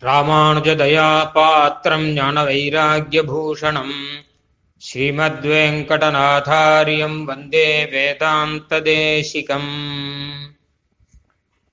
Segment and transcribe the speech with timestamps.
[0.00, 3.94] ராமானுஜதயாபாத்திரம் ஞானவைராக்கியபூஷணம்.
[4.86, 9.70] ஸ்ரீமத்வேங்கடநாதாரியம் வந்தே வேதாந்ததேசிகம்.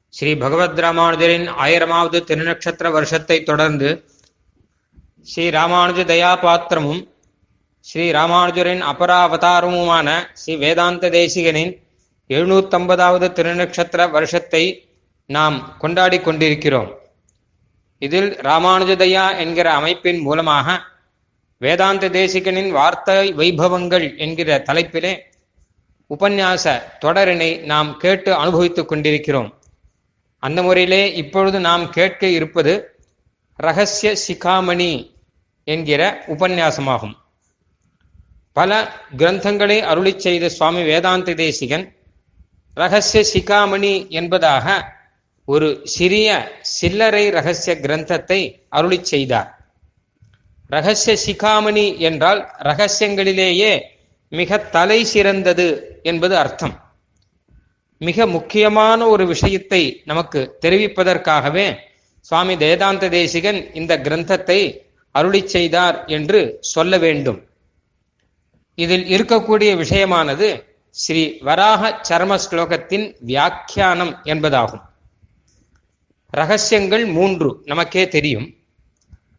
[0.10, 4.10] ஸ்ரீ பகவத் ராமானுஜரின் ஆயிரமாவது திருநக்ஷத்திர வருஷத்தை தொடர்ந்து
[5.22, 7.08] ஸ்ரீ ராமானுஜ தயாபாத்திரமும்
[7.80, 11.82] ஸ்ரீ ராமானுஜரின் அபராவதாரமுமான ஸ்ரீ வேதாந்த தேசிகனின்
[12.30, 14.88] எழுநூத்தம்பதாவது திருநக்ஷத்திர வருஷத்தை
[15.26, 17.02] நாம் கொண்டாடி கொண்டிருக்கிறோம்.
[18.06, 20.68] இதில் ராமானுஜதயா என்கிற அமைப்பின் மூலமாக
[21.62, 25.14] வேதாந்த தேசிகனின் வார்த்தை வைபவங்கள் என்கிற தலைப்பிலே
[26.10, 29.50] உபன்யாச தொடரினை நாம் கேட்டு அனுபவித்துக் கொண்டிருக்கிறோம்.
[30.40, 32.74] அந்த முறையிலே இப்பொழுது நாம் கேட்க இருப்பது
[33.60, 34.92] ரகசிய சிகாமணி
[35.68, 37.16] என்கிற உபன்யாசமாகும்.
[38.54, 38.72] பல
[39.18, 41.86] கிரந்தங்களை அருளி செய்த சுவாமி வேதாந்த தேசிகன்
[42.78, 44.68] ரகசிய சிகாமணி என்பதாக
[45.48, 46.28] ஒரு சிறிய
[46.62, 48.40] சில்லறை ரகசிய கிரந்தத்தை
[48.70, 49.50] அருளி செய்தார்.
[50.70, 53.74] ரகசிய சிகாமணி என்றால் ரகசியங்களிலேயே
[54.32, 55.68] மிக தலை சிறந்தது
[56.04, 56.76] என்பது அர்த்தம்.
[58.02, 61.68] மிக முக்கியமான ஒரு விஷயத்தை நமக்கு தெரிவிப்பதற்காகவே
[62.22, 64.60] சுவாமி வேதாந்த தேசிகன் இந்த கிரந்தத்தை
[65.12, 67.40] அருளி செய்தார் என்று சொல்ல வேண்டும்.
[68.78, 70.48] இதில் இருக்கக்கூடிய விஷயமானது
[70.96, 74.84] ஸ்ரீ வராக சர்ம ஸ்லோகத்தின் வியாக்கியானம் என்பதாகும்.
[76.36, 78.54] ரகசியங்கள் மூன்று நமக்கே தெரியும்.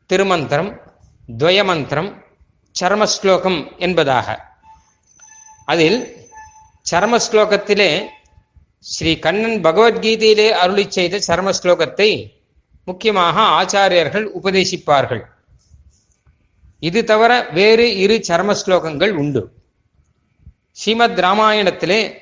[0.06, 0.80] திருமந்திரம்
[1.38, 2.22] துவயமந்திரம்
[2.80, 4.52] சர்மஸ்லோகம் என்பதாக.
[5.64, 6.16] அதில்
[6.90, 8.04] சர்மஸ்லோகத்திலே
[8.78, 12.30] ஸ்ரீ கண்ணன் பகவத்கீதையிலே அருளி செய்த சர்மஸ்லோகத்தை
[12.84, 15.22] முக்கியமாக ஆச்சாரியர்கள் உபதேசிப்பார்கள்.
[16.78, 19.52] இது தவிர வேறு இரு சர்மஸ்லோகங்கள் உண்டு.
[20.70, 22.14] ஸ்ரீமத் ராமாயணத்திலே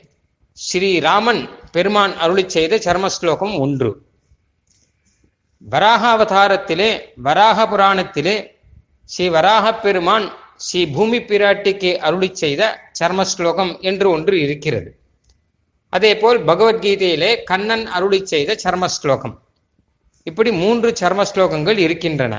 [0.53, 4.02] ஸ்ரீராமன் பெருமான் அருளி செய்த சர்மஸ்லோகம் ஒன்று.
[5.63, 6.91] வராக அவதாரத்திலே
[7.27, 8.37] வராக புராணத்திலே
[9.09, 12.63] ஸ்ரீ வராக பெருமான் ஸ்ரீ பூமி பிராட்டிக்கு அருளி செய்த
[12.99, 14.91] சர்மஸ்லோகம் என்று ஒன்று இருக்கிறது.
[15.93, 19.35] அதே போல் பகவத்கீதையிலே கண்ணன் அருளி செய்த சர்ம ஸ்லோகம்
[20.27, 22.35] இப்படி மூன்று சர்ம ஸ்லோகங்கள் இருக்கின்றன.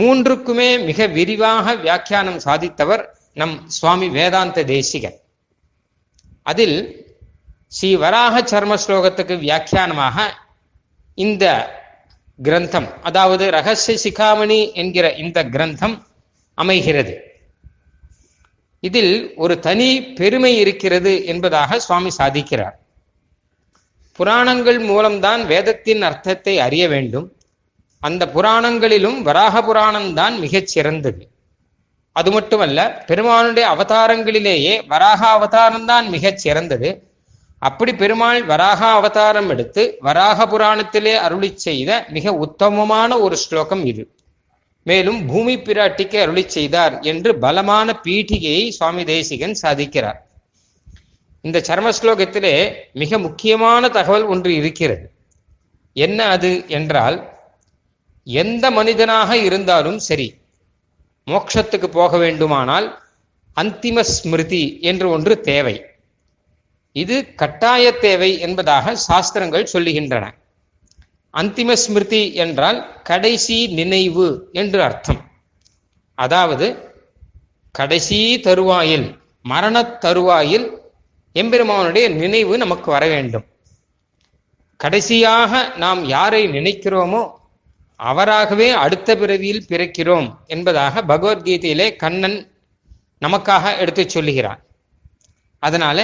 [0.00, 3.02] மூன்றுக்குமே மிக விரிவாக வியாக்கியானம் சாதித்தவர்
[3.40, 5.18] நம் சுவாமி வேதாந்த தேசிகன்
[6.50, 6.78] அதில்
[7.76, 10.16] ஸ்ரீ வராக சர்ம ஸ்லோகத்துக்கு வியாக்கியானமாக
[11.14, 11.44] இந்த
[12.42, 16.06] கிரந்தம் அதாவது ரகசிய சிகாமணி என்கிற இந்த கிரந்தம்
[16.54, 17.20] அமைகிறது.
[18.80, 22.74] இதில் ஒரு தனி பெருமை இருக்கிறது என்பதாக சுவாமி சாதிக்கிறார்.
[24.12, 27.36] புராணங்கள் மூலம்தான் வேதத்தின் அர்த்தத்தை அறிய வேண்டும்.
[28.00, 31.28] அந்த புராணங்களிலும் வராக புராணம்தான் மிகச் சிறந்தது.
[32.12, 37.11] அது மட்டுமல்ல பெருமானுடைய அவதாரங்களிலேயே வராக அவதாரம்தான் மிகச் சிறந்தது.
[37.62, 44.04] அப்படி பெருமாள் வராக அவதாரம் எடுத்து வராக புராணத்திலே அருளி செய்த மிக உத்தமமான ஒரு ஸ்லோகம் இது.
[44.86, 50.18] மேலும் பூமி பிராட்டிக்கு அருளி செய்தார் என்று பலமான பீட்டிகையை சுவாமி தேசிகன் சாதிக்கிறார்.
[51.44, 52.54] இந்த சர்ம ஸ்லோகத்திலே
[52.92, 55.06] மிக முக்கியமான தகவல் ஒன்று இருக்கிறது.
[55.96, 57.16] என்ன அது என்றால்
[58.26, 60.28] எந்த மனிதனாக இருந்தாலும் சரி
[61.26, 62.86] மோட்சத்துக்கு போக வேண்டுமானால்
[63.56, 65.76] அந்திம ஸ்மிருதி என்று ஒன்று தேவை.
[66.96, 70.24] இது கட்டாய தேவை என்பதாக சாஸ்திரங்கள் சொல்லுகின்றன.
[71.34, 75.20] அந்திம ஸ்மிருதி என்றால் கடைசி நினைவு என்று அர்த்தம்.
[76.18, 76.66] அதாவது
[77.74, 79.06] கடைசி தருவாயில்
[79.44, 80.66] மரண தருவாயில்
[81.36, 83.46] எம்பெருமானுடைய நினைவு நமக்கு வர வேண்டும்.
[84.80, 87.22] கடைசியாக நாம் யாரை நினைக்கிறோமோ
[88.00, 92.38] அவராகவே அடுத்த பிறவியில் பிறக்கிறோம் என்பதாக பகவத்கீதையிலே கண்ணன்
[93.22, 94.60] நமக்காக எடுத்துச் சொல்லுகிறான்
[95.62, 95.98] அதனால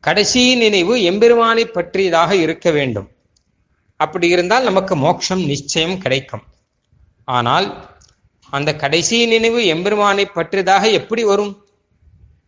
[0.00, 3.08] கடைசி நினைவு எம்பெருமானை பற்றியதாக இருக்க வேண்டும்.
[3.96, 6.42] அப்படி இருந்தால் நமக்கு மோட்சம் நிச்சயம் கிடைக்கும்.
[7.24, 7.90] ஆனால்
[8.50, 11.66] அந்த கடைசி நினைவு எம்பெருமானை பற்றியதாக எப்படி வரும்?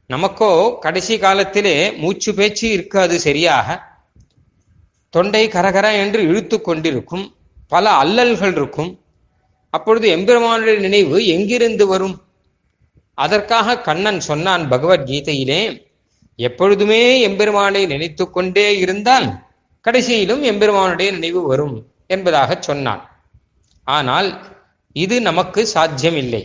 [0.09, 3.83] நமக்கோ கடைசி காலத்திலே மூச்சு பேச்சு இருக்காது சரியாக.
[5.11, 7.35] தொண்டை கரகர என்று இழுத்து கொண்டிருக்கும்.
[7.69, 9.01] பல அல்லல்கள் இருக்கும்.
[9.71, 12.23] அப்பொழுது எம்பெருமானுடைய நினைவு எங்கிருந்து வரும்?
[13.15, 15.89] அதற்காக கண்ணன் சொன்னான் பகவத்கீதையிலே
[16.49, 19.27] எப்பொழுதுமே எம்பெருமானை நினைத்து கொண்டே இருந்தால்
[19.85, 23.03] கடைசியிலும் எம்பெருமானுடைய நினைவு வரும் என்பதாக சொன்னான்.
[23.85, 24.29] ஆனால்
[24.93, 26.43] இது நமக்கு சாத்தியமில்லை.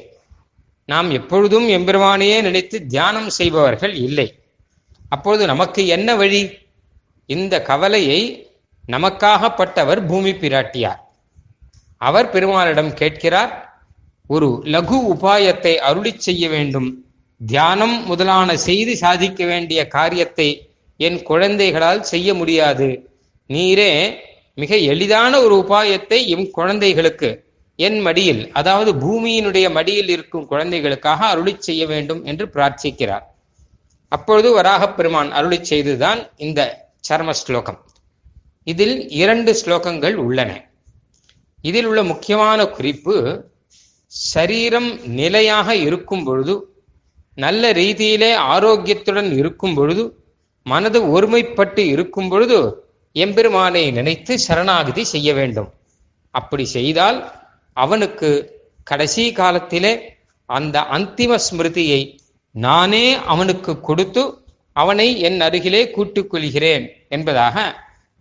[0.85, 4.27] நாம் எப்பொழுதும் எம்பெருமானையே நினைத்து தியானம் செய்பவர்கள் இல்லை.
[5.09, 6.41] அப்பொழுது நமக்கு என்ன வழி?
[7.25, 8.21] இந்த கவலையை
[8.91, 11.01] நமக்காகப்பட்டவர் பூமி பிராட்டியார்.
[11.97, 13.53] அவர் பெருமாளிடம் கேட்கிறார்
[14.27, 17.04] ஒரு லகு உபாயத்தை அருளி செய்ய வேண்டும்.
[17.45, 23.09] தியானம் முதலான செய்து சாதிக்க வேண்டிய காரியத்தை என் குழந்தைகளால் செய்ய முடியாது.
[23.47, 24.15] நீரே
[24.55, 27.43] மிக எளிதான ஒரு உபாயத்தை எம் குழந்தைகளுக்கு
[27.75, 33.25] என் மடியில் அதாவது பூமியினுடைய மடியில் இருக்கும் குழந்தைகளுக்காக அருளி செய்ய வேண்டும் என்று பிரார்த்திக்கிறார்.
[34.07, 37.79] அப்பொழுது வராகப் பெருமான் அருளி செய்துதான் இந்த சர்ம ஸ்லோகம்
[38.63, 40.69] இதில் இரண்டு ஸ்லோகங்கள் உள்ளன.
[41.61, 43.45] இதில் உள்ள முக்கியமான குறிப்பு
[44.07, 46.74] சரீரம் நிலையாக இருக்கும் பொழுது
[47.35, 50.23] நல்ல ரீதியிலே ஆரோக்கியத்துடன் இருக்கும் பொழுது
[50.63, 55.73] மனது ஒருமைப்பட்டு இருக்கும் பொழுது எம்பெருமானை நினைத்து சரணாகதி செய்ய வேண்டும்.
[56.31, 57.31] அப்படி செய்தால்
[57.73, 62.17] அவனுக்கு கடைசி காலத்திலே அந்த அந்திம ஸ்மிருதியை
[62.51, 64.37] நானே அவனுக்கு கொடுத்து
[64.73, 67.75] அவனை என் அருகிலே கூட்டிக் கொள்கிறேன் என்பதாக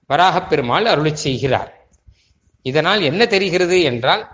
[0.06, 1.86] வராகப் பெருமாள் அருளி செய்கிறார்.
[2.62, 4.28] இதனால் என்ன தெரிகிறது என்றால்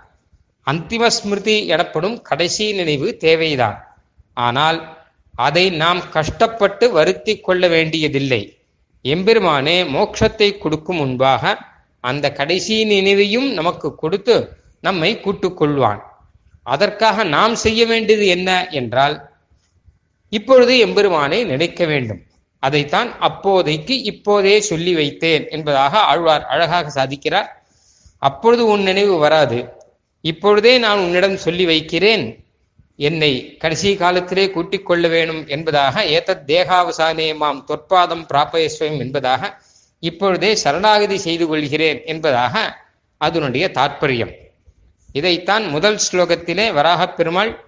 [0.65, 3.90] அந்திம ஸ்மிருதி எனப்படும் கடைசி நினைவு தேவைதான்.
[4.33, 4.97] ஆனால்
[5.35, 8.57] அதை நாம் கஷ்டப்பட்டு வருத்தி கொள்ள வேண்டியதில்லை.
[9.01, 11.59] எம்பெருமானே மோட்சத்தை கொடுக்கும் முன்பாக
[11.99, 16.01] அந்த கடைசி நினைவையும் நமக்கு கொடுத்து நம்மை கூட்டுக்கொள்வான்
[16.63, 19.29] அதற்காக நாம் செய்ய வேண்டியது என்ன என்றால்
[20.29, 22.21] இப்பொழுது எம்பெருமானை நினைக்க வேண்டும்.
[22.59, 27.47] அதைத்தான் அப்போதைக்கு இப்போதே சொல்லி வைத்தேன் என்பதாக ஆழ்வார் அழகாக சாதிக்கிறார்.
[28.17, 29.73] அப்பொழுது உன் நினைவு வராது.
[30.21, 32.40] இப்பொழுதே நான் உன்னிடம் சொல்லி வைக்கிறேன்.
[32.95, 39.61] என்னை கடைசி காலத்திலே கூட்டிக் கொள்ள வேணும் என்பதாக ஏத்தத் தேகாவசானே மாம் தொற்பாதம் பிராப்பயஸ்வயம் என்பதாக
[39.99, 42.77] இப்பொழுதே சரணாகதி செய்து கொள்கிறேன் என்பதாக
[43.17, 44.33] அதனுடைய தாற்பயம்.
[45.13, 47.65] இதைத்தான் முதல் ஸ்லோகத்திலே வராகப் பெருமாள்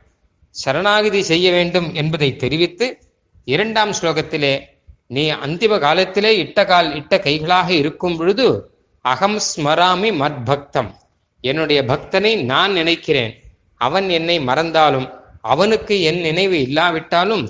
[0.50, 2.98] சரணாகதி செய்ய வேண்டும் என்பதை தெரிவித்து
[3.46, 4.62] இரண்டாம் ஸ்லோகத்திலே
[5.08, 8.72] நீ அந்திம காலத்திலே இட்ட கால் இட்ட கைகளாக இருக்கும் பொழுது
[9.02, 10.94] அகம் ஸ்மராமி மத்பக்தம்
[11.42, 13.43] என்னுடைய பக்தனை நான் நினைக்கிறேன்.
[13.88, 15.08] அவன் என்னை மறந்தாலும்
[15.54, 17.46] அவனுக்கு என் நினைவு இல்லாவிட்டாலும்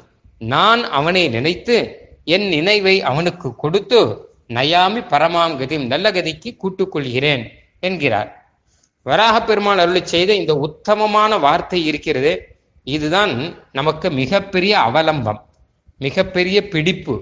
[0.54, 1.76] நான் அவனை நினைத்து
[2.36, 4.00] என் நினைவை அவனுக்கு கொடுத்து
[4.58, 7.44] நயாமி பரமாம் கதிம் நல்ல கதிக்கு கூட்டுக்கொள்கிறேன்
[7.88, 8.30] என்கிறார்.
[9.06, 12.34] வராக பெருமாள் அருளி செய்த இந்த உத்தமமான வார்த்தை இருக்கிறது.
[12.88, 13.34] இதுதான்
[13.78, 15.40] நமக்கு மிகப்பெரிய அவலம்பம்
[16.02, 17.16] மிகப்பெரிய பிடிப்பு.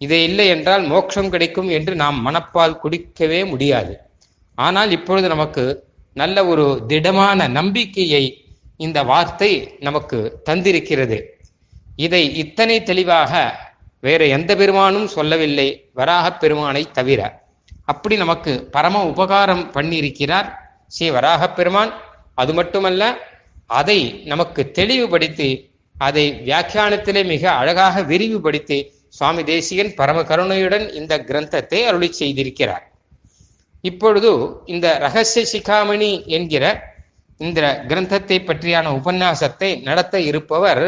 [0.00, 3.92] இதை இல்லை என்றால் மோட்சம் கிடைக்கும் என்று நாம் மனப்பால் குடிக்கவே முடியாது.
[4.58, 5.64] ஆனால் இப்பொழுது நமக்கு
[6.16, 8.24] நல்ல ஒரு திடமான நம்பிக்கையை
[8.76, 11.22] இந்த வார்த்தை நமக்கு தந்திருக்கிறது.
[11.96, 13.58] இதை இத்தனை தெளிவாக
[14.00, 15.88] வேற எந்த பெருமானும் சொல்லவில்லை.
[15.92, 17.42] வராகப் பெருமானை தவிர.
[17.84, 20.52] அப்படி நமக்கு பரம உபகாரம் பண்ணியிருக்கிறார்
[20.86, 21.92] ஸ்ரீ வராகப் பெருமான்.
[22.34, 23.16] அது மட்டுமல்ல
[23.66, 32.14] அதை நமக்கு தெளிவுபடுத்தி அதை வியாக்கியானத்திலே மிக அழகாக விரிவுபடுத்தி சுவாமி தேசிகன் பரம கருணையுடன் இந்த கிரந்தத்தை அருளி
[32.18, 32.82] செய்திருக்கிறார்.
[33.80, 36.94] இப்பொழுது இந்த ரகசிய சிகாமணி என்கிற
[37.38, 40.84] இந்த கிரந்தத்தை பற்றியான உபன்யாசத்தை நடத்த இருப்பவர்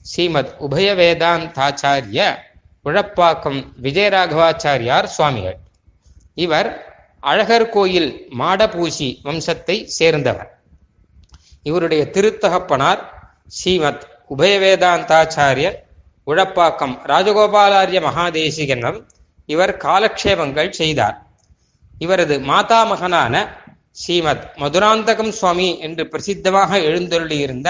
[0.00, 2.36] ஸ்ரீமத் உபய வேதாந்தாச்சாரிய
[2.84, 5.56] உழப்பாக்கம் விஜயராகவாச்சாரியார் சுவாமிகள்.
[6.34, 6.68] இவர்
[7.20, 10.50] அழகர் கோயில் மாடபூசி வம்சத்தை சேர்ந்தவர்.
[11.62, 13.00] இவருடைய திருத்தகப்பனார்
[13.46, 14.04] ஸ்ரீமத்
[14.38, 15.68] உபயவேதாந்தாச்சாரிய
[16.26, 18.98] உழப்பாக்கம் ராஜகோபாலாரிய மகாதேசிகனம்
[19.46, 21.26] இவர் காலக்ஷேபங்கள் செய்தார்.
[21.98, 23.34] இவரது மாதாமகனான
[24.00, 27.68] ஸ்ரீமத் மதுராந்தகம் சுவாமி என்று பிரசித்தமாக எழுந்தருளியிருந்த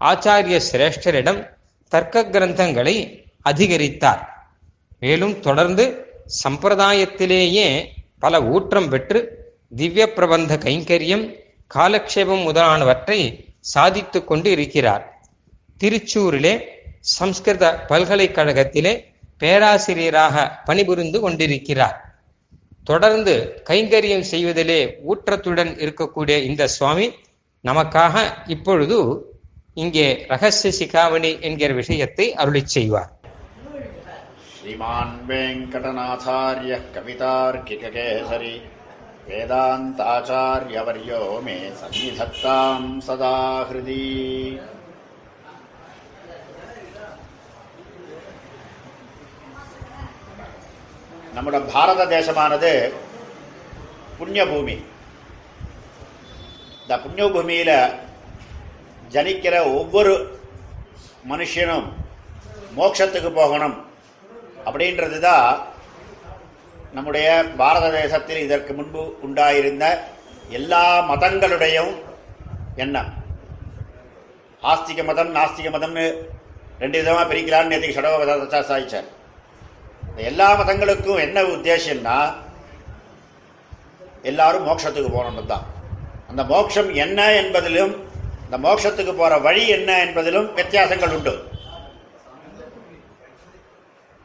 [0.00, 1.50] ஆச்சாரிய சிரேஷ்டரிடம்
[1.88, 4.22] தர்க்க கிரந்தங்களை அதிகரித்தார்.
[5.00, 5.84] மேலும் தொடர்ந்து
[6.42, 7.86] சம்பிரதாயத்திலேயே
[8.18, 9.20] பல ஊற்றம் பெற்று
[9.76, 11.24] திவ்ய பிரபந்த கைங்கரியம்
[11.74, 13.20] காலக்ஷேபம் முதலானவற்றை
[13.60, 15.04] சாதித்து கொண்டு இருக்கிறார்
[15.80, 16.64] திருச்சூரிலே
[17.00, 19.04] சம்ஸ்கிருத பல்கலைக்கழகத்திலே
[19.38, 22.09] பேராசிரியராக பணிபுரிந்து கொண்டிருக்கிறார்.
[22.84, 27.14] தொடர்ந்து கைங்கரியம் செய்வதிலே ஊற்றத்துடன் இருக்கக்கூடிய இந்த சுவாமி
[27.64, 29.28] நமக்காக இப்பொழுது
[29.74, 33.12] இங்கே ரகசிய சிகாமணி என்கிற விஷயத்தை அருளி செய்வார்.
[34.60, 38.60] ஸ்ரீமான் வெங்கடநாதாரிய கவிதார்க்கிகேசரி
[39.28, 44.04] வேதாந்தாச்சாரியவரியோ மே சந்நிதத்தாம் சதா ஹிருதி
[51.40, 52.70] நம்முடைய பாரத தேசமானது
[54.18, 54.74] புண்ணிய பூமி
[56.82, 57.76] இந்த புண்ணிய பூமியில்
[59.10, 60.12] ஜனிக்கிற ஒவ்வொரு
[61.28, 61.86] மனுஷனும்
[62.74, 63.76] மோட்சத்துக்கு போகணும்
[64.64, 65.46] அப்படின்றது தான்
[66.92, 69.86] நம்முடைய பாரத தேசத்தில் இதற்கு முன்பு உண்டாயிருந்த
[70.48, 71.92] எல்லா மதங்களுடையும்
[72.76, 73.10] எண்ணம்.
[74.62, 76.04] ஆஸ்திக மதம் நாஸ்திக மதம்னு
[76.78, 79.08] ரெண்டு விதமாக பிரிக்கலான்னு நேற்றுக்கு சடவ சாதிச்சார்
[80.20, 82.16] இந்த எல்லா மதங்களுக்கும் என்ன உத்தேசம்னா
[84.30, 85.64] எல்லாரும் மோட்சத்துக்கு போகணும்னு தான்
[86.30, 87.92] அந்த மோட்சம் என்ன என்பதிலும்
[88.42, 91.34] இந்த மோட்சத்துக்கு போகிற வழி என்ன என்பதிலும் வித்தியாசங்கள் உண்டு.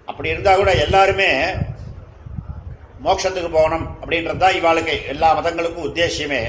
[0.10, 1.30] அப்படி இருந்தால் கூட எல்லாருமே
[3.06, 6.44] மோட்சத்துக்கு போகணும் அப்படின்றது தான் இவாளுக்கு எல்லா மதங்களுக்கும் உத்தேசியமே.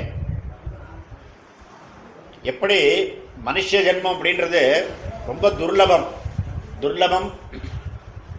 [2.53, 2.81] எப்படி
[3.49, 4.65] மனுஷ ஜென்மம் அப்படின்றது
[5.31, 6.09] ரொம்ப துர்லபம்.
[6.85, 7.31] துர்லபம்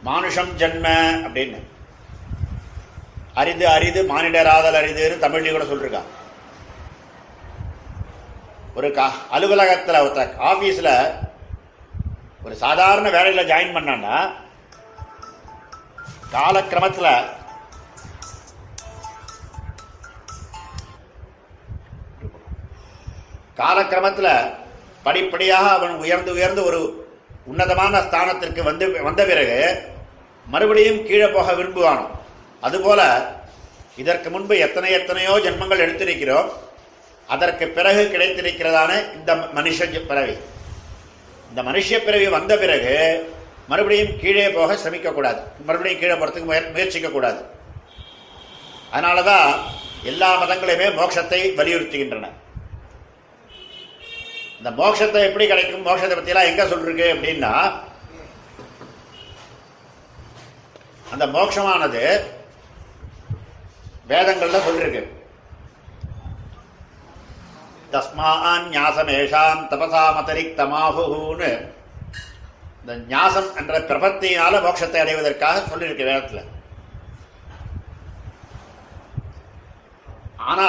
[0.04, 0.88] மானுஷம் ஜென்ம
[1.25, 1.60] அப்படின்னு.
[3.34, 6.04] அரிது அரிது மானிடராதல் அரிதுன்னு தமிழ்லையும் கூட சொல்லிருக்கா
[8.75, 10.94] ஒரு கா அலுவலகத்தில் ஒருத்த ஆஃபீஸில்
[12.44, 14.18] ஒரு சாதாரண வேலையில் ஜாயின் பண்ணான்னா
[16.32, 17.12] காலக்கிரமத்தில்
[23.56, 24.32] காலக்கிரமத்தில்
[25.04, 27.07] படிப்படியாக அவன் உயர்ந்து உயர்ந்து ஒரு
[27.51, 29.58] உன்னதமான ஸ்தானத்திற்கு வந்து வந்த பிறகு
[30.54, 32.06] மறுபடியும் கீழே போக விரும்புவானோ?
[32.68, 33.01] அதுபோல
[34.01, 36.50] இதற்கு முன்பு எத்தனை எத்தனையோ ஜென்மங்கள் எடுத்திருக்கிறோம்.
[37.34, 39.80] அதற்கு பிறகு கிடைத்திருக்கிறதான இந்த மனுஷ
[40.12, 40.36] பிறவி.
[41.50, 42.96] இந்த மனுஷ பிறவி வந்த பிறகு
[43.72, 47.39] மறுபடியும் கீழே போக சிரமிக்கக்கூடாது மறுபடியும் கீழே போகிறதுக்கு முயற் முயற்சிக்கக்கூடாது.
[48.92, 49.48] அதனால தான்
[50.12, 52.27] எல்லா மதங்களையுமே மோட்சத்தை வலியுறுத்துகின்றன.
[54.60, 55.86] இந்த மோட்சத்தை எப்படி கிடைக்கும்?
[55.86, 57.52] மோட்சத்தை பற்றிலாம் எங்கே சொல்லிருக்கு அப்படின்னா
[61.12, 62.02] அந்த மோட்சமானது
[64.08, 65.02] வேதங்கள்ல சொல்லிருக்கு
[67.92, 71.52] தஸ்மான் ஞாசமேஷாம் தபசாமதரிக்தமாகுன்னு
[72.82, 76.42] இந்த ஞாசம் என்ற பிரபத்தியினால மோட்சத்தை அடைவதற்காக சொல்லியிருக்கு வேதத்துல.
[80.50, 80.68] ஆனா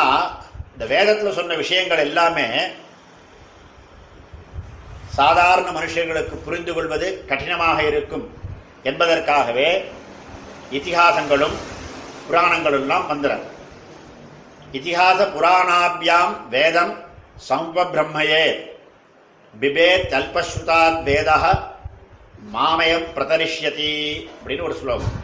[0.73, 2.47] இந்த வேதத்தில் சொன்ன விஷயங்கள் எல்லாமே
[5.18, 8.25] சாதாரண மனுஷர்களுக்கு புரிந்து கொள்வது கடினமாக இருக்கும்
[8.82, 9.70] என்பதற்காகவே
[10.70, 11.56] இதிகாசங்களும்
[12.28, 13.44] புராணங்களெல்லாம் எல்லாம் வந்துடும்
[14.72, 16.92] இதிகாச புராணாபியாம் வேதம்
[17.48, 18.44] சம்பபிரம்மையே
[19.60, 21.30] பிபேத் அல்பஸ்ருதாத் வேத
[22.52, 23.92] மாமயம் பிரதரிஷ்யதி
[24.38, 25.16] அப்படின்னு ஒரு ஸ்லோகம்.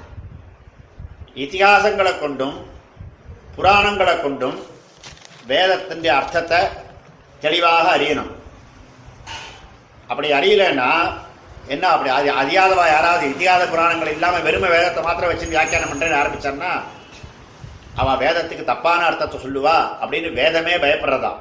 [1.35, 2.57] இதிகாசங்களை கொண்டும்
[3.57, 4.59] புராணங்களை கொண்டும்
[5.47, 6.63] வேதத்தின் அர்த்தத்தை
[7.41, 8.33] தெளிவாக அறியணும்.
[10.09, 10.89] அப்படி அறியலைன்னா
[11.69, 12.11] என்ன அப்படி?
[12.11, 16.73] அது அறியாதவா யாராவது இதிகாத புராணங்கள் இல்லாமல் வெறுமை வேதத்தை மாத்திரம் வச்சு வியாக்கியானம் பண்ணுறேன்னு ஆரம்பித்தான்னா
[17.97, 21.33] அவன் வேதத்துக்கு தப்பான அர்த்தத்தை சொல்லுவா அப்படின்னு வேதமே பயப்படுறதா?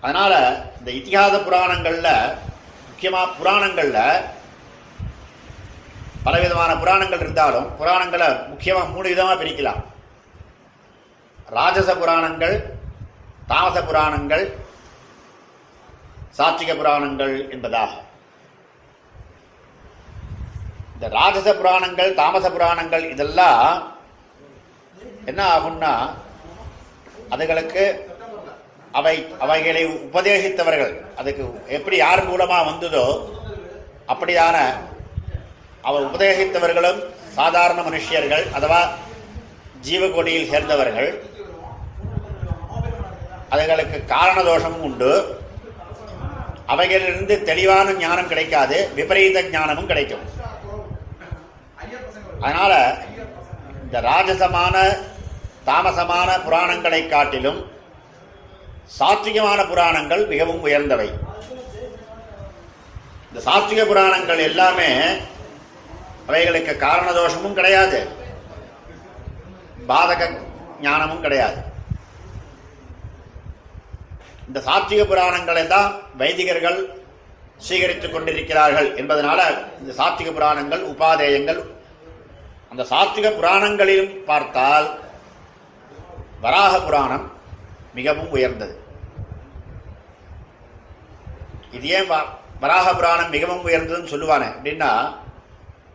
[0.00, 0.32] அதனால
[0.78, 2.08] இந்த இத்திஹாச புராணங்கள்ல
[2.88, 3.98] முக்கியமா புராணங்கள்ல
[6.24, 9.80] பலவிதமான புராணங்கள் இருந்தாலும் புராணங்களை முக்கியமா மூணு விதமா பிரிக்கலாம்.
[11.48, 12.54] ராஜச புராணங்கள்
[13.46, 14.44] தாமச புராணங்கள்
[16.38, 17.92] சாத்திக புராணங்கள் என்பதாக.
[20.94, 23.66] இந்த ராஜச புராணங்கள் தாமச புராணங்கள் இதெல்லாம்
[25.30, 25.92] என்ன ஆகும்னா
[27.34, 27.84] அதுகளுக்கு
[28.98, 30.94] அவை அவைகளை உபதேசித்தவர்கள்.
[31.20, 31.44] அதுக்கு
[31.76, 33.04] எப்படி யார் மூலமாக வந்ததோ
[34.12, 34.56] அப்படியான
[35.88, 37.00] அவர் உபதேசித்தவர்களும்
[37.38, 38.80] சாதாரண மனுஷியர்கள் அதுவா
[39.86, 41.10] ஜீவகோடியில் சேர்ந்தவர்கள்.
[43.54, 45.12] அதுகளுக்கு காரண தோஷமும் உண்டு.
[46.72, 50.24] அவைகளிலிருந்து தெளிவான ஞானம் கிடைக்காது விபரீத ஞானமும் கிடைக்கும்.
[52.44, 52.72] அதனால
[53.84, 54.76] இந்த ராஜசமான
[55.66, 57.60] தாமசமான புராணங்களை காட்டிலும்
[58.98, 61.08] சாத்விகமான புராணங்கள் மிகவும் உயர்ந்தவை.
[63.28, 64.88] இந்த சாத்விக புராணங்கள் எல்லாமே
[66.28, 68.00] அவைகளுக்கு காரண தோஷமும் கிடையாது.
[69.90, 70.30] பாதக
[70.86, 71.60] ஞானமும் கிடையாது.
[74.48, 76.78] இந்த சாத்திக புராணங்களை தான் வைதிகர்கள்
[77.60, 79.40] சீகரித்துக் கொண்டிருக்கிறார்கள் என்பதனால
[79.80, 81.60] இந்த சாத்திக புராணங்கள் உபாதேயங்கள்
[82.70, 84.86] அந்த சாத்திக புராணங்களிலும் பார்த்தால்
[86.40, 87.26] வராக புராணம்
[87.94, 88.74] மிகவும் உயர்ந்தது
[91.72, 92.28] இது ஏன் வ-
[92.60, 94.90] வராக புராணம் மிகவும் உயர்ந்ததுன்னு சொல்லுவானே அப்படின்னா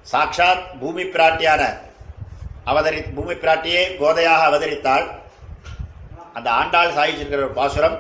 [0.06, 1.64] சாட்சாத் பூமி பிராட்டியான
[2.66, 5.06] அவதரி பூமி பிராட்டியே கோதையாக அவதரித்தாள்
[6.34, 7.98] அந்த ஆண்டாள் சாதிச்சிருக்கிற பாசுரம்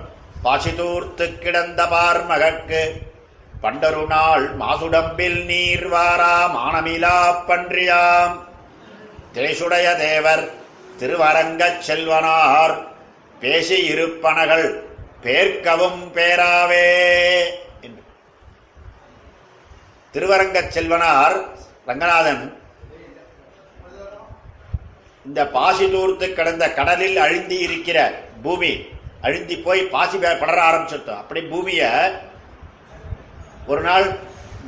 [0.47, 2.91] பாசிதூர்த்து கிடந்த பார்மகக்கு.
[3.63, 8.39] பண்டரு நாள் மாசுடம்பில் நீர்வாரா மானமிலா பன்றியாம்.
[9.33, 10.51] திரைசுடைய தேவர்
[10.99, 12.87] திருவரங்கச் செல்வனார்.
[13.39, 14.79] பேசி இருப்பனகள்
[15.23, 17.05] பேர்க்கவும் பேராவே.
[17.81, 18.03] என்று.
[20.13, 21.45] திருவரங்கச் செல்வனார்
[21.85, 22.61] ரங்கநாதன்
[25.25, 28.85] இந்த பாசி தூர்த்து கிடந்த கடலில் அழிந்து இருக்கிற பூமி
[29.25, 31.21] அழுந்தி போய் பாசி படர ஆரம்பிச்சிருத்தோம்.
[31.23, 31.91] அப்படி பூமியை
[33.71, 34.07] ஒரு நாள்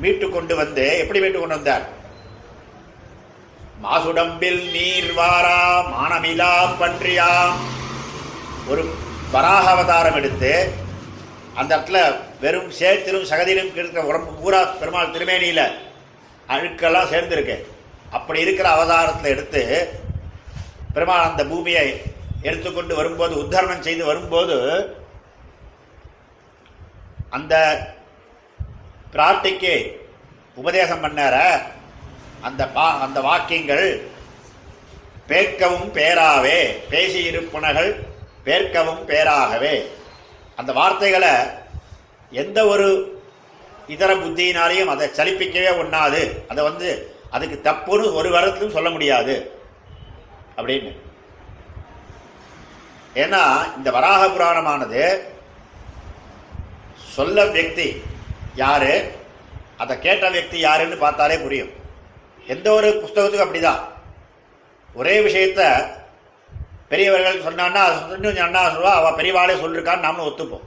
[0.02, 1.86] மீட்டு கொண்டு வந்து எப்படி மீட்டு கொண்டு வந்தார்?
[3.84, 5.60] மாசுடம்பில் நீர் வாரா
[5.94, 7.60] மானமிலா பன்றியாம்
[8.72, 8.82] ஒரு
[9.34, 10.52] வராக அவதாரம் எடுத்து
[11.60, 12.00] அந்த இடத்துல
[12.42, 15.66] வெறும் சேத்திலும் சகதியிலும் இருக்கிற உடம்பு பூரா பெருமாள் திருமேனியில்
[16.54, 17.58] அழுக்கெல்லாம் சேர்ந்துருக்கு.
[18.18, 19.64] அப்படி இருக்கிற அவதாரத்தில் எடுத்து
[20.94, 21.88] பெருமாள் அந்த பூமியை
[22.42, 24.96] எடுத்துக்கொண்டு வரும்போது உத்தரணம் செய்து வரும்போது
[27.30, 27.88] அந்த
[29.14, 29.98] பிரார்த்திக்கு
[30.56, 31.62] உபதேசம் பண்ணார?
[32.42, 34.08] அந்த பா அந்த வாக்கியங்கள்
[35.28, 37.96] பேர்க்கவும் பேராவே பேசியிருப்புணர்கள்
[38.46, 39.86] பேர்க்கவும் பேராகவே.
[40.56, 41.30] அந்த வார்த்தைகளை
[42.30, 43.22] எந்த ஒரு
[43.88, 46.48] இதர புத்தியினாலையும் அதை சலிப்பிக்கவே ஒண்ணாது.
[46.48, 49.52] அதை வந்து அதுக்கு தப்புன்னு ஒரு வரத்திலும் சொல்ல முடியாது.
[50.58, 51.09] அப்படின்னு.
[53.20, 53.44] ஏன்னா
[53.78, 55.20] இந்த வராக புராணமானது
[56.98, 58.02] சொல்ல வியக்தி
[58.56, 59.12] யாரு?
[59.78, 61.70] அதை கேட்ட வியக்தி யாருன்னு பார்த்தாலே புரியும்.
[62.48, 63.80] எந்த ஒரு புஸ்தகத்துக்கும் அப்படிதான்.
[64.94, 65.88] ஒரே விஷயத்த
[66.90, 70.66] பெரியவர்கள் சொன்னான்னா அது இன்னும் அண்ணா சொல்லுவா அவ பெரியவாளே சொல்லிருக்கான்னு நாமளும் ஒத்துப்போம்.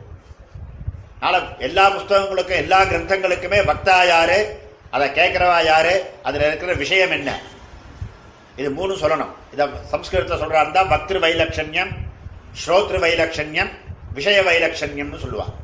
[1.20, 4.60] அதனால எல்லா புஸ்தகங்களுக்கும் எல்லா கிரந்தங்களுக்குமே பக்தா யாரு?
[4.90, 6.10] அதை கேட்கிறவா யாரு?
[6.22, 7.40] அதில் இருக்கிற விஷயம் என்ன?
[8.56, 9.32] இது மூணு சொல்லணும்.
[9.52, 12.01] இதை சம்ஸ்கிருதத்தில் சொல்கிறாருந்தான் பக்திரு வைலட்சண்யம்
[12.60, 13.70] ஸ்ரோத்ரு வைலட்சண்யம்
[14.16, 15.54] விஷய வைலட்சண்யம்னு சொல்லுவாங்க.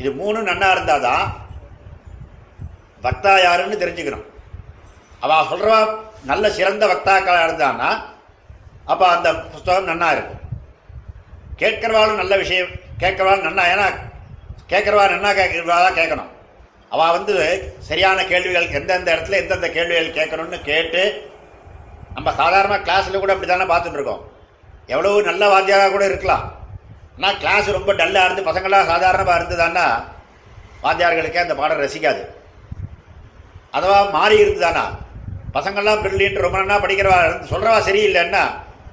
[0.00, 1.24] இது மூணு நன்னா இருந்தாதான்
[3.04, 4.26] பக்தா யாருன்னு தெரிஞ்சுக்கணும்.
[5.24, 5.80] அவள் சொல்றவா
[6.30, 7.90] நல்ல சிறந்த வக்தாக்களா இருந்தான்னா
[8.92, 10.40] அப்போ அந்த புஸ்தகம் நன்னா இருக்கும்.
[11.62, 12.72] கேட்கிறவாளும் நல்ல விஷயம்
[13.02, 13.86] கேட்கிறவாள் நன்னா ஏன்னா
[14.72, 16.30] கேட்கிறவா நன்னா கேட்கிறவா தான் கேட்கணும்.
[16.94, 17.34] அவள் வந்து
[17.88, 21.02] சரியான கேள்விகள் எந்தெந்த இடத்துல எந்தெந்த கேள்விகள் கேட்கணும்னு கேட்டு
[22.16, 24.22] நம்ம சாதாரண கிளாஸில் கூட அப்படி தானே பார்த்துட்ருக்கோம்
[24.88, 26.44] எவ்வளோ எவ்வளவு நல்ல வாத்தியாராக கூட இருக்கலாம்.
[27.16, 29.86] ஆனால் கிளாஸ் ரொம்ப டல்லாக இருந்து பசங்களாக சாதாரணமாக இருந்ததான்னா
[30.84, 32.22] வாத்தியார்களுக்கே அந்த பாடம் ரசிக்காது.
[33.76, 34.84] அதுவா மாறி இருந்ததானா?
[35.56, 38.42] பசங்கள்லாம் பிரில்லியன்ட் ரொம்ப நன்னா படிக்கிறவா இருந்து சொல்கிறவா சரியில்லைன்னா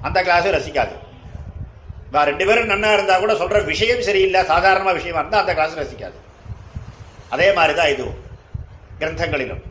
[0.06, 0.94] அந்த கிளாஸும் ரசிக்காது.
[2.06, 6.16] இப்போ ரெண்டு பேரும் நன்னா இருந்தால் கூட சொல்கிற விஷயம் சரியில்லை சாதாரணமாக விஷயமா இருந்தால் அந்த கிளாஸ் ரசிக்காது.
[7.34, 8.18] அதே மாதிரி தான் இதுவும்
[9.00, 9.62] கிரந்தங்களிலும்.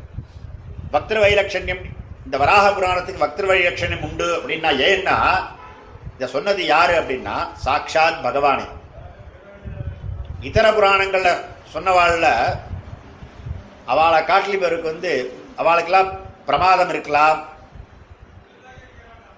[0.94, 1.82] பக்திர வைலட்சண்யம்
[2.26, 5.16] இந்த வராக புராணத்துக்கு பக்திர வைலட்சண்யம் உண்டு அப்படின்னா ஏன்னா
[6.20, 7.36] இதை சொன்னது யாரு அப்படின்னா
[7.66, 8.66] சாக்ஷாத் பகவானே.
[10.48, 12.34] இதர புராணங்களில் சொன்னவாழில்
[13.92, 15.12] அவளை காட்டிலிபருக்கு வந்து
[15.62, 16.10] அவளுக்கெல்லாம்
[16.48, 17.40] பிரமாதம் இருக்கலாம்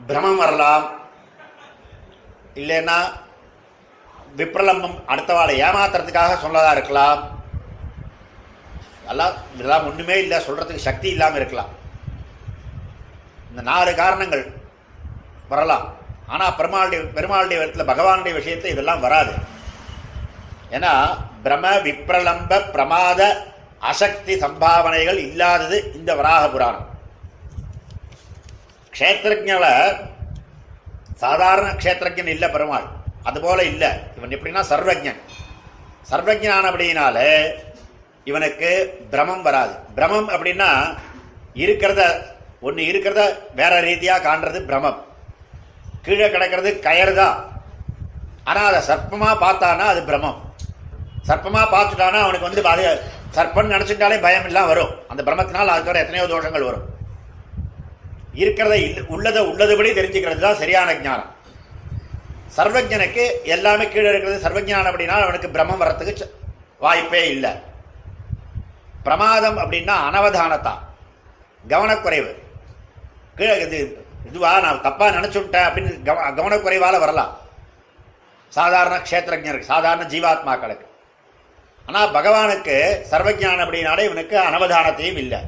[0.07, 0.87] பிரமம் வரலாம்
[2.63, 2.97] இல்லைன்னா
[4.39, 7.23] விப்ரலம்பம் அடுத்தவாளை ஏமாத்துறதுக்காக சொன்னதாக இருக்கலாம்.
[9.13, 11.71] எல்லாம் இதெல்லாம் ஒன்றுமே இல்லை சொல்கிறதுக்கு சக்தி இல்லாமல் இருக்கலாம்.
[13.49, 14.45] இந்த நாலு காரணங்கள்
[15.55, 15.87] வரலாம்.
[16.33, 19.33] ஆனால் பெருமாளுடைய பெருமாளுடைய விதத்துல பகவானுடைய விஷயத்தில் இதெல்லாம் வராது.
[20.75, 20.93] ஏன்னா
[21.45, 23.21] பிரம விப்ரலம்ப பிரமாத
[23.79, 26.87] அசக்தி சம்பாவனைகள் இல்லாதது இந்த வராக புராணம்.
[28.97, 29.67] க்ஷேத்திரஜல
[31.23, 32.87] சாதாரண க்ஷேத்திரஜன் இல்லை பெருமாள்.
[33.23, 33.89] அதுபோல இல்லை.
[34.17, 35.19] இவன் எப்படின்னா சர்வஜன்
[36.11, 37.17] சர்வஜனான அப்படின்னால
[38.29, 38.69] இவனுக்கு
[39.11, 39.73] பிரமம் வராது.
[39.95, 40.69] பிரமம் அப்படின்னா
[41.63, 42.01] இருக்கிறத
[42.61, 43.21] ஒன்று இருக்கிறத
[43.55, 44.99] வேற ரீதியாக காண்றது பிரமம்.
[46.01, 47.63] கீழே கிடக்கிறது கயறு தான்.
[48.43, 50.53] ஆனால் அதை சர்ப்பமாக பார்த்தானா அது பிரமம்
[51.27, 53.01] சர்ப்பமாக பார்த்துட்டானா அவனுக்கு வந்து அது
[53.35, 54.89] சர்ப்பம் நினச்சிட்டாலே பயம் எல்லாம் வரும்.
[55.07, 56.99] அந்த பிரமத்தினால் அதுக்கு எத்தனையோ தோஷங்கள் வரும்.
[58.35, 61.29] இருக்கிறத இல்ல- உள்ளதை உள்ளதுபடி தெரிஞ்சுக்கிறது தான் சரியான ஜானம்
[62.57, 67.51] சர்வஜனுக்கு எல்லாமே கீழே இருக்கிறது சர்வஜானம் அப்படின்னா அவனுக்கு பிரமம் வர்றதுக்கு ச- வாய்ப்பே இல்லை.
[69.03, 70.79] பிரமாதம் அப்படின்னா அனவதானத்தான்
[71.67, 72.35] கவனக்குறைவு.
[73.35, 77.37] கீழே இது இதுவா நான் தப்பா நினைச்சுட்டேன் அப்படின்னு கவ கவனக்குறைவால வரலாம்.
[78.49, 80.85] சாதாரண க்ஷேத்திரஜருக்கு சாதாரண ஜீவாத்மாக்களுக்கு.
[81.85, 85.39] ஆனா பகவானுக்கு சர்வஜானம் அப்படின்னாலே இவனுக்கு அனவதானத்தையும் இல்லை.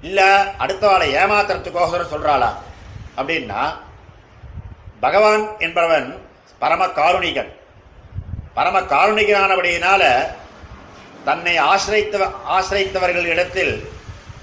[0.00, 2.52] இல்ல அடுத்தவாளை ஏமாத்துறதுக்கோசரம் சொல்றாளா?
[3.16, 3.76] அப்படின்னா
[5.00, 7.52] பகவான் என்பவன் பரம காருணிகன்.
[8.54, 10.26] பரம காருணிகனானபடியினால
[11.24, 13.88] தன்னை ஆசிரித்த ஆசிரித்தவர்களிடத்தில்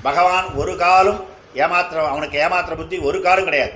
[0.03, 3.71] பகவான் ஒரு காலும் ஏமாத்திர அவனுக்கு ஏமாத்திர புத்தி ஒரு காலும் கிடையாது.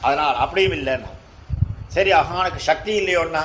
[0.00, 1.08] அதனால் அப்படியும் இல்லைன்னா
[1.88, 3.42] சரி அவனுக்கு சக்தி இல்லையோன்னா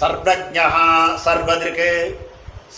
[0.00, 0.70] சர்வஜா
[1.24, 2.14] சர்வதிருக்கு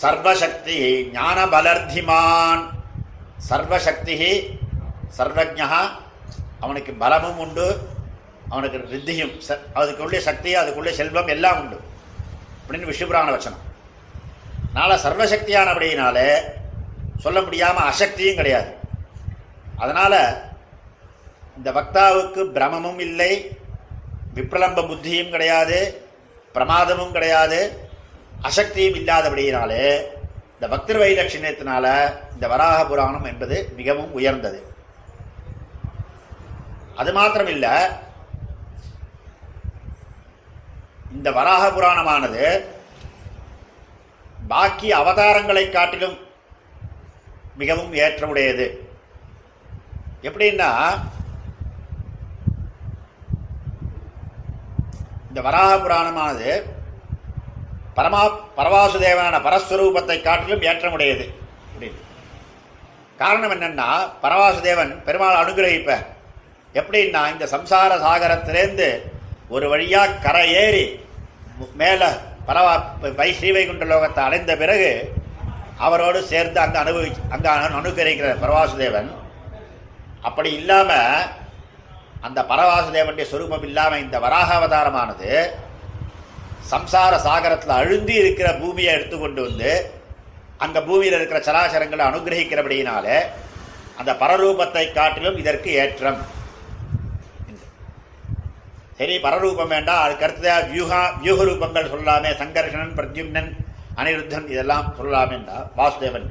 [0.01, 2.69] சர்வசக்தி ஞான பலர்த்திமான்
[3.49, 4.45] சர்வசக்தி
[5.17, 5.89] சர்வஜா
[6.59, 7.89] அவனுக்கு பலமும் உண்டு
[8.49, 11.81] அவனுக்கு ரித்தியும் ச- அதுக்குள்ளே சக்தி அதுக்குள்ளே செல்வம் எல்லாம் உண்டு.
[12.67, 13.66] அப்படின்னு விஷ்ணுபுராண வச்சனம்.
[14.77, 15.69] அதனால் சர்வசக்தியான
[17.23, 18.69] சொல்ல முடியாமல் அசக்தியும் கிடையாது.
[19.83, 20.19] அதனால்
[21.57, 23.31] இந்த வக்தாவுக்கு பிரமமும் இல்லை
[24.35, 25.79] விப்ரலம்ப புத்தியும் கிடையாது
[26.53, 27.59] பிரமாதமும் கிடையாது
[28.49, 29.83] அசக்தியும் இல்லாதபடியினாலே
[30.53, 31.85] இந்த பக்திரு வைலட்சணியத்தினால
[32.33, 34.61] இந்த வராக புராணம் என்பது மிகவும் உயர்ந்தது.
[36.95, 37.53] அது மாத்திரம்
[41.17, 42.45] இந்த வராக புராணமானது
[44.47, 46.17] பாக்கி அவதாரங்களை காட்டிலும்
[47.55, 48.65] மிகவும் ஏற்றமுடையது.
[50.21, 50.71] எப்படின்னா
[55.27, 56.51] இந்த வராக புராணமானது
[57.95, 58.21] பரமா
[58.57, 61.25] பரவாசுதேவனான பரஸ்வரூபத்தை காட்டிலும் ஏற்றமுடையது.
[61.73, 61.99] அப்படின்னு
[63.17, 63.89] காரணம் என்னன்னா
[64.21, 65.91] பரவாசுதேவன் பெருமாள் அனுகிரகிப்ப.
[66.73, 69.01] எப்படின்னா இந்த சம்சார சாகரத்திலேருந்து
[69.49, 70.85] ஒரு வழியாக கரை ஏறி
[71.73, 72.07] மேலே
[72.47, 72.73] பரவா
[73.15, 74.91] வை ஸ்ரீவைகுண்ட லோகத்தை அடைந்த பிறகு
[75.77, 77.73] அவரோடு சேர்ந்து அங்கே அனுபவி அங்கே அனு-
[78.41, 79.09] பரவாசுதேவன்.
[80.21, 81.25] அப்படி இல்லாமல்
[82.21, 85.29] அந்த பரவாசுதேவனுடைய சுரூபம் இல்லாமல் இந்த வராக அவதாரமானது
[86.71, 89.71] சம்சார சாகரத்தில் அழுந்தி இருக்கிற பூமியை எடுத்துக்கொண்டு வந்து
[90.57, 93.17] அங்கே பூமியில் இருக்கிற சராசரங்களை அனுகிரகிக்கிறபடியினாலே
[93.97, 96.19] அந்த பரரூபத்தை காட்டிலும் இதற்கு ஏற்றம்.
[98.99, 103.49] சரி பரரூபம் வேண்டாம் அதுக்கு அடுத்ததா வியூகா வியூக ரூபங்கள் சொல்லாமே சங்கர்ஷணன் பிரத்யும்னன்
[104.01, 106.27] அனிருத்தன் இதெல்லாம் சொல்லாமேண்டா வாசுதேவன்.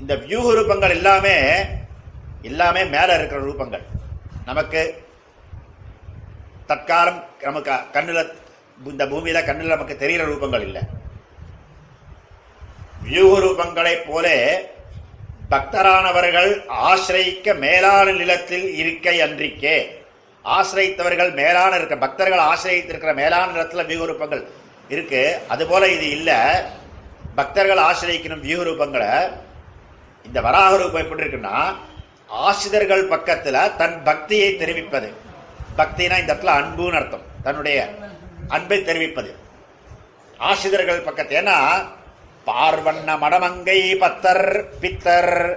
[0.00, 1.34] இந்த வியூக ரூபங்கள் எல்லாமே
[2.50, 3.84] எல்லாமே மேலே இருக்கிற ரூபங்கள்.
[4.48, 4.80] நமக்கு
[6.70, 8.22] தற்காலம் நமக்கு கண்ணில்
[8.92, 10.82] இந்த பூமியில் கண்ணில் நமக்கு தெரிகிற ரூபங்கள் இல்லை.
[13.06, 14.26] வியூக ரூபங்களைப் போல
[15.52, 16.52] பக்தரானவர்கள்
[16.88, 19.78] ஆசிரியிக்க மேலான நிலத்தில் இருக்கை அன்றிக்கே
[20.44, 24.44] ஆசிரியத்தவர்கள் மேலான இருக்க பக்தர்கள் ஆசிரியத்திருக்கிற மேலான இடத்துல வியூகரூபங்கள்
[24.88, 25.40] இருக்கு.
[25.48, 26.34] அதுபோல இது இல்லை.
[27.34, 29.40] பக்தர்கள் ஆசிரியக்கணும் வியூகரூபங்களை.
[30.24, 31.74] இந்த வராக ரூபம் எப்படி இருக்குன்னா
[32.26, 35.12] ஆசிரியர்கள் பக்கத்தில் தன் பக்தியை தெரிவிப்பது.
[35.76, 37.22] பக்தினா இந்த இடத்துல அன்புன்னு அர்த்தம்.
[37.42, 37.94] தன்னுடைய
[38.48, 39.36] அன்பை தெரிவிப்பது.
[40.38, 41.88] ஆசிரியர்கள் பக்கத்து ஏன்னா
[42.46, 45.56] பார்வண்ண மடமங்கை பத்தர் பித்தர்.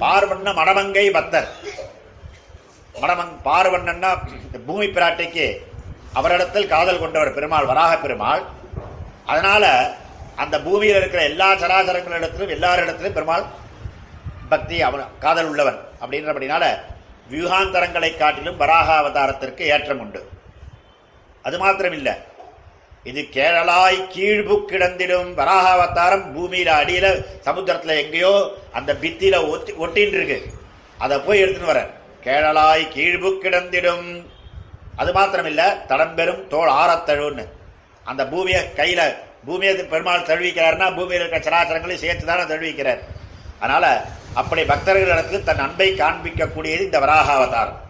[0.00, 1.46] பார்வண்ண மடமங்கை பத்தர்.
[3.02, 4.10] மடமங் பார்வண்ணன்னா
[4.46, 5.46] இந்த பூமி பிராட்டிக்கு
[6.18, 8.42] அவரிடத்தில் காதல் கொண்டவர் பெருமாள் வராக பெருமாள்.
[9.32, 9.64] அதனால
[10.42, 13.44] அந்த பூமியில் இருக்கிற எல்லா சராசரங்களிடத்திலும் எல்லாரிடத்திலும் பெருமாள்
[14.52, 16.64] பக்தி அவன் காதல் உள்ளவன் அப்படின்றபடினால
[17.30, 20.20] வியூகாந்தரங்களை காட்டிலும் வராக அவதாரத்திற்கு ஏற்றம் உண்டு.
[21.46, 22.14] அது மாத்திரமில்லை.
[23.10, 27.06] இது கேரளாய் கீழ்பு கிடந்திடும் வராக அவதாரம் பூமியில அடியில
[27.46, 28.32] சமுத்திரத்தில் எங்கேயோ
[28.78, 30.38] அந்த பித்தியில ஒட்டி ஒட்டின்னு இருக்கு
[31.04, 31.92] அதை போய் எடுத்துன்னு வரேன்.
[32.26, 34.06] கேரளாய் கீழ்பு கிடந்திடும்.
[34.96, 37.44] அது மாத்திரமில்ல தடம்பெரும் தோல் ஆரத்தழுன்னு
[38.04, 43.02] அந்த பூமியை கையில் பூமியை பெருமாள் தழுவிக்கிறாருன்னா பூமியில் இருக்கிற சராச்சரங்களையும் சேர்த்து தானே தழுவிக்கிறார்.
[43.58, 43.90] அதனால்
[44.34, 47.80] அப்படி பக்தர்களிடத்தில் தன் அன்பை காண்பிக்கக்கூடியது இந்த வராக அவதாரம்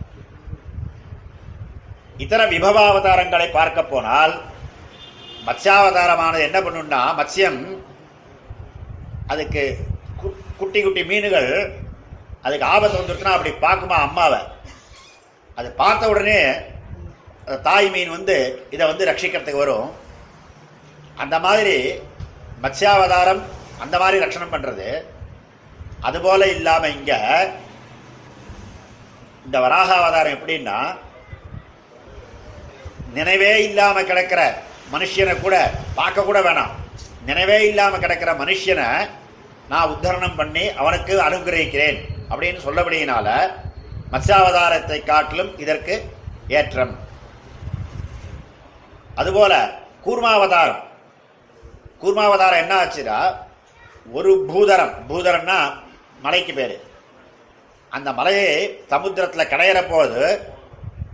[2.16, 4.34] இதர விபவாவதாரங்களை பார்க்க போனால்
[5.46, 7.58] மத்ஸ்யாவதாரமானது என்ன பண்ணும்னா மத்ஸ்யம்
[9.26, 9.62] அதுக்கு
[10.22, 11.50] கு- குட்டி குட்டி மீன்கள்
[12.46, 14.40] அதுக்கு ஆபத்து வந்துருச்சுன்னா அப்படி பார்க்குமா அம்மாவை?
[15.58, 16.38] அது பார்த்த உடனே
[17.44, 18.36] அந்த தாய் மீன் வந்து
[18.74, 19.88] இதை வந்து ரட்சிக்கிறதுக்கு வரும்.
[21.22, 21.76] அந்த மாதிரி
[22.64, 23.42] மத்ஸ்யாவதாரம்
[23.84, 24.88] அந்த மாதிரி ரட்சணம் பண்ணுறது
[26.08, 27.18] அதுபோல இல்லாமல் இங்கே
[29.46, 30.78] இந்த வராக அவதாரம் எப்படின்னா
[33.16, 34.40] நினைவே இல்லாமல் கிடக்கிற
[34.94, 35.56] மனுஷனை கூட
[35.98, 36.74] பார்க்க கூட வேணாம்.
[37.28, 38.88] நினைவே இல்லாமல் கிடக்கிற மனுஷனை
[39.70, 41.98] நான் உத்தரணம் பண்ணி அவனுக்கு அனுகிரகிக்கிறேன்.
[42.30, 43.28] அப்படின்னு சொல்லபடியினால
[44.12, 46.10] மத்ஸ்யாவதாரத்தை காட்டிலும் இதற்கு
[46.48, 46.98] ஏற்றம்.
[49.14, 49.70] அதுபோல
[50.04, 50.80] கூர்மாவதாரம்.
[52.02, 53.36] கூர்மாவதாரம் என்ன ஆச்சுன்னா
[54.12, 54.94] ஒரு பூதரம்.
[55.08, 55.72] பூதரம்னா
[56.20, 56.80] மலைக்கு பேர்.
[57.90, 60.52] அந்த மலையை சமுத்திரத்தில் கடையிற போது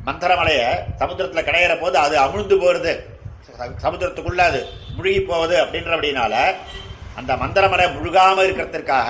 [0.04, 6.54] மந்திர மலையை சமுத்திரத்தில் கடையிற போது அது அமிழ்ந்து போகிறது ச- சமுத்திரத்துக்குள்ள அது முழுகி போகுது அப்படின்ற அப்படின்னால
[7.14, 9.08] அந்த மந்திரமலை முழுகாமல் இருக்கிறதுக்காக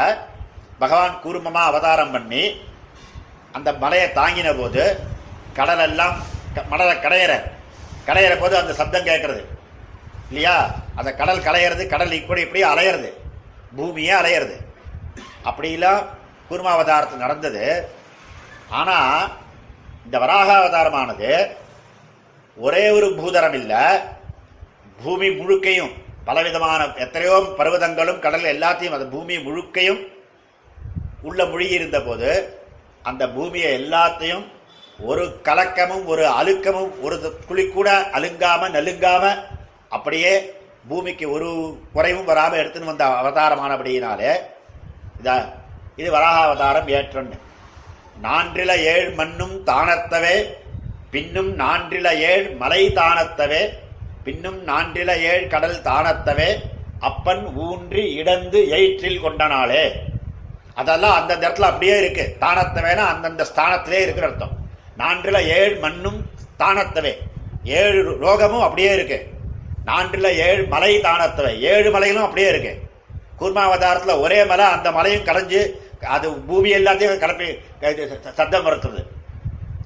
[0.79, 2.61] பகவான் கூர்மமாக அவதாரம் பண்ணி
[3.53, 4.99] அந்த மலையை தாங்கின போது
[5.53, 6.15] கடலெல்லாம்
[6.55, 7.41] க- கடையிற
[8.07, 9.45] கடையிற போது அந்த சப்தம் கேட்குறது.
[10.29, 10.75] இல்லையா?
[10.95, 13.13] அந்த கடல் கலையிறது கடல் இப்படி இப்படி அலையிறது.
[13.77, 14.57] பூமியே அலையிறது.
[15.45, 16.05] அப்படிலாம்
[16.51, 17.89] கூர்மாவதாரத்தில் நடந்தது.
[18.69, 19.33] ஆனால்
[20.05, 21.47] இந்த வராக அவதாரமானது
[22.57, 23.99] ஒரே ஒரு பூதரம் இல்லை
[25.03, 25.93] பூமி முழுக்கையும்
[26.25, 30.01] பலவிதமான எத்தனையோ பர்வதங்களும் கடல் எல்லாத்தையும் அந்த பூமி முழுக்கையும்
[31.29, 32.31] உள்ள முழுகி போது
[33.03, 34.45] அந்த பூமியை எல்லாத்தையும்
[35.11, 39.25] ஒரு கலக்கமும் ஒரு அழுக்கமும் ஒரு துளி கூட அழுங்காம நலுங்காம
[39.89, 40.33] அப்படியே
[40.89, 41.49] பூமிக்கு ஒரு
[41.93, 44.33] குறைவும் வராமல் எடுத்துன்னு வந்த அவதாரமானபடியினாலே
[45.21, 45.37] இதா
[45.97, 47.39] இது வராக அவதாரம் ஏற்றன்னு
[48.23, 50.37] நான்றில ஏழ் மண்ணும் தானத்தவே
[51.11, 53.63] பின்னும் நான்றில ஏழ் மலை தானத்தவே
[54.25, 56.49] பின்னும் நான்றில ஏழ் கடல் தானத்தவே
[57.09, 59.85] அப்பன் ஊன்றி இடந்து எயிற்றில் கொண்டனாலே.
[60.75, 62.37] அதெல்லாம் அந்தந்த இடத்துல அப்படியே இருக்கு.
[62.41, 64.55] தானத்தவேனா அந்தந்த ஸ்தானத்திலே இருக்கிற அர்த்தம்.
[64.97, 66.19] நான்கில் ஏழு மண்ணும்
[66.59, 67.13] தானத்தவே.
[67.65, 69.19] ஏழு ரோகமும் அப்படியே இருக்கு.
[69.85, 71.59] நான்கில் ஏழு மலை தானத்தவை.
[71.61, 72.73] ஏழு மலைகளும் அப்படியே இருக்கு.
[73.41, 75.61] கூர்மாவதாரத்தில் ஒரே மலை அந்த மலையும் கலைஞ்சு
[76.15, 77.49] அது பூமி எல்லாத்தையும் கலப்பி
[78.35, 79.03] சத்தம் வருத்துறது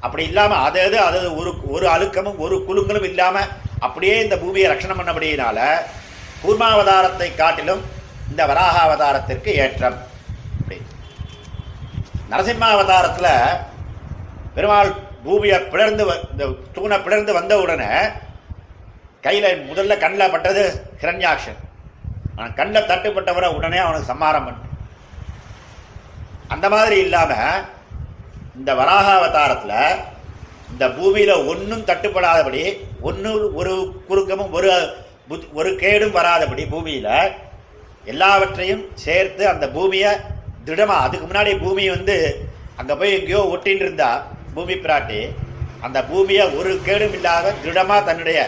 [0.00, 5.00] அப்படி இல்லாமல் அது அது அது ஒரு ஒரு அழுக்கமும் ஒரு குலுங்கலும் இல்லாமல் அப்படியே இந்த பூமியை ரட்சணம்
[5.00, 5.58] பண்ணபடியினால
[6.44, 7.82] கூர்மாவதாரத்தை காட்டிலும்
[8.30, 9.96] இந்த வராக அவதாரத்திற்கு ஏற்றம்.
[12.30, 13.28] நரசிம்மாவதாரத்துல
[14.54, 14.90] பெருமாள்
[15.24, 17.90] பூமியை பிளர்ந்து இந்த தூணை பிளர்ந்து வந்த உடனே
[19.20, 20.62] கையில் முதல்ல கண்ணில் பட்டது
[21.00, 21.58] ஹிரண்யாக்ஷன்.
[22.36, 24.64] அவன் கண்ணில் தட்டுப்பட்டவரை உடனே அவனுக்கு சம்மாரம் பண்ணு.
[26.48, 27.64] அந்த மாதிரி இல்லாமல்
[28.56, 29.72] இந்த வராகாவதாரத்துல
[30.70, 32.62] இந்த பூமியில் ஒன்றும் தட்டுப்படாதபடி
[33.00, 33.72] ஒன்று ஒரு
[34.08, 34.70] குறுக்கமும் ஒரு
[35.30, 37.34] புத்- ஒரு கேடும் வராதபடி பூமியில்
[38.04, 40.12] எல்லாவற்றையும் சேர்த்து அந்த பூமியை
[40.66, 42.16] திருடமாக அதுக்கு முன்னாடி பூமி வந்து
[42.80, 44.10] அங்கே போய் எங்கேயோ ஒட்டின்னு இருந்தா
[44.54, 45.20] பூமி பிராட்டி
[45.86, 48.38] அந்த பூமியை ஒரு கேடும் இல்லாத திருடமாக தன்னுடைய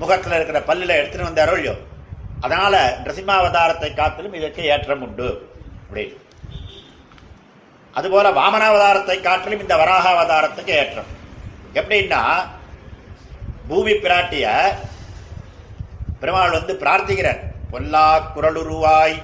[0.00, 1.74] முகத்தில் இருக்கிற பல்லில் எடுத்துன்னு வந்தாரோ இல்லையோ?
[2.44, 5.28] அதனால் நரசிம்மாவதாரத்தை காட்டிலும் இதற்கு ஏற்றம் உண்டு
[5.82, 6.16] அப்படின்னு.
[7.98, 11.10] அதுபோல் வாமனாவதாரத்தை காட்டிலும் இந்த வராகாவதாரத்துக்கு ஏற்றம்.
[11.78, 12.22] எப்படின்னா
[13.68, 14.46] பூமி பிராட்டிய
[16.20, 17.40] பெருமாள் வந்து பிரார்த்திக்கிறார்.
[17.72, 19.16] பொல்லா குரலுருவாய்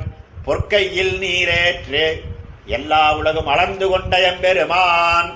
[0.47, 2.05] பொற்கையில் நீரேற்று.
[2.79, 5.31] எல்லா உலகம் அளந்து கொண்ட எம்பெருமான்.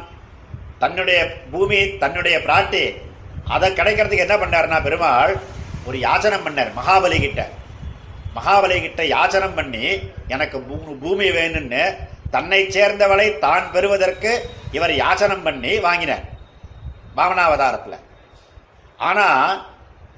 [0.82, 1.18] தன்னுடைய
[1.52, 2.84] பூமி தன்னுடைய பிராட்டி
[3.54, 5.34] அதை கிடைக்கிறதுக்கு என்ன பண்ணாருன்னா பெருமாள்
[5.88, 7.42] ஒரு யாச்சனம் பண்ணார் மகாபலி கிட்ட.
[8.36, 9.84] மகாபலி கிட்ட யாச்சனம் பண்ணி
[10.34, 10.56] எனக்கு
[11.02, 11.82] பூமி வேணும்னு
[12.34, 14.30] தன்னை சேர்ந்தவளை தான் பெறுவதற்கு
[14.76, 16.24] இவர் யாச்சனம் பண்ணி வாங்கினார்
[17.18, 18.00] பாவனாவதாரத்தில்
[19.08, 19.52] ஆனால்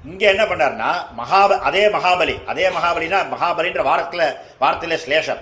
[0.07, 5.39] இங்க என்ன பண்ணார்னா மகாப அதே மகாபலி அதே மகாபலினா மகாபலின்ற வாரத்தில் வார்த்தையில ஸ்லேஷம்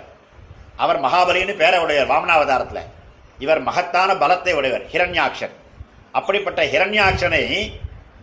[0.76, 2.86] அவர் மகாபலின்னு பேரை உடையவர் வாமனாவதாரத்தில்.
[3.40, 5.50] இவர் மகத்தான பலத்தை உடையவர் ஹிரண்யாக்ஷன்.
[6.12, 7.74] அப்படிப்பட்ட ஹிரண்யாட்சனை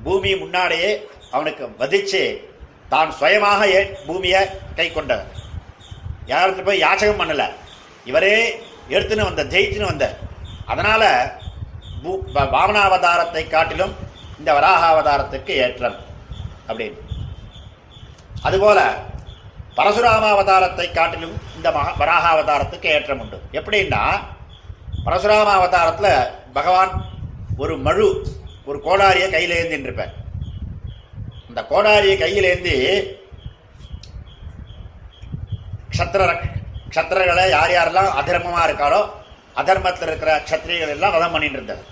[0.04, 2.50] பூமி முன்னாடியே அவனுக்கு வதிச்சு
[2.88, 5.26] தான் சுயமாக ஏ பூமியை கை கொண்டவர்.
[6.26, 7.50] யாருக்கு போய் யாச்சகம் பண்ணல?
[8.04, 10.16] இவரே எடுத்துன்னு வந்த ஜெயிச்சுன்னு வந்தார்
[10.66, 11.32] அதனால்
[12.02, 13.94] பூ- வாமனாவதாரத்தை காட்டிலும்
[14.38, 16.10] இந்த வராகாவதாரத்துக்கு ஏற்றம்.
[16.72, 17.00] அப்படின்னு.
[18.48, 18.80] அதுபோல
[19.78, 23.38] பரசுராமாவதாரத்தை காட்டிலும் இந்த மகா வராகாவதாரத்துக்கு ஏற்றம் உண்டு.
[23.58, 24.02] எப்படின்னா
[25.06, 26.08] பரசுராமாவதாரத்துல
[26.58, 26.92] பகவான்
[27.62, 28.06] ஒரு மழு
[28.70, 30.12] ஒரு கோடாரியை கையில் ஏந்தின்னு இருப்பார்
[31.48, 32.74] அந்த கோடாரியை கையில் ஏந்தி
[35.94, 36.22] க்ஷத்திர
[36.90, 39.00] க்ஷத்திரர்களை யார் யாரெல்லாம் அதர்மமாக இருக்காளோ
[39.60, 41.82] அதர்மத்தில் இருக்கிற க்ஷத்திரிகள் எல்லாம் வதம் பண்ணிட்டு இருந்தார்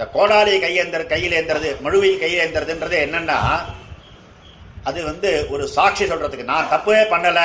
[0.00, 3.36] இந்த கோடாலியை கையேந்திர கையில் ஏந்துறது மழுவையும் கையில் ஏந்துறதுன்றது என்னன்னா
[4.88, 7.44] அது வந்து ஒரு சாட்சி சொல்றதுக்கு நான் தப்பே பண்ணலை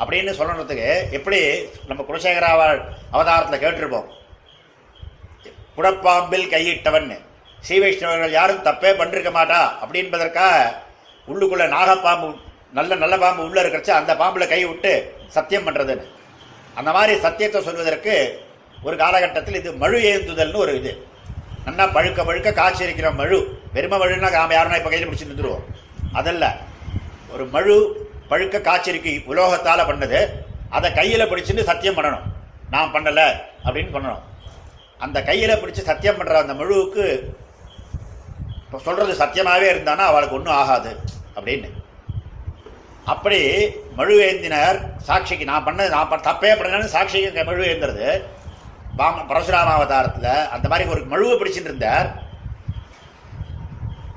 [0.00, 0.86] அப்படின்னு சொல்றதுக்கு
[1.18, 1.40] எப்படி
[1.88, 2.78] நம்ம குலசேகராவால்
[3.14, 4.06] அவதாரத்தில் கேட்டிருப்போம்.
[5.76, 7.10] குடப்பாம்பில் கையிட்டவன்
[7.64, 10.72] ஸ்ரீ வைஷ்ணவர்கள் யாரும் தப்பே பண்ணிருக்க மாட்டா அப்படின்பதற்காக
[11.28, 12.30] உள்ளுக்குள்ள நாகப்பாம்பு
[12.80, 14.94] நல்ல நல்ல பாம்பு உள்ள இருக்கிறச்சு அந்த பாம்பில் கை விட்டு
[15.36, 16.08] சத்தியம் பண்ணுறதுன்னு
[16.76, 18.16] அந்த மாதிரி சத்தியத்தை சொல்வதற்கு
[18.82, 20.92] ஒரு காலகட்டத்தில் இது மழு ஏந்துதல்னு ஒரு இது.
[21.70, 23.40] நல்லா பழுக்க பழுக்க காய்ச்சி இருக்கிற மழு.
[23.74, 25.66] வெறும மழுன்னா நாம் யாருன்னா இப்போ கையில் பிடிச்சி நின்றுருவோம்
[26.20, 26.44] அதல்ல
[27.34, 27.74] ஒரு மழு
[28.30, 30.20] பழுக்க காய்ச்சிருக்கு உலோகத்தால் பண்ணது.
[30.76, 32.26] அதை கையில் பிடிச்சிட்டு சத்தியம் பண்ணணும்.
[32.74, 33.26] நான் பண்ணலை
[33.66, 34.24] அப்படின்னு பண்ணணும்.
[35.04, 37.04] அந்த கையில் பிடிச்சி சத்தியம் பண்ணுற அந்த மழுவுக்கு
[38.64, 40.90] இப்போ சொல்கிறது சத்தியமாகவே இருந்தானா அவளுக்கு ஒன்றும் ஆகாது
[41.36, 41.68] அப்படின்னு.
[43.12, 43.38] அப்படி
[43.98, 48.06] மழு ஏந்தினர் சாட்சிக்கு நான் பண்ணது நான் தப்பே பண்ணலன்னு சாட்சிக்கு மழு ஏந்துறது.
[49.00, 52.22] பாம பரசுராம அவதாரத்தில் அந்த மாதிரி ஒரு மழுவை பிடிச்சிட்டு இருந்தார்.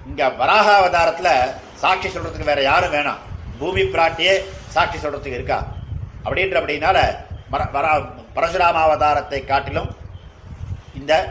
[0.07, 3.17] இங்கே வராக அவதாரத்தில் சாட்சி சொல்கிறதுக்கு வேறு யாரும் வேணாம்.
[3.59, 5.63] பூமி பிராட்டியே சாட்சி சொல்கிறதுக்கு இருக்கா?
[6.25, 7.17] அப்படின்ற அப்படின்னால
[7.49, 9.95] மர- வரா பரசுராம அவதாரத்தை காட்டிலும்
[10.93, 11.29] இந்த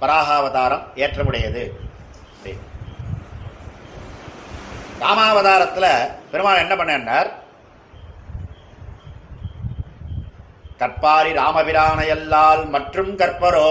[0.00, 1.70] வராகாவதாரம் ஏற்றமுடையது.
[5.00, 7.30] ராமாவதாரத்தில் பெருமாள் என்ன பண்ணார்
[10.80, 13.70] கற்பாரி ராமபிரானையல்லால் மற்றும் கற்பரோ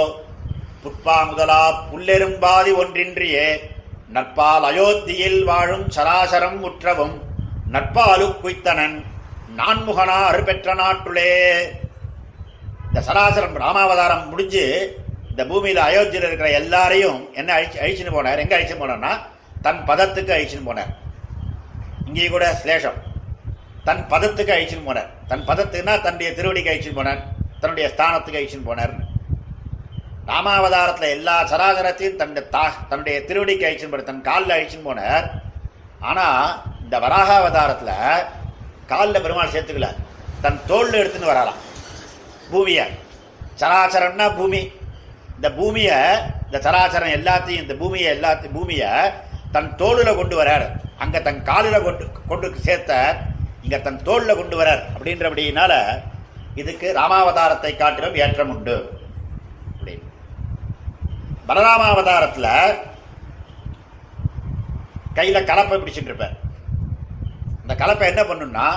[0.83, 3.47] புட்பா முதலா புல்லெரும்பாதி ஒன்றின்றியே
[4.15, 7.15] நட்பால் அயோத்தியில் வாழும் சராசரம் முற்றவும்
[7.75, 8.97] நட்பாலு குய்த்தனன்
[9.59, 11.31] நான்முகனா அருபெற்ற நாட்டுளே.
[12.87, 14.65] இந்த சராசரம் ராமாவதாரம் முடிஞ்சு
[15.29, 18.41] இந்த பூமியில் அயோத்தியில் இருக்கிற எல்லாரையும் என்ன அழிச்சு அழிச்சுன்னு போனார்?
[18.43, 19.13] எங்கே அழிச்சுன்னு போனார்னா
[19.65, 20.93] தன் பதத்துக்கு அழிச்சுன்னு போனார்.
[22.07, 22.99] இங்கே கூட சிலேஷம்.
[23.88, 25.10] தன் பதத்துக்கு அழிச்சுன்னு போனார்.
[25.32, 27.21] தன் பதத்துக்குன்னா தன்னுடைய திருவடிக்கு அழிச்சுன்னு போனார்.
[27.62, 28.93] தன்னுடைய ஸ்தானத்துக்கு அழிச்சுன்னு போனார்.
[30.30, 34.10] ராமாவதாரத்தில் எல்லா சராசரத்தையும் தன்னுடைய தா தன்னுடைய திருவடிக்கு அழிச்சுன்னு போனார்.
[34.12, 35.28] தன் காலில் அழிச்சுன்னு போனார்.
[36.10, 36.39] ஆனால்
[36.84, 38.26] இந்த வராகாவதாரத்தில்
[38.91, 39.89] காலில் பெருமாள் சேர்த்துக்கல.
[40.45, 41.62] தன் தோளில் எடுத்துன்னு வராலாம்
[42.54, 42.88] பூமியை.
[43.62, 44.63] சராச்சரம்னா பூமி.
[45.38, 46.00] இந்த பூமியை
[46.48, 48.91] இந்த சராச்சரம் எல்லாத்தையும் இந்த பூமியை எல்லாத்தையும் பூமியை
[49.56, 50.67] தன் தோளில் கொண்டு வரார்.
[51.04, 53.00] அங்கே தன் காலில் கொண்டு கொண்டு சேர்த்த
[53.65, 56.01] இங்க தன் தோல்ல கொண்டு வரார் அப்படின்றபடியினால
[56.56, 58.99] இதுக்கு ராமாவதாரத்தை காட்டிலும் ஏற்றம் உண்டு
[59.80, 60.04] அப்படின்னு.
[61.47, 62.75] பலராமாவதாரத்தில்
[65.13, 66.34] கையில் கலப்பை பிடிச்சிட்டு இருப்பார்.
[67.62, 68.73] அந்த கலப்பை என்ன பண்ணும்னா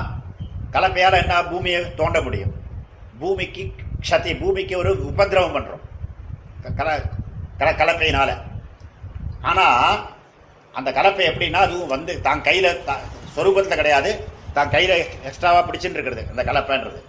[0.72, 2.54] கலப்பையால் என்ன பூமியை தோண்ட முடியும்?
[3.18, 3.72] பூமிக்கு
[4.08, 5.80] க்ஷதி பூமிக்கு ஒரு உபதிரவம் பண்ணுறோம்
[6.74, 7.02] க- கல
[7.58, 8.42] கல கலப்பையினால.
[9.42, 10.08] ஆனால்
[10.72, 13.00] அந்த கலப்பை எப்படின்னா அதுவும் வந்து தான் கையில் த-
[13.36, 14.36] சொரூபத்தில் கிடையாது.
[14.58, 14.94] தான் கையில்
[15.28, 17.00] எக்ஸ்ட்ராவாக பிடிச்சிட்டு இருக்கிறது இந்த கலப்பைன்றது.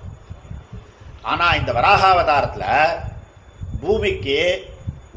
[1.31, 2.97] ஆனால் இந்த வராகாவதாரத்தில்
[3.81, 4.39] பூமிக்கு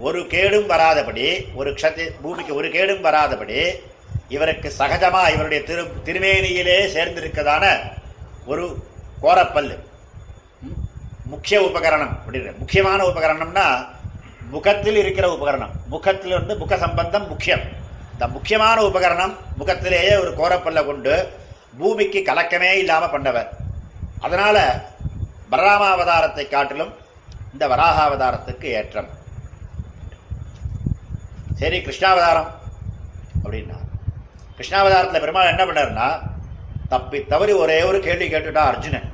[0.07, 1.27] ஒரு கேடும் வராதபடி
[1.59, 3.59] ஒரு க்ஷத்தி பூமிக்கு ஒரு கேடும் வராதபடி
[4.35, 7.65] இவருக்கு சகஜமாக இவருடைய திரு திருமேனியிலே சேர்ந்திருக்கதான
[8.51, 8.65] ஒரு
[9.25, 9.77] கோரப்பல்லு.
[11.33, 13.67] முக்கிய உபகரணம் அப்படின்னு முக்கியமான உபகரணம்னா
[14.55, 15.75] முகத்தில் இருக்கிற உபகரணம்.
[15.93, 17.65] முகத்தில் வந்து முக சம்பந்தம் முக்கியம்.
[18.15, 21.15] இந்த முக்கியமான உபகரணம் முகத்திலேயே ஒரு கோரப்பல்ல கொண்டு
[21.79, 23.49] பூமிக்கு கலக்கமே இல்லாமல் பண்ணவர்.
[24.21, 24.85] அதனால
[25.51, 26.95] பலராமாவதாரத்தை காட்டிலும்
[27.53, 29.09] இந்த வராகாவதாரத்துக்கு ஏற்றம்.
[31.55, 32.51] சரி கிருஷ்ணாவதாரம்
[33.45, 33.79] அப்படின்னா.
[34.59, 36.31] கிருஷ்ணாவதாரத்தில் பெருமாள் என்ன பண்ணாருன்னா
[36.89, 39.13] தப்பி தவறி ஒரே ஒரு கேள்வி கேட்டுட்டா அர்ஜுனன்.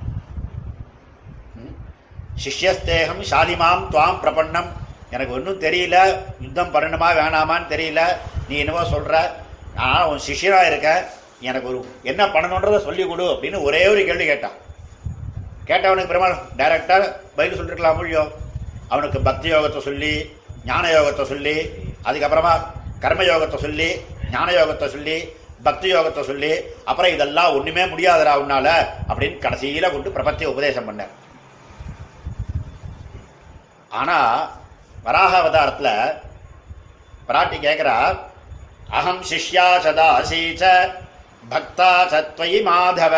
[1.54, 1.74] ம்?
[2.44, 4.72] சிஷ்யஸ்தேகம் ஷாலிமாம் துவாம் பிரபண்ணம்
[5.10, 6.16] எனக்கு ஒன்றும் தெரியல.
[6.40, 8.00] யுத்தம் பண்ணணுமா வேணாமான்னு தெரியல.
[8.48, 9.36] நீ என்னவோ சொல்கிற
[9.74, 14.56] நான் உன் சிஷ்யராக இருக்க எனக்கு ஒரு என்ன பண்ணணுன்றதை சொல்லி கொடு அப்படின்னு ஒரே ஒரு கேள்வி கேட்டான்.
[15.66, 17.02] கேட்டவனுக்கு பெருமாள் டைரக்டாக
[17.36, 18.22] பதில் சொல்லிருக்கலாம் இல்லையோ
[18.88, 20.12] அவனுக்கு பக்தி யோகத்தை சொல்லி
[20.64, 21.56] ஞான யோகத்தை சொல்லி
[22.04, 22.54] அதுக்கப்புறமா
[23.00, 23.88] கர்ம யோகத்தை சொல்லி
[24.30, 25.16] ஞான யோகத்தை சொல்லி
[25.62, 26.50] பக்தி யோகத்தை சொல்லி
[26.84, 28.68] அப்புறம் இதெல்லாம் ஒன்றுமே முடியாதுடா உன்னால
[29.08, 31.04] அப்படின்னு கடைசியில் கொண்டு பிரபத்திய உபதேசம் பண்ண
[33.90, 34.40] ஆனால்
[35.04, 35.92] வராக அவதாரத்தில்
[37.28, 37.96] பிராட்டி கேட்குறா
[38.90, 40.64] அகம் சிஷ்யா சதாசீச்ச
[41.52, 43.16] பக்தா சத்வயி மாதவ.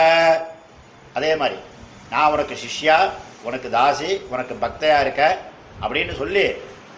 [1.19, 1.59] அதே மாதிரி
[2.13, 2.97] நான் உனக்கு சிஷ்யா
[3.49, 5.23] உனக்கு தாசி உனக்கு பக்தையாக இருக்க
[5.85, 6.45] அப்படின்னு சொல்லி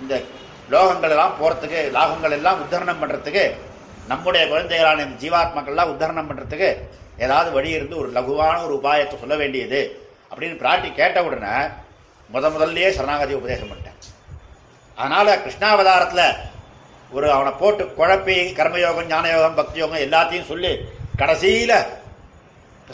[0.03, 0.15] இந்த
[0.73, 3.45] லோகங்கள் எல்லாம் போகிறதுக்கு லாகங்கள் எல்லாம் உத்தரணம் பண்ணுறதுக்கு
[4.11, 6.71] நம்முடைய குழந்தைகளான இந்த ஜீவாத்மாக்கள்லாம் உத்தரணம் பண்ணுறதுக்கு
[7.25, 9.81] ஏதாவது வழி இருந்து ஒரு லகுவான ஒரு உபாயத்தை சொல்ல வேண்டியது
[10.31, 11.55] அப்படின்னு பிராட்டி கேட்ட உடனே
[12.35, 13.99] முத முதல்லையே சரணாகதி உபதேசம் பண்ணிட்டேன்.
[14.99, 16.27] அதனால் கிருஷ்ணாவதாரத்தில்
[17.17, 20.73] ஒரு அவனை போட்டு குழப்பி கர்மயோகம் ஞானயோகம் பக்தி யோகம் எல்லாத்தையும் சொல்லி
[21.21, 21.77] கடைசியில்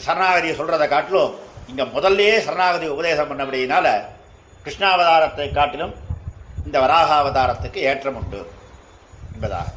[0.05, 1.33] சரணாகதியை சொல்கிறத காட்டிலும்
[1.69, 3.87] இங்கே முதல்லையே சரணாகதி உபதேசம் பண்ணபடியினால
[4.63, 5.93] கிருஷ்ணாவதாரத்தை காட்டிலும்
[6.65, 8.41] இந்த வராகாவதாரத்துக்கு ஏற்றம் உண்டு
[9.33, 9.67] என்பதாக.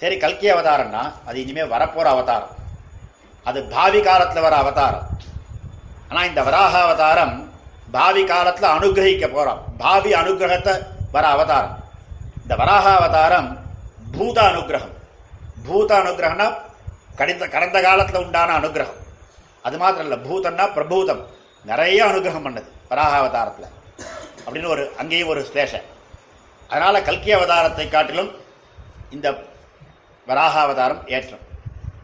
[0.00, 2.54] சரி கல்கி அவதாரம்னா அது இனிமேல் வரப்போகிற அவதாரம்.
[3.48, 5.06] அது பாவி காலத்தில் வர அவதாரம்.
[6.08, 7.34] ஆனால் இந்த வராக அவதாரம்
[7.96, 10.74] பாவி காலத்தில் அனுகிரகிக்க போகிறோம் பாவி அனுகிரகத்தை
[11.14, 11.76] வர அவதாரம்.
[12.42, 13.48] இந்த வராக அவதாரம்
[14.16, 14.94] பூத அனுகிரகம்.
[15.66, 16.54] பூத அனுகிரகம்னா
[17.16, 19.00] கடந்த கடந்த காலத்தில் உண்டான அனுகிரகம்.
[19.62, 21.22] அது மாத்திரம் இல்லை பூதம்னா பிரபூதம்.
[21.64, 23.72] நிறைய அனுகிரகம் பண்ணது வராக அவதாரத்தில்
[24.46, 25.82] அப்படின்னு ஒரு அங்கேயும் ஒரு ஸ்லேஷன்
[26.68, 28.30] அதனால் கல்கி அவதாரத்தை காட்டிலும்
[29.10, 29.42] இந்த
[30.26, 31.42] வராக அவதாரம் ஏற்றம்.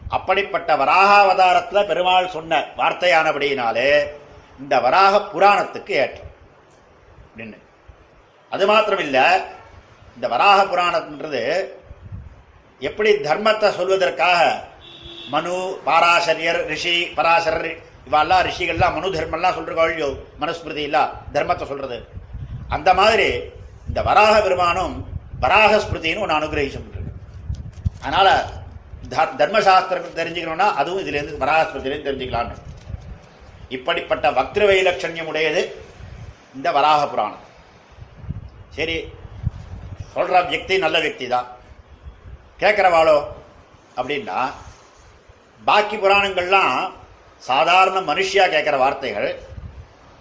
[0.08, 4.06] அப்படிப்பட்ட வராக அவதாரத்தில் பெருமாள் சொன்ன வார்த்தையானபடியினாலே
[4.60, 6.28] இந்த வராக புராணத்துக்கு ஏற்றம்.
[7.26, 7.58] அப்படின்னு.
[8.50, 9.22] அது மாத்திரம் இல்லை
[10.14, 11.42] இந்த வராக புராணம்ன்றது
[12.80, 14.60] எப்படி தர்மத்தை சொல்வதற்காக
[15.28, 17.76] மனு பாராசரியர் ரிஷி பராசரர்
[18.10, 22.08] இவெல்லாம் ரிஷிகள்லாம் மனு தர்மம்லாம் சொல்றாங்க மனுஸ்மிருதி இல்ல தர்மத்தை சொல்றது.
[22.68, 23.40] அந்த மாதிரி
[23.88, 25.08] இந்த வராக பெருமானும்
[25.40, 26.80] வராக ஸ்மிருதின்னு ஒன்று அனுகிரகிச்சு
[28.00, 28.50] அதனால
[29.08, 32.54] த- தர்மசாஸ்திரம் தெரிஞ்சுக்கணும்னா அதுவும் இதுலேருந்து வராக ஸ்மிருதியிலேருந்து தெரிஞ்சுக்கலாம்னு.
[33.68, 35.82] இப்படிப்பட்ட வக்ர வைலட்சண்யம் உடையது
[36.54, 37.38] இந்த வராக புராணம்.
[38.70, 39.04] சரி
[40.14, 41.46] சொல்ற வியக்தி நல்ல வியக்தி தான்.
[42.60, 43.18] கேட்குறவாளோ
[43.98, 44.38] அப்படின்னா
[45.68, 46.74] பாக்கி புராணங்கள்லாம்
[47.48, 49.30] சாதாரண மனுஷியா கேட்குற வார்த்தைகள்.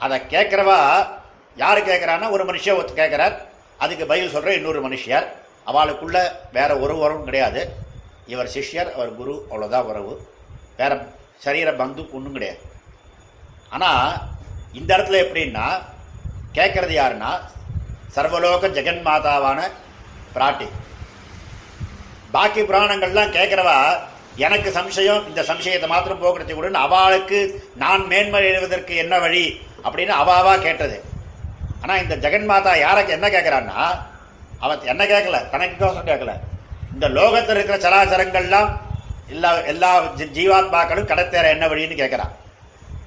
[0.03, 0.79] அதை கேட்குறவா
[1.63, 3.35] யார் கேட்குறான்னா ஒரு மனுஷ ஒருத்தர் கேட்குறார்
[3.83, 5.27] அதுக்கு பதில் சொல்கிற இன்னொரு மனுஷியார்.
[5.71, 6.17] அவளுக்குள்ள
[6.57, 7.61] வேற ஒரு உறவும் கிடையாது.
[8.33, 10.13] இவர் சிஷ்யர் அவர் குரு அவ்வளோதான் உறவு.
[10.79, 10.93] வேற
[11.45, 12.61] சரீர பந்து ஒன்றும் கிடையாது.
[13.75, 14.17] ஆனால்
[14.79, 15.67] இந்த இடத்துல எப்படின்னா
[16.57, 17.31] கேட்குறது யாருன்னா
[18.15, 19.59] சர்வலோக ஜெகன் மாதாவான
[20.35, 20.67] பிராட்டி.
[22.31, 23.99] பாக்கி புராணங்கள்லாம் கேட்கிறவா
[24.35, 29.61] எனக்கு சம்சயம் இந்த சம்சயத்தை மாத்திரம் போக்குறதை கூட அவளுக்கு நான் மேன்மை எழுவதற்கு என்ன வழி?
[29.83, 31.03] அப்படின்னு அவாவா கேட்டது.
[31.81, 33.79] ஆனால் இந்த ஜெகன் மாதா யாரை என்ன கேட்குறான்னா
[34.59, 36.31] அவன் என்ன கேட்கல தனக்கு கோசம் கேட்கல
[36.93, 38.69] இந்த லோகத்தில் இருக்கிற சராச்சரங்கள்லாம்
[39.27, 42.33] எல்லா எல்லா ஜீவாத்மாக்களும் கடத்தேற என்ன வழின்னு கேட்குறான்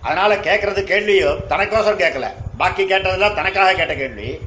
[0.00, 4.40] அதனால் கேட்குறது கேள்வியும் தனக்கோசரம் கேட்கல பாக்கி கேட்டதெல்லாம் தனக்காக கேட்ட கேள்வி.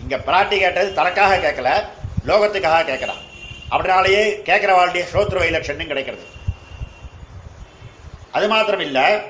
[0.00, 1.70] இங்கே பிராட்டி கேட்டது தனக்காக கேட்கல
[2.26, 3.22] லோகத்துக்காக கேட்குறான்
[3.68, 6.24] அப்படினாலேயே கேட்கிறவாளுடைய ஸ்ரோத்ர வைலட்சண்யம் கிடைக்கிறது.
[8.32, 9.22] அது மாத்திரம் இல்ல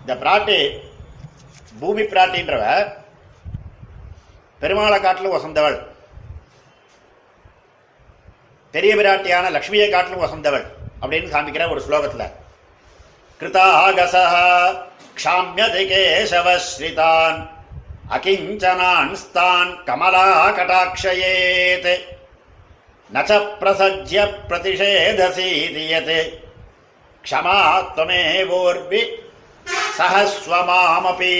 [0.00, 0.80] இந்த பிராட்டி
[1.80, 2.92] பூமி பிராட்டின்றவ
[4.60, 5.86] பெருமாளை காட்டிலும் வசந்தவள்.
[8.70, 10.66] பெரிய பிராட்டியான லக்ஷ்மியை காட்டிலும் வசந்தவள்
[11.00, 12.32] அப்படின்னு காமிக்கிற ஒரு ஸ்லோகத்துல.
[13.40, 14.34] கிருதாகசः
[15.24, 17.50] க்ஷாமியதி கேசவஸ்ரிதான்
[18.15, 20.25] அகிஞ்சனான்ஸ்தான் கமலா
[20.57, 21.91] கடாட்சயேத்
[23.09, 26.17] நச்ச பிரசஜ்ய பிரதிஷேதசீதி யத்
[27.23, 27.59] க்ஷமா
[27.95, 29.03] त्वमेवोर्वि
[29.95, 31.33] சஹஸ்வமாமபி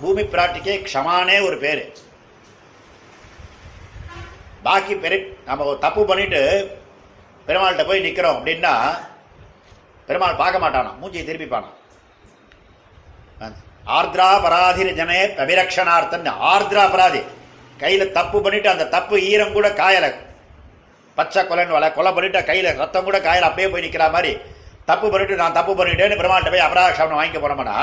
[0.00, 1.84] பூமி பிராட்டிக்கே க்ஷமானே ஒரு பேரு
[4.62, 6.42] பாக்கி பெரு நம்ம ஒரு தப்பு பண்ணிட்டு
[7.46, 8.74] பெருமாள்கிட்ட போய் நிற்கிறோம் அப்படின்னா
[10.08, 11.70] பெருமாள் பார்க்க மாட்டானா மூஞ்சியை திருப்பிப்பானா
[13.97, 17.21] ஆர்திரா பராதிர ஜனே அபிரக்ஷனார்த்தன் ஆர்திரா பராதி
[17.81, 20.09] கையில் தப்பு பண்ணிட்டு அந்த தப்பு ஈரம் கூட காயலை.
[21.17, 24.31] பச்சை கொலைன்னு வலை கொலை பண்ணிட்டு கையில் ரத்தம் கூட காயலை அப்படியே போய் நிற்கிற மாதிரி.
[24.89, 27.77] தப்பு பண்ணிட்டு நான் தப்பு பண்ணிட்டேன்னு பெருமாள்கிட்ட போய் அபராக்ஷாமனை வாங்கிக்க போனோம்னா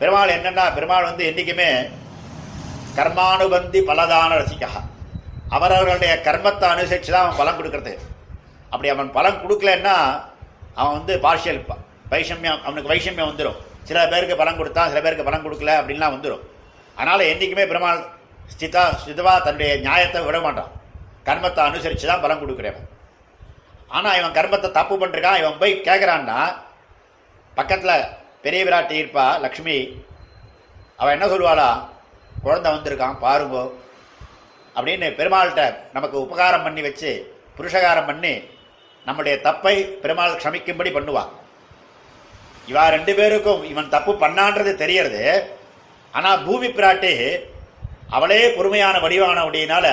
[0.00, 1.68] பெருமாள் என்னன்னா பெருமாள் வந்து என்றைக்குமே
[2.98, 4.70] கர்மானுபந்தி பலதான ரசிக்கா.
[5.56, 7.92] அவரவர்களுடைய கர்மத்தை அனுசரித்து தான் அவன் பலன் கொடுக்கறது.
[8.72, 9.96] அப்படி அவன் பலன் கொடுக்கலன்னா
[10.80, 11.62] அவன் வந்து பார்ஷியல்
[12.12, 16.44] வைஷமியம் அவனுக்கு வைஷமியம் வந்துடும் சில பேருக்கு பலன் கொடுத்தா சில பேருக்கு பலன் கொடுக்கல அப்படின்லாம் வந்துடும்
[16.98, 18.02] அதனால் என்றைக்குமே பெருமாள்
[18.52, 20.70] ஸ்திதா ஸ்திதவா தன்னுடைய நியாயத்தை விட மாட்டான்.
[21.28, 22.86] கர்மத்தை அனுசரித்து தான் பலன் கொடுக்குறவன்
[23.96, 26.38] ஆனால் இவன் கர்மத்தை தப்பு பண்ணிருக்கான் இவன் போய் கேட்குறான்னா
[27.58, 28.06] பக்கத்தில்
[28.44, 29.76] பெரிய விராட்டி இருப்பா லக்ஷ்மி.
[31.00, 31.68] அவன் என்ன சொல்லுவாளா?
[32.44, 33.64] குழந்தை வந்திருக்கான் பாருங்கோ.
[34.76, 35.64] அப்படின்னு பெருமாள்கிட்ட
[35.96, 37.10] நமக்கு உபகாரம் பண்ணி வச்சு
[37.58, 38.34] புருஷகாரம் பண்ணி
[39.06, 41.30] நம்முடைய தப்பை பெருமாள் க்ஷமிக்கும்படி பண்ணுவான்.
[42.70, 45.22] இவா ரெண்டு பேருக்கும் இவன் தப்பு பண்ணான்றது தெரியறது.
[46.16, 47.12] ஆனால் பூமி பிராட்டி
[48.16, 49.86] அவளே பொறுமையான வடிவான அப்படின்னால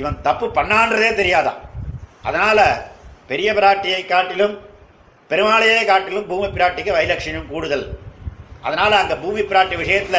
[0.00, 1.60] இவன் தப்பு பண்ணான்றதே தெரியாதான்
[2.28, 2.58] அதனால
[3.30, 4.54] பெரிய பிராட்டியை காட்டிலும்
[5.30, 7.86] பெருமாளையே காட்டிலும் பூமி பிராட்டிக்கு வைலட்சணியம் கூடுதல்.
[8.66, 10.18] அதனால அங்கே பூமி பிராட்டி விஷயத்துல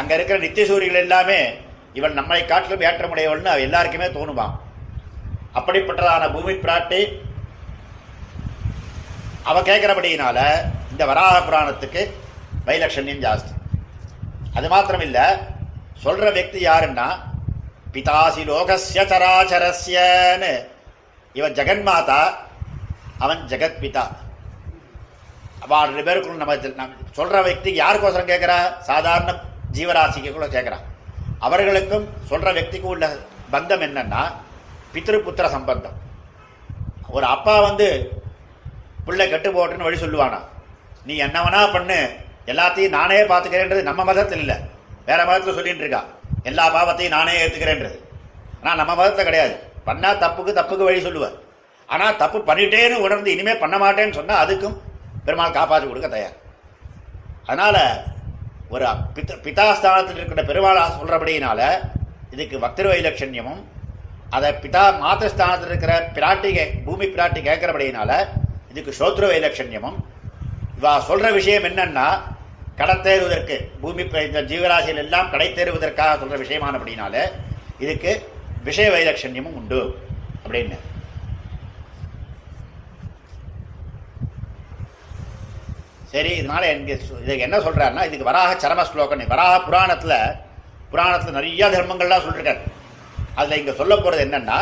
[0.00, 1.40] அங்க இருக்கிற நித்தியசூரிகள் எல்லாமே
[1.98, 4.54] இவன் நம்மை காட்டிலும் ஏற்றமுடையவள்னு அவ எல்லாருக்குமே தோணுவான்
[5.58, 7.00] அப்படிப்பட்டதான பூமி பிராட்டி
[9.48, 10.38] அவள் கேட்குறபடியினால
[10.90, 12.02] இந்த வராக புராணத்துக்கு
[12.66, 13.52] வைலட்சண்யம் ஜாஸ்தி.
[14.54, 15.26] அது மாத்திரம் இல்லை
[16.04, 17.06] சொல்கிற வக்தி யாருன்னா
[17.94, 20.52] பிதாசி லோகசிய சராச்சரஸ்யன்னு.
[21.32, 22.20] இவன் ஜெகன் மாதா
[23.18, 24.04] அவன் ஜெகத் பிதா
[25.64, 26.54] அவள் ரெண்டு பேருக்குள்ள நம்ம
[27.12, 28.58] சொல்கிற வக்திக்கு யாருக்கோசரம் கேட்குறா
[28.90, 29.32] சாதாரண
[29.76, 30.86] ஜீவராசிக்கு கூட கேட்குறான்
[31.46, 33.08] அவர்களுக்கும் சொல்கிற வக்திக்கும் உள்ள
[33.52, 34.22] பந்தம் என்னன்னா
[34.94, 35.98] பித்திருப்புத்திர சம்பந்தம்.
[37.08, 37.86] ஒரு அப்பா வந்து
[39.04, 40.38] பிள்ளை கெட்டு போட்டுன்னு வழி சொல்லுவானா?
[41.04, 42.10] நீ என்ன வேணா பண்ணு.
[42.46, 44.56] எல்லாத்தையும் நானே பார்த்துக்கிறேன்றது நம்ம மதத்தில் இல்லை.
[45.06, 46.04] வேற மதத்தில் சொல்லிட்டு இருக்கா.
[46.42, 47.98] எல்லா பாவத்தையும் நானே ஏற்றுக்கிறேன்றது
[48.62, 49.54] ஆனால் நம்ம மதத்தில் கிடையாது.
[49.86, 51.32] பண்ணால் தப்புக்கு தப்புக்கு வழி சொல்லுவார்
[51.86, 54.76] ஆனால் தப்பு பண்ணிட்டேன்னு உணர்ந்து இனிமேல் பண்ண மாட்டேன்னு சொன்னால் அதுக்கும்
[55.24, 56.36] பெருமாள் காப்பாற்றி கொடுக்க தயார்.
[57.46, 58.04] அதனால்
[58.68, 61.60] ஒரு பித்த பிதாஸ்தானத்தில் இருக்கிற பெருமாளா சொல்கிறபடியினால
[62.30, 63.62] இதுக்கு பக்திர வைலட்சண்யமும்
[64.30, 68.10] அதை பிதா ஸ்தானத்தில் இருக்கிற பிராட்டி கே- பூமி பிராட்டி கேட்குறபடியினால
[68.70, 69.96] இதுக்கு சோத்ர வைலட்சண்யமும்
[70.80, 72.08] இவா சொல்ற விஷயம் என்னன்னா
[72.76, 76.36] கடத்தேறுவதற்கு பூமி இந்த ஜீவராசியில் எல்லாம் கடை தேறுவதற்காக சொல்ற
[76.78, 77.32] அப்படின்னால
[77.78, 78.12] இதுக்கு
[78.64, 79.98] விஷய வைலட்சண்யமும் உண்டு
[80.44, 80.78] அப்படின்னு.
[86.12, 90.14] சரி இதனால எனக்கு இதுக்கு என்ன சொல்றாருன்னா இதுக்கு வராக சரம ஸ்லோகம் வராக புராணத்துல
[90.92, 92.62] புராணத்துல நிறைய தர்மங்கள்லாம் சொல்லிருக்காரு.
[93.34, 94.58] அதுல இங்க சொல்ல போறது என்னன்னா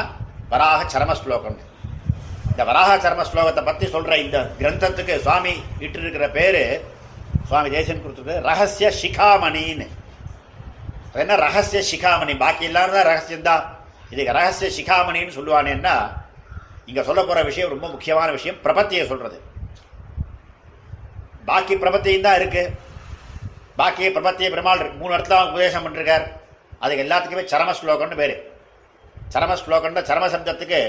[0.48, 1.66] வராக சரம ஸ்லோகம்
[2.59, 5.52] இந்த வராக சரம ஸ்லோகத்தை பற்றி சொல்கிற இந்த கிரந்தத்துக்கு சுவாமி
[5.84, 6.59] இட்டிருக்கிற பேர்
[7.48, 9.86] சுவாமி தேசன் கொடுத்துருக்கு ரகசிய சிகாமணின்னு
[11.24, 13.62] என்ன ரகசிய சிகாமணி பாக்கி இல்லாமல் தான் ரகசியம் தான்
[14.12, 15.94] இதுக்கு ரகசிய சிகாமணின்னு சொல்லுவானேன்னா
[16.90, 19.38] இங்கே சொல்ல போகிற விஷயம் ரொம்ப முக்கியமான விஷயம் பிரபத்தியை சொல்கிறது
[21.50, 22.74] பாக்கி பிரபத்தியும் தான் இருக்குது
[23.82, 26.24] பாக்கிய பிரபத்திய பெருமாள் மூணு இடத்துல உபதேசம் பண்ணிருக்கார்.
[26.84, 28.36] அதுக்கு எல்லாத்துக்குமே சரம ஸ்லோகம்னு பேர்.
[29.34, 30.80] சரம ஸ்லோகம்னா சரம சப்தத்துக்கு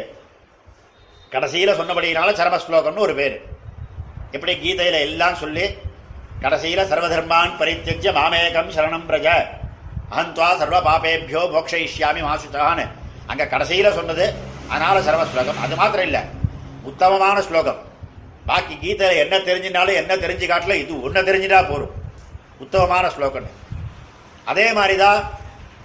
[1.33, 3.35] கடைசியில் சொன்னபடியினால சரம ஸ்லோகம்னு ஒரு பேர்.
[4.35, 5.65] எப்படி கீதையில் எல்லாம் சொல்லி
[6.43, 9.27] கடைசியில் சர்வதர்மான் பரித்தஜ மாமேகம் சரணம் பிரஜ
[10.13, 12.85] அகந்த்வா சர்வ பாபேபியோ மோக்ஷயிஷ்யாமி மாசுதான்னு.
[13.31, 14.25] அங்கே கடைசியில் சொன்னது
[14.71, 16.23] அதனால் சரம ஸ்லோகம் அது மாத்திரம் இல்லை
[16.89, 17.79] உத்தமமான ஸ்லோகம்.
[18.49, 21.95] பாக்கி கீதையில் என்ன தெரிஞ்சினாலும் என்ன தெரிஞ்சு காட்டல இது ஒன்றை தெரிஞ்சுட்டா போகும்
[22.63, 23.51] உத்தமமான ஸ்லோகம்னு.
[24.51, 25.19] அதே மாதிரி தான்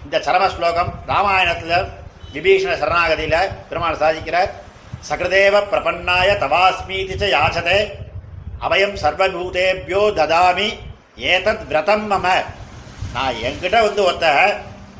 [0.06, 1.78] இந்த சரம ஸ்லோகம் ராமாயணத்தில்
[2.34, 4.50] விபீஷண சரணாகதியில் பெருமாள் சாதிக்கிறார்
[5.08, 7.78] சகிருதேவ பிரபன்னாய தவாஸ்மீதி ச யாச்சதே
[8.66, 10.68] அபயம் சர்வபூதேபியோ ததாமி
[11.32, 12.26] ஏதத் விரதம் மம
[13.16, 14.28] நான் என்கிட்ட வந்து ஒருத்த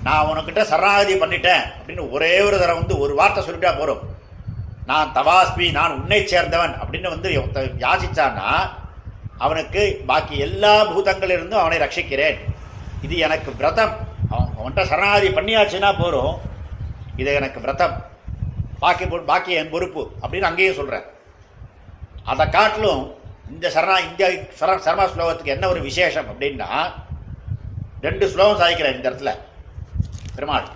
[0.06, 4.02] நான் உனக்கிட்ட சரணாகதி பண்ணிட்டேன்। அப்படின்னு ஒரே ஒரு தடவை வந்து ஒரு வார்த்தை சொல்லிட்டா போகிறோம்
[4.90, 8.48] நான் தவாஸ்மி நான் உன்னை சேர்ந்தவன் அப்படின்னு வந்து ஒருத்தன் யாசிச்சான்னா
[9.44, 12.36] அவனுக்கு பாக்கி எல்லா பூதங்களிலிருந்தும் அவனை ரட்சிக்கிறேன்.
[13.06, 13.94] இது எனக்கு விரதம்.
[14.32, 16.34] அவன் அவன்கிட்ட சரணாகதி பண்ணியாச்சுன்னா போகிறோம்
[17.22, 17.96] இது எனக்கு விரதம்.
[18.84, 21.06] பாக்கி பாக்கி என் பொறுப்பு அப்படின்னு அங்கேயும் சொல்கிறேன்
[22.32, 23.02] அதை காட்டிலும்
[23.52, 24.28] இந்த சரணா இந்தியா
[24.60, 26.68] சர சர்மா ஸ்லோகத்துக்கு என்ன ஒரு விசேஷம் அப்படின்னா
[28.06, 29.32] ரெண்டு ஸ்லோகம் சாதிக்கிறேன் இந்த இடத்துல.
[30.36, 30.66] பெருமாள்.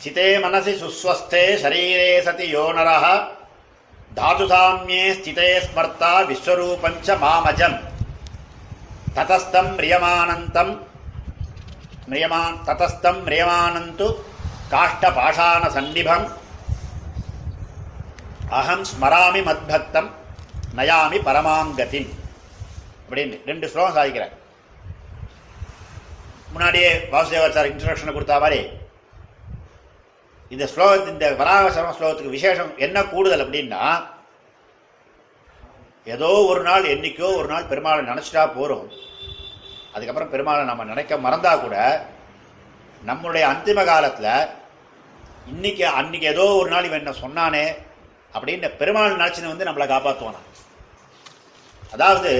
[0.00, 2.90] స్థితే మనసి సుస్వస్థే శరీరే సతి యో నర
[4.16, 7.72] ధాతుధామ్యే స్థితే స్మర్త విశ్వరూపంచ మామజం
[9.16, 10.68] తతస్థం మ్రియమానంతం
[12.08, 14.08] మ్రియమా తతస్థం మ్రియమానంతు
[14.72, 16.24] కాష్టపాషాణ సన్నిభం
[18.52, 20.06] అహం స్మరామి మద్భక్తం
[20.74, 22.06] నయామి పరమాం గతిం
[23.04, 24.36] அப்படின்னு ரெண்டு ஸ்லோகம் சாதிக்கிறார்
[26.52, 28.60] முன்னாடியே வாசுதேவாச்சார் இன்ட்ரடக்ஷனை கொடுத்தா மாதிரி
[30.50, 33.82] இந்த ஸ்லோக இந்த வராக ஸ்லோகத்துக்கு விசேஷம் என்ன கூடுதல் அப்படின்னா
[36.06, 38.86] ஏதோ ஒரு நாள் என்னைக்கோ ஒரு நாள் பெருமாளை நினச்சிட்டா போகிறோம்
[39.92, 41.76] அதுக்கப்புறம் பெருமாளை நம்ம நினைக்க மறந்தால் கூட
[43.02, 44.32] நம்மளுடைய அந்திம காலத்தில்
[45.46, 47.64] இன்னைக்கு அன்னைக்கு ஏதோ ஒரு நாள் இவன் என்ன சொன்னானே
[48.34, 50.42] அப்படின்னு பெருமாள் நினச்சின்னு வந்து நம்மளை காப்பாற்றுவானா
[51.92, 52.32] அதாவது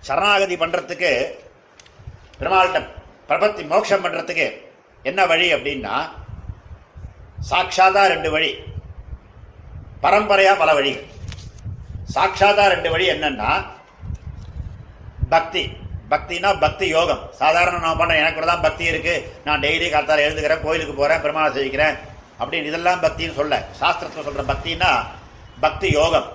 [0.00, 1.12] சரணாகதி பண்ணுறதுக்கு
[2.38, 2.80] பெருமாள்கிட்ட
[3.28, 4.48] பிரபத்தி மோட்சம் பண்ணுறதுக்கு
[5.04, 5.94] என்ன வழி அப்படின்னா
[7.50, 8.50] சாட்சாதா ரெண்டு வழி.
[10.02, 11.06] பரம்பரையா பல வழிகள்.
[12.14, 13.50] சாட்சாதா ரெண்டு வழி என்னன்னா
[15.34, 15.62] பக்தி.
[16.12, 17.22] பக்தினா பக்தி யோகம்.
[17.40, 19.14] சாதாரண நான் பண்ண எனக்கு கூட தான் பக்தி இருக்கு.
[19.44, 21.96] நான் டெய்லி காலத்தால் எழுதுகிறேன் கோயிலுக்கு போறேன் பிரமாணம் செய்கிறேன்
[22.40, 23.56] அப்படின்னு இதெல்லாம் பக்தின்னு சொல்ல.
[23.80, 24.90] சாஸ்திரத்தில் சொல்ற பக்தினா
[25.60, 26.28] பக்தி யோகம்.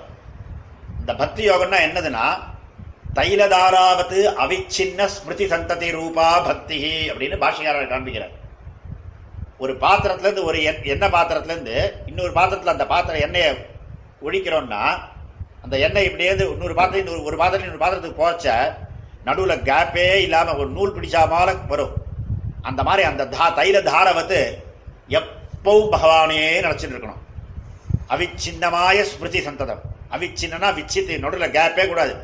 [0.99, 2.25] இந்த பக்தி யோகம்னா என்னதுன்னா
[3.19, 6.79] தைலதாராவது அவிச்சின்ன ஸ்மிருதி சந்ததி ரூபா பக்தி
[7.11, 8.35] அப்படின்னு பாஷிகாரர் காண்பிக்கிறார்.
[9.59, 13.55] ஒரு பாத்திரத்துலேருந்து ஒரு எண் எண்ணெய் பாத்திரத்துலேருந்து இன்னொரு பாத்திரத்தில் அந்த பாத்திரம் எண்ணெயை
[14.23, 14.99] ஒழிக்கிறோம்னா
[15.61, 18.75] அந்த எண்ணெய் இப்படியே இருந்து இன்னொரு பாத்திரம் இன்னொரு ஒரு பாத்திரம் இன்னொரு பாத்திரத்துக்கு போச்ச
[19.23, 21.93] நடுவில் கேப்பே இல்லாமல் ஒரு நூல் பிடிச்சா மால வரும்.
[22.61, 24.63] அந்த மாதிரி அந்த தா தைல வந்து
[25.09, 27.21] எப்பவும் பகவானே நினச்சிட்டு இருக்கணும்.
[28.09, 29.81] அவிச்சின்னமாய ஸ்மிருதி சந்ததம்.
[30.11, 32.15] அவிச்சின்னா விச்சித்து நடுவில் கேப்பே கூடாது.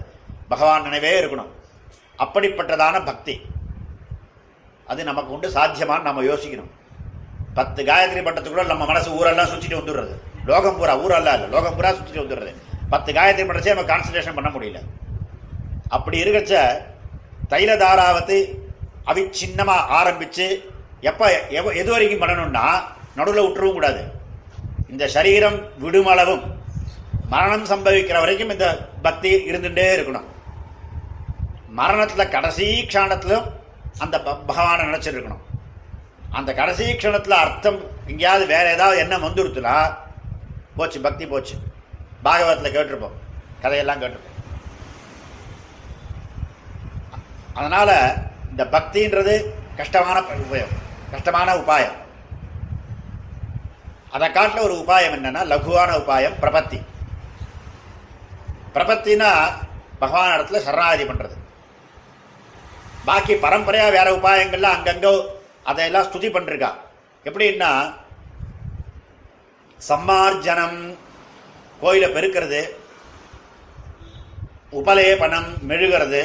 [0.50, 1.52] பகவான் நினைவே இருக்கணும்.
[2.20, 3.42] அப்படிப்பட்டதான பக்தி.
[4.86, 6.72] அது நமக்கு உண்டு சாத்தியமானு நம்ம யோசிக்கணும்.
[7.54, 10.16] பத்து காயத்ரி பட்டத்துக்குள்ள நம்ம மனசு ஊரெல்லாம் சுற்றிட்டு வந்துடுறது.
[10.46, 11.50] லோகம் பூரா ஊரெல்லாம் இல்லை.
[11.50, 12.56] லோகம் பூரா சுற்றிட்டு வந்துடுறது.
[12.90, 14.82] பத்து காயத்ரி பட்டச்சே நம்ம கான்சன்ட்ரேஷன் பண்ண முடியல.
[15.88, 16.82] அப்படி இருக்கச்ச
[17.50, 18.58] தைலதாராவத்து
[19.06, 22.70] அவிச்சின்னமாக ஆரம்பித்து எப்போ எவ- எது வரைக்கும் பண்ணணும்னா
[23.16, 24.04] நடுவில் விட்டுறவும் கூடாது.
[24.90, 26.44] இந்த சரீரம் விடுமளவும்
[27.30, 30.26] மரணம் சம்பவிக்கிற வரைக்கும் இந்த பக்தி இருந்துகிட்டே இருக்கணும்.
[31.68, 33.52] மரணத்தில் கடைசி க்ஷானத்திலும்
[33.98, 35.53] அந்த பகவானை நினச்சிருக்கணும்
[36.34, 39.96] அந்த கடைசி க்ஷணத்தில் அர்த்தம் எங்கேயாவது வேறு ஏதாவது எண்ணம் வந்துடுத்துனா
[40.76, 41.56] போச்சு பக்தி போச்சு.
[42.24, 43.12] பாகவத்தில் கேட்டிருப்போம்.
[43.62, 44.32] கதையெல்லாம் கேட்டிருப்போம்.
[47.54, 48.14] அதனால்
[48.50, 49.44] இந்த பக்தின்றது
[49.76, 50.68] கஷ்டமான ப- உபாயம்
[51.12, 51.92] கஷ்டமான உபாயம்.
[54.12, 56.82] அதை காட்டில் ஒரு உபாயம் என்னென்னா லகுவான உபாயம் பிரபத்தி.
[58.74, 59.32] பிரபத்தினா
[60.00, 61.38] பகவான் இடத்துல சரணாகதி பண்ணுறது
[63.06, 65.33] பாக்கி பரம்பரையாக வேறு உபாயங்கள்லாம் அங்கங்கே
[65.70, 66.72] அதையெல்லாம் ஸ்துதி பண்ணிருக்கா
[67.26, 67.72] எப்படின்னா
[69.80, 70.80] சம்மார்ஜனம்
[71.82, 72.62] கோயிலை பெருக்கிறது
[74.80, 76.22] உபலேபனம் மெழுகிறது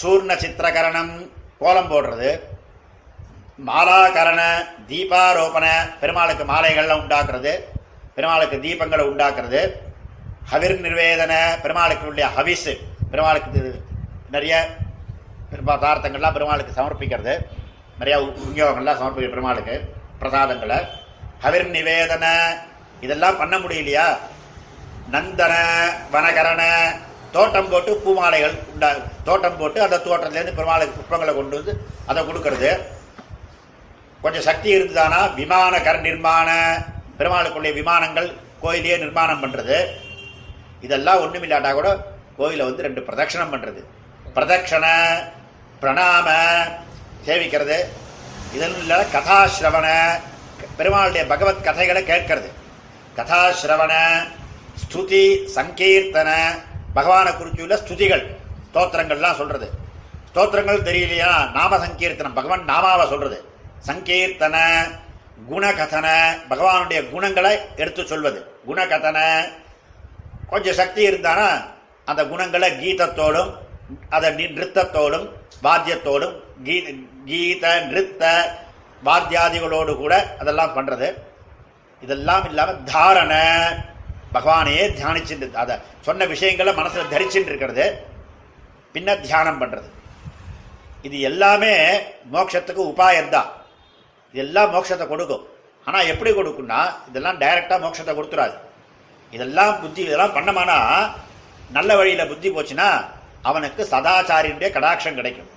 [0.00, 1.12] சூர்ண சித்திரகரணம்
[1.60, 2.30] கோலம் போடுறது
[3.68, 4.40] மாலாகரண
[4.90, 5.66] தீபாரோபண
[6.00, 7.52] பெருமாளுக்கு மாலைகள்லாம் உண்டாக்குறது
[8.16, 9.60] பெருமாளுக்கு தீபங்களை உண்டாக்குறது
[10.52, 11.34] ஹவிர் நிர்வேதன
[11.64, 12.70] பெருமாளுக்கு உள்ள ஹவிஸ்
[13.10, 13.60] பெருமாளுக்கு
[14.34, 14.54] நிறைய
[15.68, 17.34] பதார்த்தங்கள்லாம் பெருமாளுக்கு சமர்ப்பிக்கிறது.
[18.02, 19.74] நிறையா விநியோகங்கள்லாம் சமர்ப்பிக்க பெருமாளுக்கு
[20.20, 20.78] பிரசாதங்களை.
[21.44, 22.26] ஹவிர் நிவேதன.
[23.04, 24.06] இதெல்லாம் பண்ண முடியலையா?
[25.12, 25.54] நந்தன
[26.14, 26.62] வனகரண
[27.36, 28.88] தோட்டம் போட்டு பூமாலைகள் உண்டா
[29.28, 31.72] தோட்டம் போட்டு அந்த தோட்டத்துலேருந்து பெருமாளுக்கு புஷ்பங்களை கொண்டு வந்து
[32.10, 32.70] அதை கொடுக்கறது.
[34.24, 35.20] கொஞ்சம் சக்தி இருந்ததுனா?
[35.40, 36.50] விமான கர நிர்மாண.
[37.18, 38.28] பெருமாளுக்குள்ளே விமானங்கள்
[38.62, 39.76] கோயிலையே நிர்மாணம் பண்ணுறது
[40.86, 41.90] இதெல்லாம் ஒன்றும் இல்லாட்டா கூட
[42.36, 43.82] கோயிலை வந்து ரெண்டு பிரதட்சணம் பண்ணுறது
[44.36, 44.86] பிரதட்சண
[45.82, 46.28] பிரணாம
[47.26, 47.76] சேவிக்கிறது.
[48.54, 50.20] இதன் இல்லாத கதாசிரவண
[50.78, 52.50] பெருமாளுடைய பகவத் கதைகளை கேட்கறது.
[53.16, 54.22] கதாசிரவண
[54.74, 56.34] ஸ்துதி சங்கீர்த்தன
[56.94, 58.26] பகவானை குறிச்சுள்ள ஸ்துதிகள்
[58.74, 59.70] ஸ்தோத்திரங்கள்லாம் சொல்றது.
[60.34, 61.50] ஸ்தோத்திரங்கள் தெரியலையா?
[61.50, 63.44] நாம சங்கீர்த்தனம் பகவான் நாமாவை சொல்றது.
[63.86, 64.60] சங்கீர்த்தன
[65.50, 68.46] குணகதன பகவானுடைய குணங்களை எடுத்து சொல்வது.
[68.68, 69.44] குணகதன
[70.50, 71.64] கொஞ்சம் சக்தி இருந்தானா
[72.04, 73.54] அந்த குணங்களை கீதத்தோடும்
[74.10, 75.28] அதை நி- நிருத்தத்தோடும்
[75.62, 76.36] வாத்தியத்தோடும்
[76.66, 76.76] கீ
[77.28, 78.24] கீத நிருத்த
[79.06, 81.08] வாத்தியாதிகளோடு கூட அதெல்லாம் பண்ணுறது
[82.02, 83.32] இதெல்லாம் இல்லாமல் தாரண.
[84.36, 85.74] பகவானையே தியானிச்சுட்டு அதை
[86.06, 87.84] சொன்ன விஷயங்களை மனசில் தரிச்சுட்டு இருக்கிறது.
[88.94, 89.88] பின்ன தியானம் பண்ணுறது
[91.06, 91.72] இது எல்லாமே
[92.34, 93.50] மோட்சத்துக்கு உபாயம்தான்.
[94.34, 95.44] இதெல்லாம் மோட்சத்தை கொடுக்கும்.
[95.86, 98.56] ஆனால் எப்படி கொடுக்கும்னா இதெல்லாம் டைரெக்டாக மோட்சத்தை கொடுத்துடாது
[99.36, 100.78] இதெல்லாம் புத்தி இதெல்லாம் பண்ணமானா
[101.76, 102.88] நல்ல வழியில் புத்தி போச்சுன்னா
[103.50, 105.50] அவனுக்கு சதாச்சாரியனுடைய கடாட்சம் கிடைக்கும்.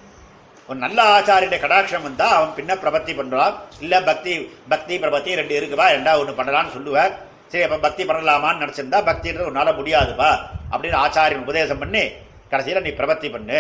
[0.70, 4.32] ஒரு நல்ல ஆச்சாரியுடைய கடாட்சம் வந்தா அவன் பின்ன பிரபத்தி பண்ணுறான் இல்ல பக்தி
[4.72, 7.12] பக்தி பிரபத்தி ரெண்டு இருக்குப்பா ரெண்டா ஒன்று பண்ணலான்னு சொல்லுவார்.
[7.52, 10.30] சரி அப்ப பக்தி பண்ணலாமான்னு நினைச்சிருந்தா பக்தின்றது உன்னால முடியாதுப்பா
[10.72, 12.04] அப்படின்னு ஆச்சாரியன் உபதேசம் பண்ணி
[12.52, 13.60] கடைசியில் நீ பிரபத்தி பண்ணு.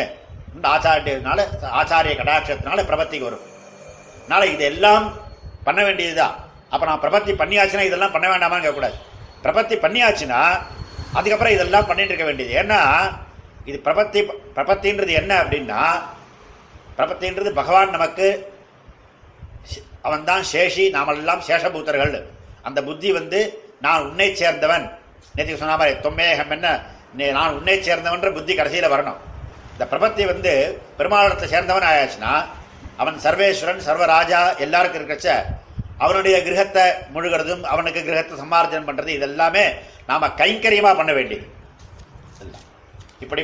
[0.55, 1.45] இந்த ஆச்சாரியனால
[1.81, 3.45] ஆச்சாரிய கடாட்சத்தினால பிரபத்திக்கு வரும்.
[4.23, 5.05] அதனால இதெல்லாம்
[5.67, 6.35] பண்ண வேண்டியதுதான்.
[6.73, 8.97] அப்ப நான் பிரபத்தி பண்ணியாச்சுன்னா இதெல்லாம் பண்ண வேண்டாமான்னு கேட்கக்கூடாது.
[9.45, 10.41] பிரபத்தி பண்ணியாச்சுன்னா
[11.17, 12.53] அதுக்கப்புறம் இதெல்லாம் பண்ணிட்டு இருக்க வேண்டியது.
[12.63, 12.81] ஏன்னா
[13.69, 14.19] இது பிரபத்தி
[14.57, 15.81] பிரபத்தின்றது என்ன அப்படின்னா
[16.97, 18.27] பிரபத்தின்றது பகவான் நமக்கு
[20.07, 22.13] அவன்தான் சேஷி நாமெல்லாம் சேஷபூத்தர்கள்.
[22.67, 23.39] அந்த புத்தி வந்து
[23.85, 24.85] நான் உன்னை சேர்ந்தவன்.
[25.35, 26.67] நேற்று சொன்ன மாதிரி தொம்மேகம் என்ன?
[27.37, 29.19] நான் உன்னை சேர்ந்தவன்ற புத்தி கடைசியில் வரணும்.
[29.73, 30.51] இந்த பிரபத்தி வந்து
[30.99, 32.33] பெருமாளத்தை சேர்ந்தவன் ஆயாச்சுன்னா
[33.01, 35.29] அவன் சர்வேஸ்வரன் சர்வராஜா எல்லாருக்கும் இருக்கச்ச
[36.03, 36.85] அவனுடைய கிரகத்தை
[37.15, 39.65] முழுகிறதும் அவனுக்கு கிரகத்தை சம்மார்ஜனம் பண்ணுறது இதெல்லாமே
[40.09, 41.45] நாம் கைங்கரியமாக பண்ண வேண்டியது.
[43.23, 43.43] இப்படி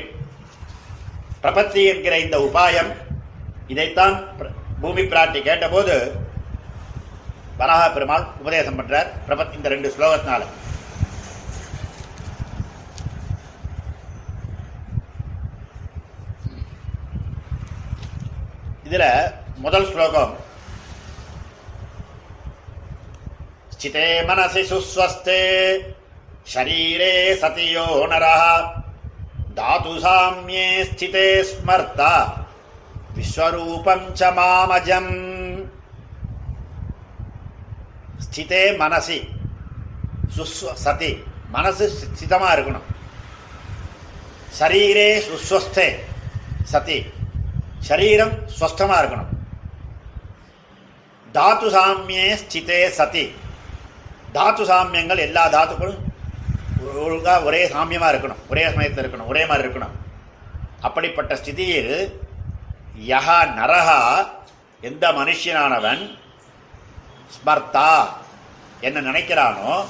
[1.43, 2.91] பிரபத்தி என்கிற இந்த உபாயம்
[3.67, 4.15] இதைத்தான்
[4.81, 5.95] பூமி பிராட்டி கேட்டபோது
[7.59, 10.43] வராக பெருமாள் உபதேசம் பண்றார் பிரபத் இந்த ரெண்டு ஸ்லோகத்தினால.
[18.87, 19.05] இதுல
[19.65, 20.33] முதல் ஸ்லோகம்
[23.75, 25.41] ஸ்திதே மனசி சுஸ்வஸ்தே
[26.53, 28.43] ஷரீரே சதியோ நரः
[29.59, 32.13] தாது சாமியே ஸ்திதே ஸ்மர்த்தா।
[33.21, 35.11] விஸ்வரூபம் ச மாமஜம்
[38.25, 39.17] ஸ்திதே மனசி
[40.35, 41.09] சுஸ்வ சதி
[41.55, 42.87] மனசு ஸ்திதமாக இருக்கணும்
[44.59, 45.87] சரீரே சுஸ்வஸ்தே
[46.71, 46.97] சதி
[47.89, 49.29] சரீரம் ஸ்வஸ்தமாக இருக்கணும்
[51.35, 53.25] தாத்து சாமியே ஸ்திதே சதி
[54.37, 56.01] தாத்து சாமியங்கள் எல்லா தாத்துக்களும்
[57.05, 58.41] ஒழுங்காக ஒரே சாமியமாக இருக்கணும்.
[58.51, 59.29] ஒரே சமயத்தில் இருக்கணும்.
[59.31, 59.95] ஒரே மாதிரி இருக்கணும்.
[60.87, 61.95] அப்படிப்பட்ட ஸ்திதியில்
[63.07, 64.27] யஹா நரஹா
[64.81, 66.19] எந்த மனுஷனானவன்?
[67.35, 68.07] ஸ்மர்த்தா.
[68.81, 69.85] என்ன நினைக்கிறானோ?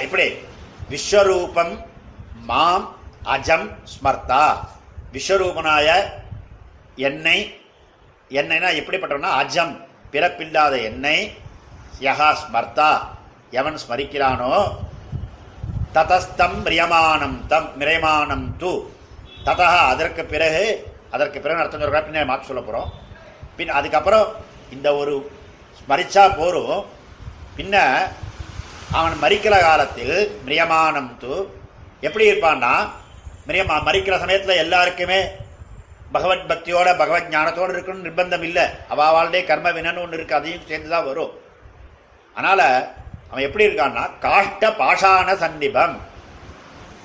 [0.00, 0.34] இப்படி.
[0.90, 1.84] விஸ்வரூபம்
[2.42, 4.56] மாம் அஜம் ஸ்மர்த்தா.
[5.12, 6.10] விஸ்வரூபனாய
[6.96, 7.60] என்னை
[8.30, 9.30] என்னைனா எப்படிப்பட்டவனா?
[9.42, 11.36] அஜம் பிறப்பில்லாத என்னை
[12.00, 12.90] யஹா ஸ்மர்த்தா.
[13.50, 14.76] எவன் ஸ்மரிக்கிறானோ?
[15.94, 18.86] ததஸ்தம் மிரியமானம் தம் மிரியமானம் து.
[19.44, 22.90] ததா அதற்கு பிறகு அதற்கு பிறகு அர்த்தம் சொல்ற பின்ன மாற்றி சொல்ல போகிறோம்
[23.58, 24.26] பின் அதுக்கப்புறம்
[24.76, 25.14] இந்த ஒரு
[25.78, 26.76] ஸ்மரிச்சா போரும்
[27.58, 27.76] பின்ன
[28.98, 31.32] அவன் மறிக்கிற காலத்தில் மிரியமானம் து
[32.06, 32.72] எப்படி இருப்பான்னா
[33.48, 35.18] மிரியமா மறிக்கிற சமயத்தில் எல்லாருக்குமே
[36.14, 38.64] பகவத் பக்தியோட பகவத் ஞானத்தோட இருக்கணும்னு நிர்பந்தம் இல்லை.
[38.92, 41.32] அவாவாளுடைய கர்ம வினன்னு ஒன்று இருக்குது அதையும் சேர்ந்து தான் வரும்.
[42.36, 42.64] அதனால்
[43.30, 45.96] அவன் எப்படி இருக்கான்னா காஷ்ட பாஷான சந்நிபம்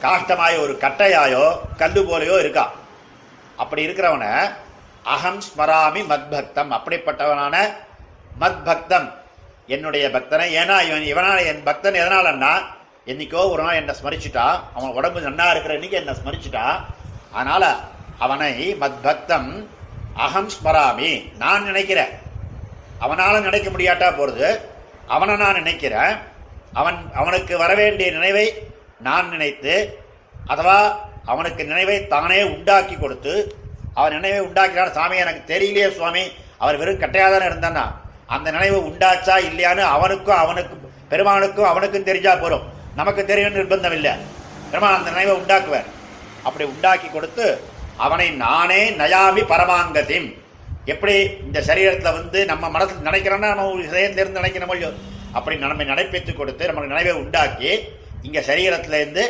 [0.03, 1.45] காஷ்டமாய ஒரு கட்டையாயோ
[1.82, 2.74] கல்லு போலையோ இருக்கான்
[3.62, 4.34] அப்படி இருக்கிறவனை
[5.14, 7.55] அகம் ஸ்மராமி மத்பக்தம் அப்படிப்பட்டவனான
[8.41, 9.07] மத்பக்தம்.
[9.76, 12.53] என்னுடைய பக்தனை ஏன்னா இவன் இவனால் என் பக்தன் எதனாலன்னா
[13.12, 16.78] என்னைக்கோ ஒரு நாள் என்னை ஸ்மரிச்சுட்டான் அவன் உடம்பு நன்னா இருக்கிற இன்னைக்கு என்னை ஸ்மரிச்சுட்டான்
[17.38, 17.70] அதனால்
[18.26, 18.51] அவனை
[18.82, 19.49] மத்பக்தம்
[20.26, 21.12] அகம் ஸ்மராமி
[21.43, 22.12] நான் நினைக்கிறேன்.
[23.03, 24.49] அவனால் நினைக்க முடியாட்டா போகிறது
[25.16, 26.14] அவனை நான் நினைக்கிறேன்.
[26.80, 28.45] அவன் அவனுக்கு வரவேண்டிய நினைவை
[29.07, 29.76] நான் நினைத்து
[30.51, 30.80] அதுவா
[31.26, 33.56] அவனுக்கு நினைவை தானே உண்டாக்கி கொடுத்து
[33.94, 36.32] அவன் நினைவை உண்டாக்கிறான் சாமி எனக்கு தெரியலையே சுவாமி.
[36.58, 37.84] அவர் வெறும் கட்டையாக தானே இருந்தானா?
[38.28, 40.76] அந்த நினைவு உண்டாச்சா இல்லையான்னு அவனுக்கும் அவனுக்கு
[41.10, 42.64] பெருமானுக்கும் அவனுக்கும் தெரிஞ்சா போறோம்.
[42.96, 44.12] நமக்கு தெரியும் நிர்பந்தம் இல்லை.
[44.70, 45.90] பெருமான் அந்த நினைவை உண்டாக்குவார்.
[46.44, 47.64] அப்படி உண்டாக்கி கொடுத்து
[47.98, 50.40] அவனை நானே நயாமி பரமாங்கதிம்.
[50.86, 51.16] எப்படி
[51.46, 54.94] இந்த சரீரத்தில் வந்து நம்ம மனசில் நினைக்கிறோன்னா நம்ம ஒரு இதயத்திலிருந்து நினைக்கிறோமோ இல்லையோ?
[55.34, 57.72] அப்படி நம்மை நடைபெற்று கொடுத்து நமக்கு நினைவை உண்டாக்கி
[58.22, 59.24] இங்கே சரீரத்திலேருந்து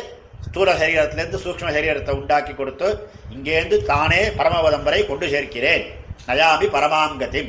[0.52, 2.88] ஸ்தூல சரீரத்திலேருந்து சூக்ம சரீரத்தை உண்டாக்கி கொடுத்து
[3.34, 5.84] இங்கேருந்து தானே பரமபதம் வரை கொண்டு சேர்க்கிறேன்.
[6.26, 7.48] நயாமி பரமாங்கதிம்.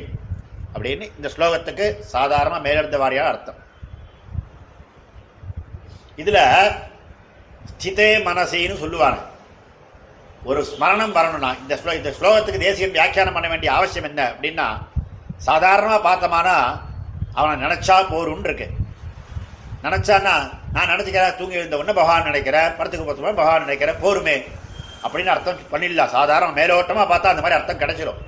[0.74, 3.58] அப்படின்னு இந்த ஸ்லோகத்துக்கு சாதாரண மேலெழுந்த வாரியான அர்த்தம்.
[6.22, 6.38] இதுல
[7.70, 9.20] ஸ்திதே மனசின்னு சொல்லுவாங்க.
[10.48, 14.68] ஒரு ஸ்மரணம் வரணும்னா இந்த ஸ்லோ இந்த ஸ்லோகத்துக்கு தேசியம் வியாக்கியானம் பண்ண வேண்டிய அவசியம் என்ன அப்படின்னா
[15.48, 16.56] சாதாரணமாக பார்த்தோமானா
[17.38, 18.68] அவனை நினச்சா போரும்னு இருக்கு.
[19.84, 20.34] நினைச்சான்னா
[20.74, 24.36] நான் நினச்சிக்கிறேன் தூங்கி எழுந்த உடனே பகவான் நினைக்கிறேன் படத்துக்கு பத்து பகவான் நினைக்கிறேன் போருமே.
[25.04, 26.12] அப்படின்னு அர்த்தம் பண்ணிடலாம்.
[26.16, 28.20] சாதாரண மேலோட்டமாக பார்த்தா அந்த மாதிரி அர்த்தம் கிடைச்சிடும்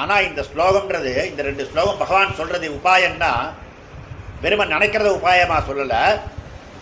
[0.00, 3.30] ஆனால் இந்த ஸ்லோகம்ன்றது இந்த ரெண்டு ஸ்லோகம் பகவான் சொல்கிறது உபாயம்னா
[4.44, 6.02] வெறுமை நினைக்கிறத உபாயமாக சொல்லலை.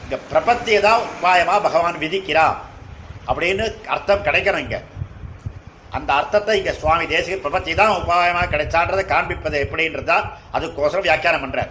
[0.04, 2.56] இந்த பிரபத்தியை தான் உபாயமாக பகவான் விதிக்கிறான்
[3.30, 4.80] அப்படின்னு அர்த்தம் கிடைக்கணும் இங்கே.
[5.96, 10.18] அந்த அர்த்தத்தை இங்கே சுவாமி தேசிக பிரபத்தி தான் உபாயமாக கிடைச்சான்றதை காண்பிப்பது எப்படின்றதா
[10.56, 11.70] அதுக்கோசரம் வியாக்கியானம் பண்ணுறேன்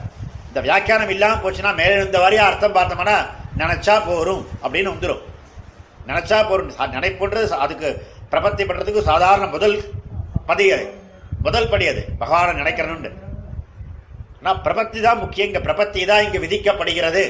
[0.57, 3.15] இந்த வியாக்கியானம் இல்லாமல் போச்சுன்னா மேலே இருந்த வரையா அர்த்தம் பார்த்தோம்னா
[3.59, 5.19] நினச்சா போரும் அப்படின்னு வந்துடும்
[6.07, 6.69] நினச்சா போரும்.
[6.95, 7.89] நினைப்புன்றது அதுக்கு
[8.31, 9.75] பிரபத்தி பண்ணுறதுக்கு சாதாரண முதல்
[10.47, 10.85] பதி அது.
[11.45, 12.01] முதல் படி அது.
[12.21, 13.11] பகவானை நினைக்கிறனுண்டு.
[14.39, 15.49] ஆனால் பிரபத்தி தான் முக்கியம்.
[15.49, 17.23] இங்கே பிரபத்தி தான் இங்கே விதிக்கப்படுகிறது.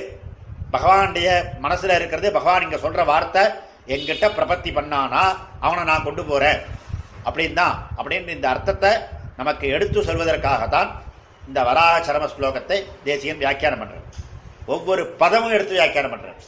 [0.76, 1.28] பகவானுடைய
[1.66, 3.44] மனசில் இருக்கிறது பகவான் இங்கே சொல்கிற வார்த்தை
[3.96, 5.26] என்கிட்ட பிரபத்தி பண்ணானா
[5.66, 6.62] அவனை நான் கொண்டு போகிறேன்
[7.28, 8.94] அப்படின் தான் அப்படின்னு இந்த அர்த்தத்தை
[9.42, 10.90] நமக்கு எடுத்து சொல்வதற்காகத்தான்
[11.48, 12.78] இந்த வராக சரம ஸ்லோகத்தை
[13.08, 14.06] தேசியம் வியாக்கியானம் பண்றேன்
[14.74, 16.40] ஒவ்வொரு பதமும் எடுத்து வியாக்கியானம் பண்றேன்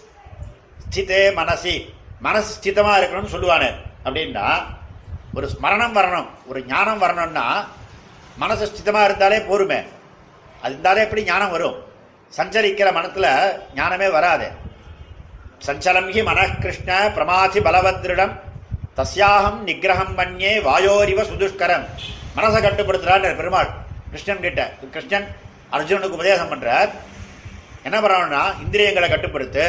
[0.86, 1.74] ஸ்திதே மனசி
[2.28, 3.70] மனசு ஸ்திதமாக இருக்கணும்னு சொல்லுவானே.
[4.06, 4.46] அப்படின்னா
[5.38, 7.46] ஒரு ஸ்மரணம் வரணும் ஒரு ஞானம் வரணும்னா
[8.44, 9.80] மனசு ஸ்திதமாக இருந்தாலே போருமே.
[10.62, 11.78] அது இருந்தாலே எப்படி ஞானம் வரும்?
[12.38, 13.32] சஞ்சரிக்கிற மனத்தில்
[13.80, 14.48] ஞானமே வராது.
[15.68, 18.34] சஞ்சலம் ஹி மனக்கிருஷ்ண பிரமாதி பலவத்ரிடம்
[18.98, 21.86] தஸ்யாகம் நிகிரகம் மண்யே வாயோரிவ சுதுஷ்கரம்.
[22.38, 23.72] மனசை கட்டுப்படுத்துறான்னு பெருமாள்.
[24.12, 24.62] கிருஷ்ணன் கிட்ட
[24.94, 25.28] கிருஷ்ணன்
[25.76, 26.90] அர்ஜுனனுக்கு உபதேசம் பண்ணுறார்
[27.88, 29.66] என்ன பண்ணணும்னா இந்திரியங்களை கட்டுப்படுத்து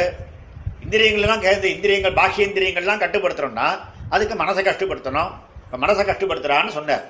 [0.83, 3.67] இந்திரியங்கள்லாம் கேது இந்திரியங்கள் பாக்கிய இந்திரியங்கள்லாம் கட்டுப்படுத்துறோம்னா
[4.13, 5.31] அதுக்கு மனசை கஷ்டப்படுத்தணும்
[5.65, 7.03] இப்போ மனசை கஷ்டப்படுத்துறான்னு சொன்னார்.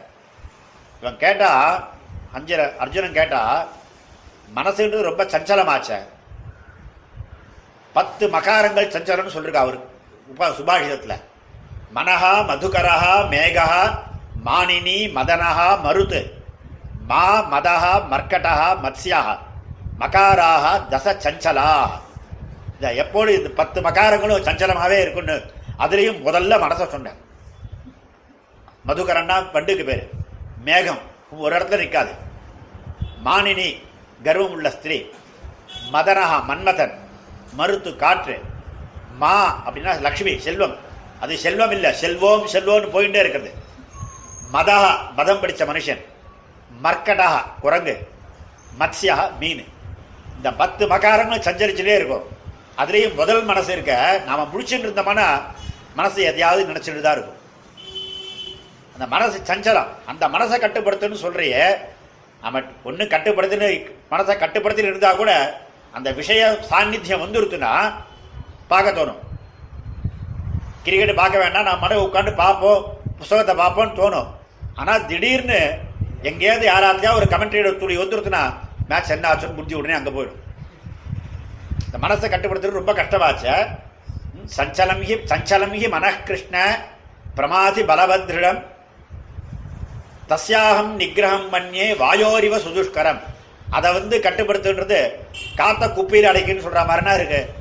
[1.01, 1.77] இவன் கேட்டால்
[2.37, 3.61] அஞ்சல அர்ஜுனன் கேட்டால்
[4.57, 5.89] மனசுன்றது ரொம்ப சஞ்சலமாச்ச.
[7.95, 9.79] பத்து மகாரங்கள் சஞ்சலம்னு சொல்லியிருக்கா அவர்
[10.33, 11.17] உப சுபாஷிதத்தில்.
[11.95, 13.65] மனஹா மதுகரஹா மேகா
[14.47, 16.21] மானினி மதனஹா மருத்து
[17.11, 19.37] மா மதா மர்க்கடஹா மத்ஸ்யா
[19.99, 21.89] மகாராக தச சஞ்சலா
[22.73, 27.13] இந்த எப்போது இந்த பத்து மகாரங்களும் சஞ்சலமாகவே இருக்குன்னு அதுலேயும் முதல்ல மனசை சொன்னேன்.
[28.87, 30.09] மதுகரன்னா வண்டுக்கு பேர்.
[30.65, 30.97] மேகம்.
[31.31, 32.11] ஒரு இடத்துல நிற்காது
[33.25, 33.75] மானினி
[34.23, 35.05] கர்வம் உள்ள ஸ்திரீ.
[35.93, 36.93] மதனஹா மன்மதன்.
[37.53, 38.41] மருத்து காற்று.
[39.17, 40.75] மா அப்படின்னா லக்ஷ்மி செல்வம்.
[41.19, 41.91] அது செல்வம் இல்லை.
[42.01, 43.53] செல்வோம் செல்வோம்னு போயிட்டே இருக்கிறது.
[44.53, 46.09] மதா மதம் படித்த மனுஷன்.
[46.85, 47.95] மர்க்கடாக குரங்கு
[48.79, 49.63] மத்ஸ்யா மீன்.
[50.37, 52.25] இந்த பத்து மகாரங்களும் சஞ்சரிச்சுட்டே இருக்கும்.
[52.81, 53.93] அதுலேயும் முதல் மனசு இருக்க
[54.27, 55.27] நாம் முடிச்சுட்டு இருந்தோம்னா
[55.99, 57.39] மனசு எதையாவது நினச்சிட்டு தான் இருக்கும்.
[58.95, 61.63] அந்த மனசு சஞ்சலம் அந்த மனசை கட்டுப்படுத்துன்னு சொல்றியே
[62.43, 63.69] நம்ம ஒன்று கட்டுப்படுத்தின்னு
[64.13, 65.31] மனசை கட்டுப்படுத்தின்னு இருந்தால் கூட
[65.97, 67.73] அந்த விஷய சாநித்தியம் வந்துருத்துன்னா
[68.71, 69.21] பார்க்க தோணும்.
[70.85, 72.81] கிரிக்கெட் பார்க்க வேண்டாம் நான் மன உட்காந்து பார்ப்போம்
[73.19, 74.29] புஸ்தகத்தை பார்ப்போம்னு தோணும்.
[74.79, 75.59] ஆனால் திடீர்னு
[76.21, 78.53] எங்கேயாவது யாராத்தையா ஒரு கமெண்ட்ரியோட துளி வந்துருத்துனா
[78.89, 80.39] மேட்ச் என்ன ஆச்சுன்னு முடிஞ்சு உடனே அங்கே போயிடும்.
[81.93, 83.67] இந்த மனசை கட்டுப்படுத்துறது ரொம்ப கஷ்டமாச்ச.
[84.33, 86.69] ம், சஞ்சலம்ஹி மனக்கிருஷ்ண
[87.35, 88.63] பிரமாதி பலபத்ரிடம்.
[90.29, 93.19] தஸ்யாகம் நிகிரகம் மண்யே வாயோரிவ சுதுஷ்கரம்.
[93.69, 95.11] அதை வந்து கட்டுப்படுத்துன்றது
[95.55, 97.53] காத்த குப்பையில் அடைக்குன்னு சொல்ற மாதிரினா இருக்கு?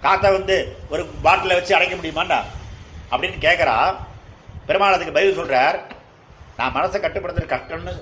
[0.00, 2.38] காத்தை வந்து ஒரு பாட்டிலை வச்சு அடைக்க முடியுமாண்டா?
[3.10, 3.96] அப்படின்னு கேட்குறா
[4.66, 5.80] பெருமாள் அதுக்கு பதில் சொல்றார்.
[6.60, 7.92] நான் மனசை கட்டுப்படுத்துறது கஷ்டம்னு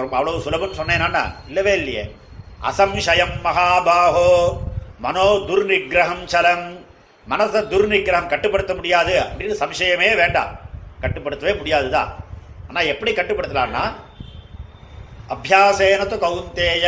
[0.00, 2.04] ரொம்ப அவ்வளவு சுலபம்னு சொன்னேனாண்டா இல்லவே இல்லையே.
[2.68, 4.28] அசம்சயம் மகாபாஹோ
[5.04, 6.66] மனோ துர்நிகிரகம் சலம்.
[7.32, 10.52] மனசை துர்நிகிரகம் கட்டுப்படுத்த முடியாது அப்படின்னு சம்சயமே வேண்டாம்.
[11.02, 12.10] கட்டுப்படுத்தவே முடியாதுதான்
[12.68, 13.84] ஆனால் எப்படி கட்டுப்படுத்தலாம்னா
[15.34, 16.86] அபியாசேனத்து கவுந்தேய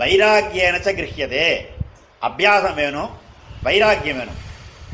[0.00, 1.46] வைராக்கியனச்ச கிரகியதே
[2.28, 3.10] அபியாசம் வேணும்
[3.66, 4.40] வைராக்கியம் வேணும்.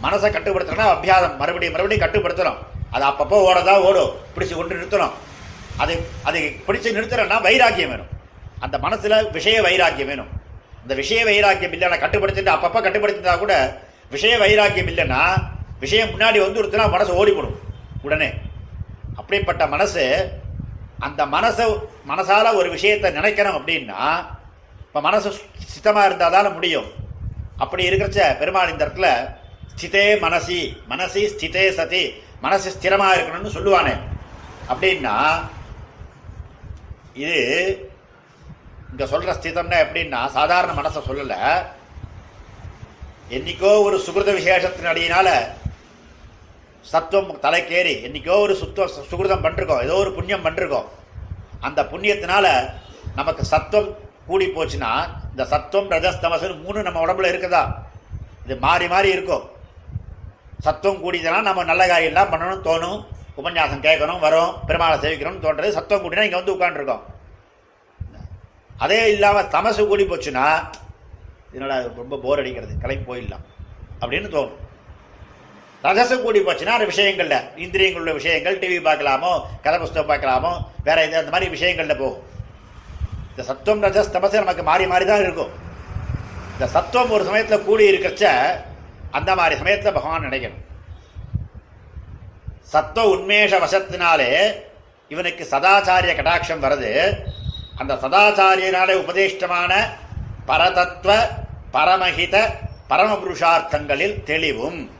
[0.04, 1.38] மனசை கட்டுப்படுத்தணும்னா அபியாசம்.
[1.42, 2.60] மறுபடியும் மறுபடியும் கட்டுப்படுத்தணும்.
[2.94, 4.12] அது அப்பப்போ ஓடதான் ஓடும்.
[4.34, 5.16] பிடிச்சி கொண்டு நிறுத்தணும்.
[5.82, 5.94] அது
[6.28, 8.10] அது பிடிச்சு நிறுத்துறேன்னா வைராக்கியம் வேணும்.
[8.64, 10.30] அந்த மனசில் விஷய வைராக்கியம் வேணும்.
[10.82, 13.54] இந்த விஷய வைராக்கியம் இல்லைன்னா கட்டுப்படுத்திட்டு அப்பப்போ கட்டுப்படுத்தினா கூட
[14.14, 15.22] விஷய வைராக்கியம் இல்லைன்னா
[15.84, 17.58] விஷயம் முன்னாடி வந்து ஒருத்தனா மனசு ஓடிவிடும்
[18.06, 18.30] உடனே.
[19.20, 20.04] அப்படிப்பட்ட மனசு
[21.06, 21.64] அந்த மனசை
[22.10, 24.00] மனசால ஒரு விஷயத்தை நினைக்கணும் அப்படின்னா
[24.86, 25.28] இப்போ மனசு
[25.72, 26.88] சித்தமாக இருந்தால் தானே முடியும்.
[27.62, 29.08] அப்படி இருக்கிறச்ச பெருமாள் இந்த இடத்துல
[29.72, 30.60] ஸ்திதே மனசி
[30.92, 32.02] மனசி ஸ்திதே சதி
[32.46, 33.94] மனசு ஸ்திரமாக இருக்கணும்னு சொல்லுவானே.
[34.72, 35.14] அப்படின்னா
[37.22, 37.36] இது
[38.92, 41.36] இங்க சொல்ற ஸ்திதம்னா எப்படின்னா சாதாரண மனசை சொல்லல.
[43.36, 45.28] என்னைக்கோ ஒரு சுகிருத விசேஷத்தின் அடியினால
[46.92, 50.88] சத்துவம் தலைக்கேறி என்னைக்கோ ஒரு சுத்தம் சுகிருதம் பண்ணிருக்கோம் ஏதோ ஒரு புண்ணியம் பண்ணிருக்கோம்
[51.66, 52.46] அந்த புண்ணியத்தினால
[53.18, 53.90] நமக்கு சத்துவம்
[54.28, 54.92] கூடி போச்சுன்னா
[55.32, 57.62] இந்த சத்துவம் ரஜஸ் மூணு நம்ம உடம்புல இருக்குதா?
[58.44, 59.44] இது மாறி மாறி இருக்கும்.
[60.66, 63.00] சத்துவம் கூடிதுன்னா நம்ம நல்ல காரியம்லாம் பண்ணணும் தோணும்.
[63.40, 67.04] உபன்யாசம் கேட்கணும் வரும் பெருமாளை சேவிக்கணும்னு தோன்றது சத்தம் கூட்டினா இங்கே வந்து உட்காந்துருக்கோம்
[68.84, 70.46] அதே இல்லாமல் தமசு கூடி போச்சுன்னா
[71.52, 73.44] இதனால ரொம்ப போர் அடிக்கிறது கிளம்பி போயிடலாம்
[74.00, 74.58] அப்படின்னு தோணும்.
[75.86, 79.32] ரஜசம் கூடி போச்சுன்னா அந்த விஷயங்களில் இந்திரியங்கள் உள்ள விஷயங்கள் டிவி பார்க்கலாமோ
[79.64, 80.52] கதை புஸ்தகம் பார்க்கலாமோ
[80.86, 82.22] வேற இது அந்த மாதிரி விஷயங்கள்ல போகும்.
[83.32, 85.52] இந்த சத்துவம் ரஜஸ் தமசு நமக்கு மாறி மாறி தான் இருக்கும்.
[86.54, 88.24] இந்த சத்துவம் ஒரு சமயத்தில் கூடி இருக்கிறச்ச
[89.18, 90.62] அந்த மாதிரி சமயத்தில் பகவான் நினைக்கணும்.
[92.72, 94.30] சத்துவ உன்மேஷ வசத்தினாலே
[95.08, 96.90] இவனுக்கு சதாச்சாரிய கடாட்சம் வருது.
[97.76, 99.72] அந்த சதாச்சாரியனாலே உபதேஷ்டமான
[100.48, 101.14] பரதத்துவ
[101.72, 102.36] பரமஹித
[102.90, 104.90] பரமபுருஷார்த்தங்களில் தெளிவும்.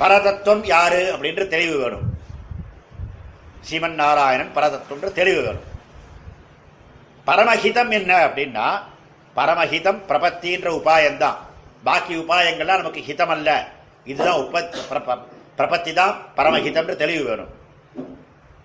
[0.00, 2.06] பரதத்துவம் யாரு அப்படின்ற தெளிவு வேணும்.
[3.66, 5.66] ஸ்ரீமன் நாராயணன் பரதத்துவன்ற தெளிவு வேணும்.
[7.26, 8.68] பரமஹிதம் என்ன அப்படின்னா
[9.36, 11.38] பரமஹிதம் பிரபத்தின்ற உபாயம்தான்.
[11.84, 13.68] பாக்கி உபாயங்கள்லாம் நமக்கு ஹிதம் அல்ல
[14.04, 14.78] இதுதான் உபத்
[15.58, 17.52] பிரபத்தி தான் பரமஹிதம்ன்ற தெளிவு வேணும்.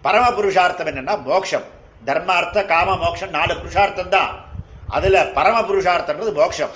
[0.02, 1.64] பரம புருஷார்த்தம் என்னன்னா மோக்ஷம்.
[2.06, 4.46] தர்மார்த்த காம மோக்ஷம் நாலு புருஷார்த்தம் தான்.
[4.88, 6.70] அதில் பரம புருஷார்த்தம்ன்றது மோக்ஷம்.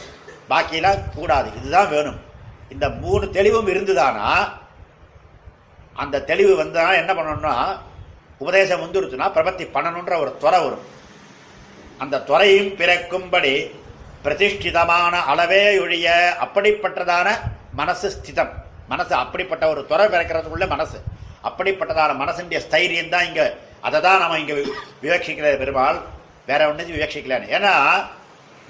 [0.50, 1.50] பாக்கியெல்லாம் கூடாது.
[1.58, 2.20] இதுதான் வேணும்.
[2.70, 4.50] இந்த மூணு தெளிவும் இருந்துதானா?
[5.94, 7.80] அந்த தெளிவு வந்தா என்ன பண்ணணும்னா
[8.38, 10.86] உபதேசம் வந்துருச்சுன்னா பிரபத்தி பண்ணணுன்ற ஒரு துறை வரும்.
[11.98, 13.72] அந்த துறையும் பிறக்கும்படி
[14.24, 17.28] பிரதிஷ்டிதமான அளவே ஒழிய அப்படிப்பட்டதான
[17.74, 18.66] மனசு ஸ்திதம்.
[18.88, 21.04] மனசு அப்படிப்பட்ட ஒரு துறை பிறக்கிறதுக்குள்ள மனசு.
[21.44, 23.46] அப்படிப்பட்டதான மனசுடைய ஸ்தைரியம் தான் இங்கே
[23.82, 24.74] அதை தான் நம்ம இங்கே வி-
[25.04, 25.98] விவக்ஷிக்கிற பெருமாள்.
[26.46, 27.48] வேற ஒன்றும் விவக்ஷிக்கலன்னு.
[27.50, 27.74] ஏன்னா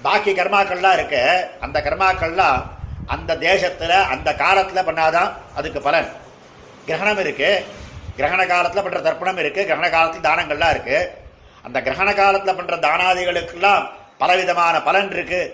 [0.02, 1.22] பாக்கி கர்மாக்கள்லாம் இருக்கு
[1.60, 2.60] அந்த கர்மாக்கள்லாம்
[3.08, 6.10] அந்த தேசத்தில் அந்த காலத்தில் பண்ணாதான் அதுக்கு பலன்.
[6.86, 7.64] கிரகணம் இருக்குது
[8.18, 11.10] கிரகண காலத்தில் பண்ணுற தர்ப்பணம் இருக்குது கிரகண காலத்தில் தானங்கள்லாம் இருக்குது
[11.64, 13.84] அந்த கிரகண காலத்தில் பண்ணுற தானாதிகளுக்கெல்லாம்
[14.18, 15.54] பலவிதமான பலன் இருக்குது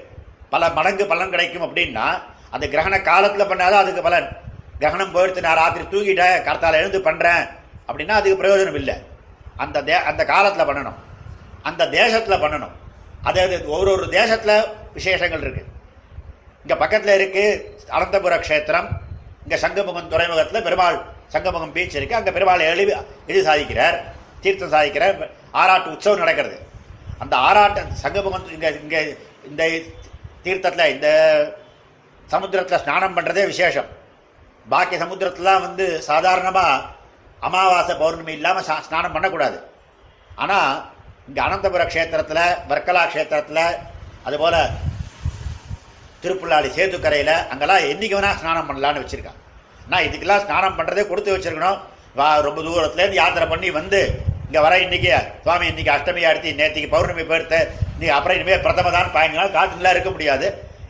[0.49, 2.05] பல மடங்கு பலன் கிடைக்கும் அப்படின்னா
[2.49, 4.27] அந்த கிரகண காலத்தில் பண்ணாதான் அதுக்கு பலன்.
[4.83, 7.43] தகனம் போயிடுத்து நான் ராத்திரி தூங்கிட்டேன் கர்த்தால எழுந்து பண்ணுறேன்
[7.89, 8.95] அப்படின்னா அதுக்கு பிரயோஜனம் இல்லை.
[9.63, 10.97] அந்த தே அந்த காலத்தில் பண்ணணும்.
[11.69, 12.73] அந்த தேசத்தில் பண்ணணும்.
[13.29, 14.55] அதாவது ஒரு ஒரு தேசத்தில்
[14.97, 15.69] விசேஷங்கள் இருக்குது
[16.63, 17.45] இங்கே பக்கத்தில் இருக்குது
[17.97, 18.89] அனந்தபுர க்ஷேத்திரம்.
[19.45, 20.97] இங்கே சங்கமுகம் துறைமுகத்தில் பெருமாள்
[21.33, 22.93] சங்கமுகம் பீச் இருக்குது அங்கே பெருமாள் எழுதி
[23.31, 23.97] இது சாதிக்கிறார்
[24.43, 25.17] தீர்த்தம் சாதிக்கிறார்
[25.61, 26.57] ஆராட்டு உற்சவம் நடக்கிறது.
[27.23, 29.01] அந்த ஆராட்ட சங்கமுகம் இங்கே இங்கே
[29.49, 29.63] இந்த
[30.45, 31.09] தீர்த்தத்தில் இந்த
[32.33, 33.89] சமுத்திரத்தில் ஸ்நானம் பண்ணுறதே விசேஷம்.
[34.71, 36.81] பாக்கி சமுத்திரத்துலாம் வந்து சாதாரணமாக
[37.47, 39.57] அமாவாசை பௌர்ணமி இல்லாமல் ஸ்நானம் பண்ணக்கூடாது.
[40.43, 40.71] ஆனால்
[41.29, 43.65] இங்கே அனந்தபுர க்ஷேத்திரத்தில் வர்க்கலா க்ஷேத்திரத்தில்
[44.27, 44.59] அதுபோல்
[46.23, 49.41] திருப்புள்ளாடி சேத்துக்கரையில் அங்கெல்லாம் என்றைக்கு வேணால் ஸ்நானம் பண்ணலான்னு வச்சுருக்காங்க.
[49.91, 51.79] நான் இதுக்கெல்லாம் ஸ்நானம் பண்ணுறதே கொடுத்து வச்சிருக்கணும்.
[52.19, 53.99] வா ரொம்ப தூரத்துலேருந்து யாத்திரை பண்ணி வந்து
[54.47, 55.09] இங்கே வர இன்றைக்கி
[55.45, 57.59] சுவாமி இன்னைக்கு அஷ்டமி அடுத்து நேற்றுக்கு பௌர்ணமி போயிடுத்து
[57.93, 60.47] இன்றைக்கி அப்புறம் இனிமேல் பிரதம தான் பதினஞ்சு காட்டுலாம் இருக்க முடியாது.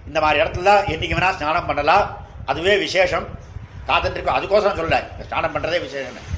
[0.09, 2.05] இந்த மாதிரி இடத்துல என்றைக்கு வேணால் ஸ்நானம் பண்ணலாம்.
[2.51, 3.26] அதுவே விசேஷம்.
[3.88, 6.29] காத்துட்டு அதுக்கோசரம் சொல்ல ஸ்நானம் பண்ணுறதே விசேஷம்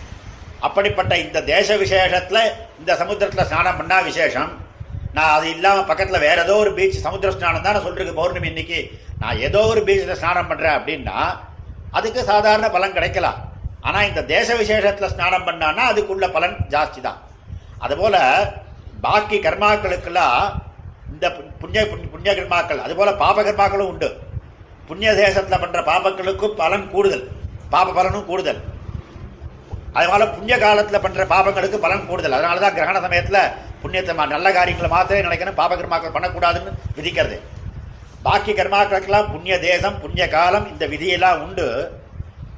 [0.60, 2.42] அப்படிப்பட்ட இந்த தேச விசேஷத்தில்
[2.80, 4.52] இந்த சமுத்திரத்தில் ஸ்நானம் பண்ணால் விசேஷம்.
[5.14, 8.80] நான் அது இல்லாமல் பக்கத்தில் வேறு ஏதோ ஒரு பீச் சமுத்திர ஸ்நானம் தான் சொல்லிருக்கு பௌர்ணமி இன்னைக்கு.
[9.20, 11.18] நான் ஏதோ ஒரு பீச்சில் ஸ்நானம் பண்ணுறேன் அப்படின்னா
[11.92, 13.38] அதுக்கு சாதாரண பலன் கிடைக்கலாம்
[13.82, 17.20] ஆனால் இந்த தேச விசேஷத்தில் ஸ்நானம் பண்ணான்னா அதுக்குள்ள பலன் ஜாஸ்தி தான்
[17.80, 18.20] அதுபோல்
[19.02, 20.40] பாக்கி கர்மாக்களுக்கெல்லாம்
[21.12, 24.10] இந்த பு- புண்ணிய புண்ணிய- கர்மாக்கள் அதுபோல் பாப கர்மாக்களும் உண்டு.
[24.88, 27.28] புண்ணிய தேசத்தில் பண்ற பாபங்களுக்கும் பலன் கூடுதல்.
[27.70, 28.62] பாப பலனும் கூடுதல்.
[29.94, 32.32] அதனால புண்ணிய காலத்தில் பண்ற பாபங்களுக்கு பலன் கூடுதல்.
[32.32, 35.54] அதனால தான் கிரகண சமயத்தில் புண்ணியத்தை மா- நல்ல காரியங்களை மாத்திரமே நினைக்கணும்.
[35.54, 37.40] பாப கர்மாக்கள் பண்ணக்கூடாதுன்னு விதிக்கிறது.
[38.24, 41.92] பாக்கி கர்மாக்களுக்கெல்லாம் புண்ணிய தேசம் புண்ணிய காலம் இந்த விதியெல்லாம் உண்டு.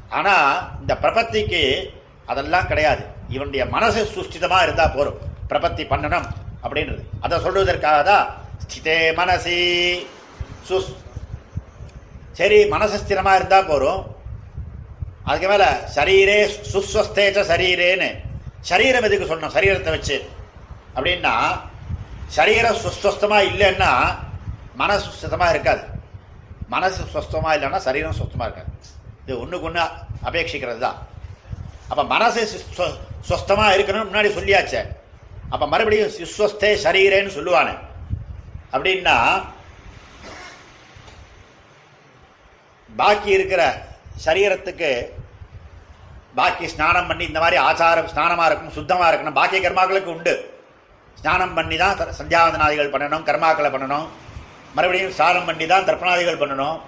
[0.09, 1.89] ஆனா இந்த பிரபத்திக்கு
[2.25, 3.05] அதெல்லாம் கிடையாது.
[3.29, 5.17] இவனுடைய மனசு சுஷ்டிதமாக இருந்தால் போதும்
[5.49, 6.25] பிரபத்தி பண்ணணும்
[6.63, 7.01] அப்படின்றது.
[7.21, 10.05] அதை சொல்வதற்காக தான் ஸ்திதே மனசி.
[10.69, 10.95] சுஸ்
[12.37, 14.01] சரி மனசு ஸ்திரமா இருந்தா போதும்
[15.27, 15.65] அதுக்கு மேல
[15.95, 16.37] சரீரே
[16.73, 18.09] சுஸ்வஸ்தேச்ச சரீரேன்னு.
[18.69, 19.55] சரீரம் எதுக்கு சொல்லணும்?
[19.57, 20.17] சரீரத்தை வச்சு.
[20.95, 21.33] அப்படின்னா
[22.37, 23.91] சரீரம் சுஸ்வஸ்தமா இல்லைன்னா
[24.81, 25.83] மனசு சுத்தமாக இருக்காது.
[26.73, 28.71] மனசு சுஸ்தமாக இல்லைன்னா சரீரம் சுத்தமாக இருக்காது.
[29.25, 29.83] இது ஒன்றுக்கு ஒன்று
[30.29, 30.97] அபேட்சிக்கிறது தான்.
[31.89, 32.41] அப்போ மனசு
[33.29, 34.81] சுஸ்தமாக இருக்கணும்னு முன்னாடி சொல்லியாச்சே.
[35.53, 37.75] அப்போ மறுபடியும் சுஸ்வஸ்தே சரீரேன்னு சொல்லுவானே.
[38.75, 39.15] அப்படின்னா
[42.97, 43.85] பாக்கி இருக்கிற
[44.25, 45.05] சரீரத்துக்கு
[46.35, 49.33] பாக்கி ஸ்நானம் பண்ணி இந்த மாதிரி ஆச்சாரம் ஸ்நானமாக இருக்கணும் சுத்தமாக இருக்கணும்.
[49.33, 50.61] பாக்கி கர்மாக்களுக்கு உண்டு.
[51.13, 54.07] ஸ்நானம் பண்ணி தான் த- சந்தியாவந்தனாதிகள் பண்ணணும் கர்மாக்களை பண்ணணும்.
[54.75, 56.81] மறுபடியும் ஸ்நானம் பண்ணி தான் தர்ப்பணாதிகள் பண்ணணும்.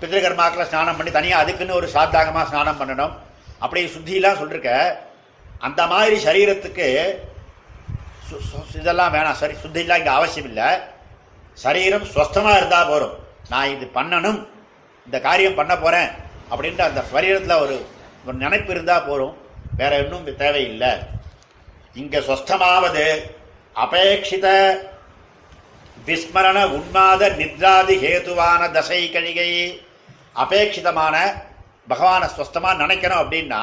[0.00, 3.12] பித்திருக்கர்மாக்களை ஸ்நானம் பண்ணி தனியாக அதுக்குன்னு ஒரு சாத்தாகமாக ஸ்நானம் பண்ணணும்.
[3.58, 4.94] அப்படி சுத்திலாம் சொல்லிருக்க
[5.58, 7.16] அந்த மாதிரி சரீரத்துக்கு
[8.30, 9.32] சு- சு- இதெல்லாம் வேணாம்.
[9.32, 10.78] சரி சுத்திலாம் இங்கே அவசியம் இல்லை
[11.52, 13.18] சரீரம் ஸ்வஸ்தமாக இருந்தால் போதும்
[13.48, 14.46] நான் இது பண்ணணும்.
[15.08, 16.10] இந்த காரியம் பண்ண போகிறேன்
[16.50, 17.86] அப்படின்ற அந்த சரீரத்தில் ஒரு
[18.24, 19.36] ஒரு நினைப்பு இருந்தால் போதும்
[19.76, 20.92] வேற இன்னும் தேவையில்லை.
[21.94, 23.04] இங்கே சொஸ்தமாவது
[23.76, 24.46] அபேட்சித
[26.06, 29.80] விஸ்மரண உன்மாத நித்ராதி ஹேதுவான தசை கழிகை.
[30.36, 31.14] அபேட்சிதமான
[31.88, 33.60] பகவானை ஸ்வஸ்தமாக நினைக்கணும் அப்படின்னா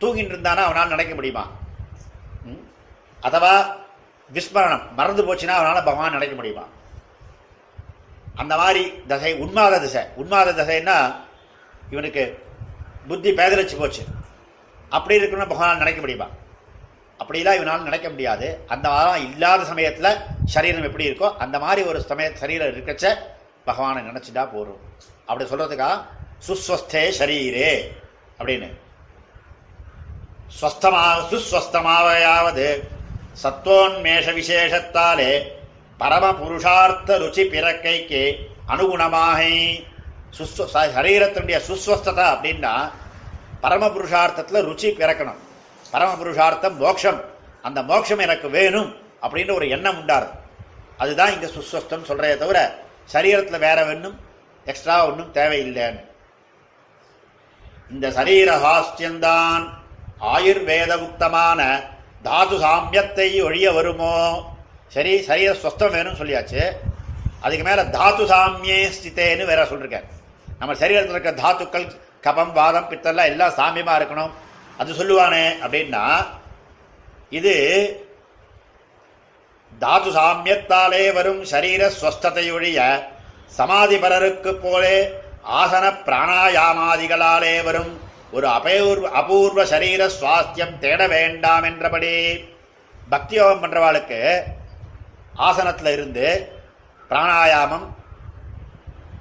[0.00, 1.44] தூங்கிட்டு இருந்தானா அவனால் நினைக்க முடியுமா?
[2.44, 2.62] ம்?
[3.20, 3.76] அதுவா
[4.34, 6.64] விஸ்மரணம் மறந்து போச்சுன்னா அவனால் பகவான் நினைக்க முடியுமா?
[8.36, 10.02] அந்த மாதிரி தசை உண்மாத திசை.
[10.18, 10.98] உண்மாத திசைன்னா
[11.90, 12.44] இவனுக்கு
[13.08, 14.04] புத்தி பேதலிச்சு போச்சு.
[14.88, 16.28] அப்படி இருக்கணும்னு பகவான் நினைக்க முடியுமா?
[17.18, 18.64] அப்படிலாம் இவனால் நினைக்க முடியாது.
[18.66, 23.14] அந்த மாதிரி இல்லாத சமயத்தில் சரீரம் எப்படி இருக்கோ அந்த மாதிரி ஒரு சமய சரீரம் இருக்கச்ச
[23.64, 24.80] பகவானை நினச்சிட்டா போதும்.
[25.26, 25.90] அப்படி சொல்கிறதுக்கா
[26.46, 27.72] சுஸ்வஸ்தே ஷரீரே
[28.38, 28.68] அப்படின்னு.
[30.60, 32.66] ஸ்வஸ்தமாக சுஸ்வஸ்தமாவையாவது
[33.42, 35.30] சத்வோன்மேஷ விசேஷத்தாலே
[35.98, 38.38] பரம புருஷார்த்த ருச்சி பிறக்கைக்கு
[38.68, 39.40] அனுகுணமாக
[40.38, 40.64] சுஸ்வ
[40.96, 42.90] சரீரத்தினுடைய சுஸ்வஸ்ததா அப்படின்னா
[43.60, 45.38] பரம புருஷார்த்தத்தில் ருச்சி பிறக்கணும்.
[45.90, 47.24] பரம புருஷார்த்தம் மோட்சம்
[47.62, 50.28] அந்த மோட்சம் எனக்கு வேணும் அப்படின்ற ஒரு எண்ணம் உண்டாரு
[50.96, 52.78] அதுதான் இங்கே சுஸ்வஸ்தம் சொல்கிறதே தவிர
[53.12, 54.20] சரீரத்தில் வேற ஒன்றும்
[54.64, 56.02] எக்ஸ்ட்ரா ஒன்றும் தேவையில்லைன்னு.
[57.90, 59.64] இந்த சரீர ஹாஸ்யந்தான்
[60.20, 61.60] ஆயுர்வேத உக்தமான
[62.22, 64.55] தாது சாமியத்தை ஒழிய வருமோ?
[64.94, 66.62] சரி சரீர ஸ்வஸ்தம் வேணும்னு சொல்லியாச்சு.
[67.44, 70.08] அதுக்கு மேலே தாத்து சாமியே ஸ்தித்தேன்னு வேற சொல்லியிருக்கேன்
[70.60, 71.86] நம்ம சரீரத்தில் இருக்க தாத்துக்கள்
[72.26, 74.32] கபம் வாதம் பித்தெல்லாம் எல்லாம் சாமியமாக இருக்கணும்.
[74.80, 76.04] அது சொல்லுவானே அப்படின்னா
[77.38, 77.54] இது
[79.84, 82.80] தாத்து சாமியத்தாலே வரும் சரீர ஸ்வஸ்தத்தையொழிய
[83.58, 84.96] சமாதிபரருக்கு போலே
[85.60, 87.92] ஆசன பிராணாயாமாதிகளாலே வரும்
[88.36, 92.14] ஒரு அபூர்வ அபூர்வ சரீர சுவாஸ்தியம் தேட வேண்டாம் என்றபடி
[93.12, 94.20] பக்தி யோகம் பண்ணுறவாளுக்கு
[95.48, 96.26] ஆசனத்தில் இருந்து
[97.10, 97.86] பிராணாயாமம்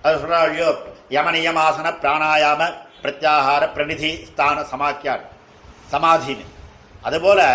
[0.01, 0.55] அது சொல்றாள்
[1.15, 2.61] யமனியம் ஆசன பிராணாயாம
[3.03, 5.23] பிரத்யாகார பிரணிதி ஸ்தான சமாக்கியார்
[5.91, 6.45] சமாதின்னு.
[7.07, 7.45] அதுபோல்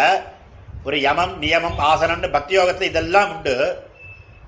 [0.85, 3.55] ஒரு யமம் நியமம் ஆசனம்னு பக்தி யோகத்தில் இதெல்லாம் உண்டு.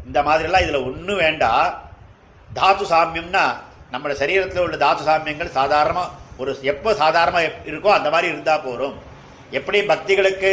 [0.06, 1.66] இந்த மாதிரிலாம் இதில் ஒன்றும் வேண்டாம்
[2.58, 3.44] தாத்து சாமியம்னா
[3.92, 8.96] நம்மளோட சரீரத்தில் உள்ள தாத்து சாமியங்கள் சாதாரணமாக ஒரு எப்போ சாதாரணமாக இருக்கோ அந்த மாதிரி இருந்தால் போதும்
[9.58, 10.52] எப்படி பக்திகளுக்கு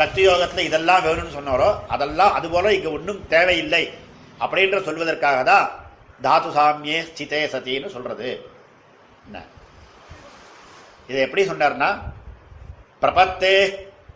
[0.00, 3.84] பக்தி யோகத்தில் இதெல்லாம் வேணும்னு சொன்னாரோ அதெல்லாம் அதுபோல் இங்கே ஒன்றும் தேவையில்லை.
[4.44, 5.66] அப்படின்ற சொல்வதற்காக தான்
[6.24, 8.28] தாத்து சாமியே ஸ்திதே சதின்னு சொல்கிறது
[9.26, 9.38] என்ன?
[11.10, 11.90] இதை எப்படி சொன்னார்னா
[13.02, 13.54] பிரபத்தே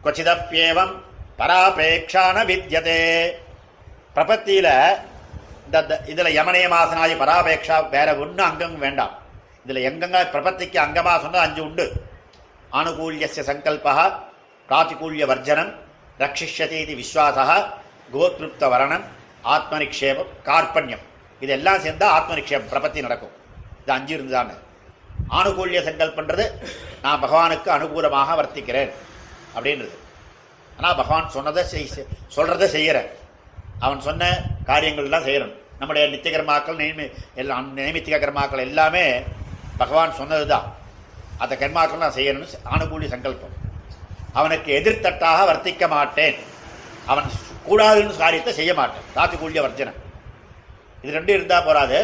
[0.05, 0.95] கொச்சிதப்பியேவம்
[1.41, 3.01] பராபேக்ஷான வித்யதே.
[4.17, 4.75] பிரபத்தியில்
[5.67, 9.15] இந்த இதில் இதுல யமனேமாசனாதி பராபேக்ஷா வேற ஒன்றும் அங்கம் வேண்டாம்.
[9.65, 11.87] இதில் எங்கெங்க பிரபத்திக்கு அங்கமாக சொன்னால் அஞ்சு உண்டு.
[12.79, 13.95] ஆனுகூல்யஸ்ய சங்கல்பா
[14.69, 15.73] பிராத்திகூல்யவர்ஜனம் வர்ஜனம்
[16.23, 17.45] ரட்சிஷ்யதீதி விஸ்வாசா
[18.15, 19.05] கோத்ருப்த வரணம்
[19.55, 21.05] ஆத்மநிக்ஷேபம் கார்பண்யம்
[21.45, 23.33] இதெல்லாம் சேர்ந்தால் ஆத்மநிக்ஷேபம் பிரபத்தி நடக்கும்.
[23.83, 24.55] இது அஞ்சு இருந்துதானே?
[25.39, 26.45] ஆனுகூல்ய சங்கல்பன்றது
[27.05, 28.93] நான் பகவானுக்கு அனுகூலமாக வர்த்திக்கிறேன்
[29.57, 29.95] அப்படின்றது.
[30.77, 31.89] ஆனால் பகவான் சொன்னதை செய்
[32.37, 33.11] சொல்கிறத செய்கிறேன்
[33.85, 34.29] அவன் சொன்ன
[34.71, 35.55] காரியங்கள்லாம் செய்யணும்.
[35.81, 37.07] நம்முடைய நித்திய கர்மாக்கள் நியமி
[37.43, 39.05] எல்லாம் நைமித்திக கர்மாக்கள் எல்லாமே
[39.83, 40.69] பகவான் சொன்னது தான்
[41.43, 43.57] அந்த கர்மாக்கள் நான் செய்யணும்னு ஆனுகூலிய சங்கல்பம்.
[44.39, 46.37] அவனுக்கு எதிர்த்தட்டாக வர்த்திக்க மாட்டேன்.
[47.13, 47.27] அவன்
[47.69, 49.07] கூடாதுன்னு காரியத்தை செய்ய மாட்டேன்.
[49.17, 49.93] தாத்து கூடிய வர்ஜனை
[51.03, 51.99] இது ரெண்டும் இருந்தால் போகாது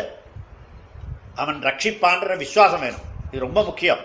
[1.43, 3.05] அவன் ரட்சிப்பான்ற விசுவாசம் வேணும்.
[3.31, 4.03] இது ரொம்ப முக்கியம்.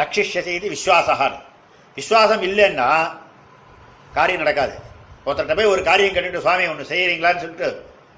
[0.00, 1.38] ரட்சிஷ்யசி இது விஸ்வாசகான்னு
[1.98, 2.88] விஸ்வாசம் இல்லைன்னா
[4.16, 4.74] காரியம் நடக்காது.
[5.26, 7.68] ஒருத்தர்கிட்ட போய் ஒரு காரியம் கேட்டுட்டு சுவாமி ஒன்று செய்கிறீங்களான்னு சொல்லிட்டு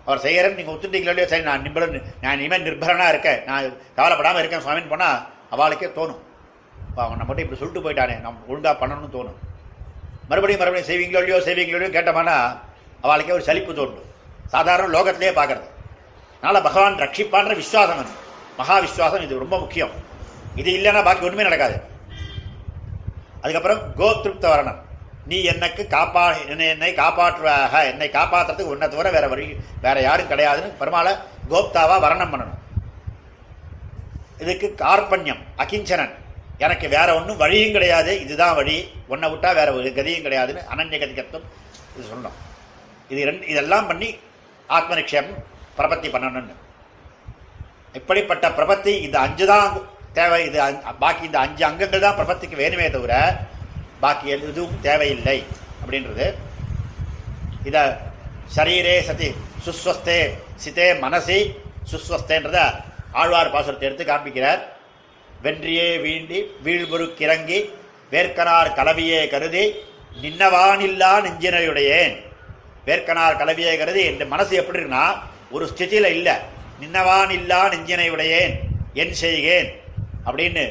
[0.07, 3.41] அவர் செய்கிறேன்னு நீங்கள் ஒத்துட்டீங்களோ சரி நான் நிம்பளன் நான் இனிமேல் நிர்பரனாக இருக்கேன்.
[3.49, 3.65] நான்
[3.99, 5.19] கவலைப்படாமல் இருக்கேன் சுவாமின்னு போனால்
[5.55, 6.21] அவளுக்கே தோணும்.
[6.91, 9.39] இப்போ அவன் நம்மகிட்ட இப்படி சொல்லிட்டு போயிட்டானே நம்ம ஒழுங்காக பண்ணணும்னு தோணும்.
[10.31, 12.37] மறுபடியும் மறுபடியும் செய்வீங்களோ இல்லையோ செய்வீங்களோ இல்லையோ கேட்டோம்னா
[13.05, 14.09] அவளுக்கே ஒரு சலிப்பு தோண்டும்
[14.55, 15.69] சாதாரண லோகத்திலே பார்க்கறது.
[16.41, 18.13] அதனால் பகவான் ரட்சிப்பான்ற விஸ்வாசம் அது.
[18.61, 19.93] மகா விஸ்வாசம் இது ரொம்ப முக்கியம்.
[20.61, 21.77] இது இல்லைன்னா பாக்கி ஒன்றுமே நடக்காது.
[23.43, 24.81] அதுக்கப்புறம் கோத்ருப்த வரணம்
[25.31, 29.47] நீ எனக்கு காப்பா என்னை என்னை காப்பாற்றுவாக என்னை காப்பாற்றுறதுக்கு உன்னை தவிர வேற வழி
[29.85, 31.13] வேற யாரும் கிடையாதுன்னு பெருமாளை
[31.53, 32.59] கோப்தாவா வரணம் பண்ணணும்.
[34.43, 36.15] இதுக்கு கார்பண்யம் அகிஞ்சனன்.
[36.65, 38.13] எனக்கு வேற ஒன்றும் வழியும் கிடையாது.
[38.25, 38.77] இதுதான் வழி.
[39.13, 41.47] ஒன்றை விட்டால் வேற ஒரு கதியும் கிடையாதுன்னு அனன்ய கதிகத்துவம்
[41.95, 42.37] இது சொல்லணும்.
[43.13, 44.09] இது ரெண்டு இதெல்லாம் பண்ணி
[44.77, 45.39] ஆத்ம நிக்ஷேபம்
[45.79, 46.55] பிரபத்தி பண்ணணும்னு.
[47.99, 49.71] இப்படிப்பட்ட பிரபத்தி இந்த அஞ்சு தான்
[50.19, 50.41] தேவை.
[50.49, 50.59] இது
[51.05, 53.15] பாக்கி இந்த அஞ்சு அங்கங்கள் தான் பிரபத்திக்கு வேணுமே தவிர
[54.05, 55.39] பாக்கி எதுவும் தேவையில்லை
[55.83, 56.27] அப்படின்றது.
[57.69, 57.79] இத
[58.57, 59.29] சரீரே சதி
[59.65, 60.21] சுஸ்வஸ்தே
[60.65, 61.39] சிதே மனசி
[61.91, 62.61] சுஸ்வஸ்தேன்றத
[63.21, 64.61] ஆழ்வார் பாசுரத்தை எடுத்து காண்பிக்கிறார்.
[65.45, 67.59] வென்றியே வீண்டி வீழ்புருக்கிறங்கி
[68.13, 69.65] வேர்க்கனார் கலவியே கருதி
[70.23, 72.15] நின்னவானில்லா நெஞ்சினையுடையேன்.
[72.87, 75.05] வேர்க்கனார் கலவியே கருதி என் மனசு எப்படி இருக்குன்னா
[75.55, 76.35] ஒரு ஸ்திதியில் இல்லை.
[76.81, 78.53] நின்னவானில்லா நெஞ்சினையுடையேன்
[79.03, 79.69] என் செய்கேன்.
[80.27, 80.65] அப்படின்னு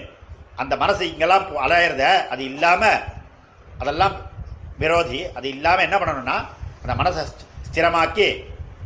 [0.61, 2.03] அந்த மனசு இங்கெல்லாம் அலையிறத
[2.33, 3.01] அது இல்லாமல்
[3.81, 4.15] அதெல்லாம்
[4.81, 5.21] விரோதி.
[5.37, 6.37] அது இல்லாமல் என்ன பண்ணணும்னா
[6.83, 7.23] அந்த மனசை
[7.69, 8.27] ஸ்திரமாக்கி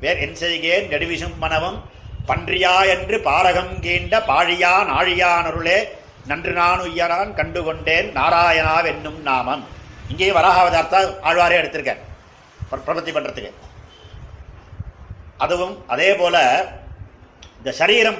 [0.03, 1.79] வேர் என் செய்கேன் நெடுவிசும் மனவும்
[2.27, 5.87] பன்றியா என்று பாரகம் கீண்ட பாழியா நாழியானருளே
[6.27, 9.67] நன்று நான் உய்யனான் கண்டு கொண்டேன் நாராயணாவென்னும் நாமம்.
[10.09, 11.97] இங்கேயும் வராகாவதார்த்தா ஆழ்வாரே எடுத்திருக்கேன்
[12.71, 13.51] பிர- பிரபத்தி பண்றதுக்கு.
[15.37, 16.65] அதுவும் அதே போல
[17.57, 18.17] இந்த சரீரம்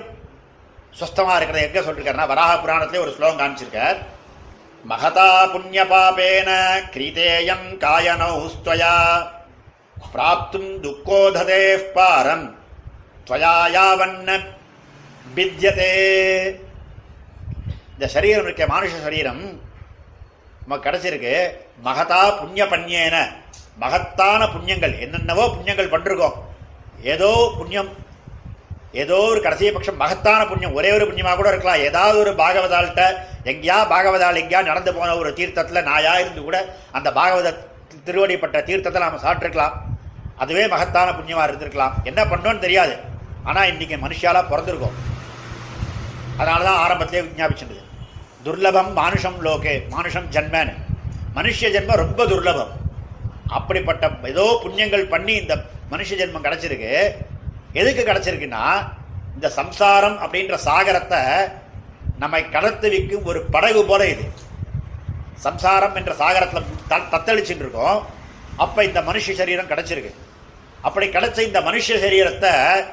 [1.00, 3.98] சுஸ்தமாக இருக்கிறத எங்க சொல்லிருக்காருன்னா வராக புராணத்திலே ஒரு ஸ்லோகம் காமிச்சிருக்கார்.
[4.90, 9.28] மகதா புண்ணிய பாபேன கிரீதேயம் காயனௌஸ்துவயா
[10.12, 12.63] பிராப்தும் துக்கோததே பாரம்
[13.28, 14.30] துவயா யாவன்ன
[15.36, 15.92] பித்தியதே.
[17.94, 19.44] இந்த சரீரம் இருக்க மானுஷ சரீரம்.
[20.64, 21.34] நமக்கு கிடைச்சிருக்கு
[21.86, 23.16] மகதா புண்ணிய பண்யேன
[23.84, 24.96] மகத்தான புண்ணியங்கள்.
[25.06, 26.36] என்னென்னவோ புண்ணியங்கள் பண்ணிருக்கோம்
[27.14, 27.92] ஏதோ புண்ணியம்
[29.04, 30.76] ஏதோ ஒரு கடைசி பட்சம் மகத்தான புண்ணியம்.
[30.80, 31.86] ஒரே ஒரு புண்ணியமாக கூட இருக்கலாம்.
[31.88, 33.06] ஏதாவது ஒரு பாகவதால்கிட்ட
[33.54, 36.60] எங்கேயா பாகவதால் எங்கேயா நடந்து போன ஒரு தீர்த்தத்தில் நாயா இருந்து கூட
[36.98, 37.56] அந்த பாகவத
[38.10, 39.76] திருவடிப்பட்ட தீர்த்தத்தை நாம் சாப்பிட்ருக்கலாம்
[40.44, 41.98] அதுவே மகத்தான புண்ணியமாக இருந்திருக்கலாம்.
[42.10, 42.94] என்ன பண்ணோன்னு தெரியாது.
[43.44, 44.92] ஆனால் இன்னைக்கு மனுஷாலாக பிறந்திருக்கோம்.
[46.40, 47.82] அதனாலதான் ஆரம்பத்திலே விஞ்ஞாபிச்சிருந்தது
[48.46, 50.74] துர்லபம் மானுஷம் லோகே மானுஷம் ஜன்மன்னு.
[51.36, 52.68] மனுஷ ஜென்மம் ரொம்ப துர்லபம்.
[53.48, 55.56] அப்படிப்பட்ட ஏதோ புண்ணியங்கள் பண்ணி இந்த
[55.92, 57.12] மனுஷ ஜென்மம் கிடச்சிருக்கு.
[57.74, 58.92] எதுக்கு கிடச்சிருக்குன்னா
[59.34, 61.52] இந்த சம்சாரம் அப்படின்ற சாகரத்தை
[62.20, 64.32] நம்மை கடத்து வைக்கும் ஒரு படகு போல இது.
[65.36, 68.06] சம்சாரம் என்ற சாகரத்தில் த- தத்தளிச்சுட்டு இருக்கோம்.
[68.58, 70.14] அப்போ இந்த மனுஷ சரீரம் கிடச்சிருக்கு.
[70.82, 72.84] அப்படி கிடச்ச இந்த மனுஷ சரீரத்தை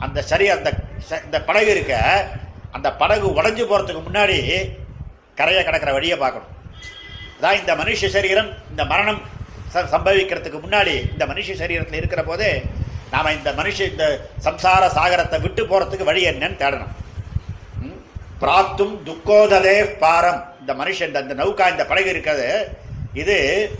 [0.00, 0.72] அந்த சரி அந்த
[1.10, 2.26] ச- இந்த படகு இருக்க
[2.70, 4.70] அந்த படகு உடஞ்சி போகிறதுக்கு முன்னாடி
[5.34, 6.48] கரையை கடக்கிற வழியை பார்க்கணும்.
[7.40, 9.22] அதான் இந்த மனுஷ சரீரம் இந்த மரணம்
[9.74, 12.62] ச- சம்பவிக்கிறதுக்கு முன்னாடி இந்த மனுஷ சரீரத்தில் இருக்கிற போதே
[13.10, 16.92] நாம் இந்த மனுஷ இந்த சம்சார சாகரத்தை விட்டு போகிறதுக்கு வழி என்னன்னு தேடணும்.
[18.40, 20.54] பிராத்தும் துக்கோதலே பாரம்.
[20.60, 22.76] இந்த மனுஷன் இந்த- இந்த நௌகா இந்த படகு இருக்கிறது
[23.14, 23.70] இது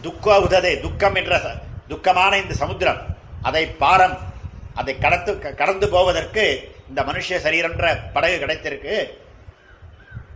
[0.00, 3.00] துக்க உததே துக்கம் என்ற ச- துக்கமான இந்த சமுத்திரம்.
[3.42, 4.29] அதை பாரம்
[4.80, 9.06] அதை கடத்து க- கடந்து போவதற்கு இந்த மனுஷ சரீரன்ற படகு கிடைத்திருக்கு.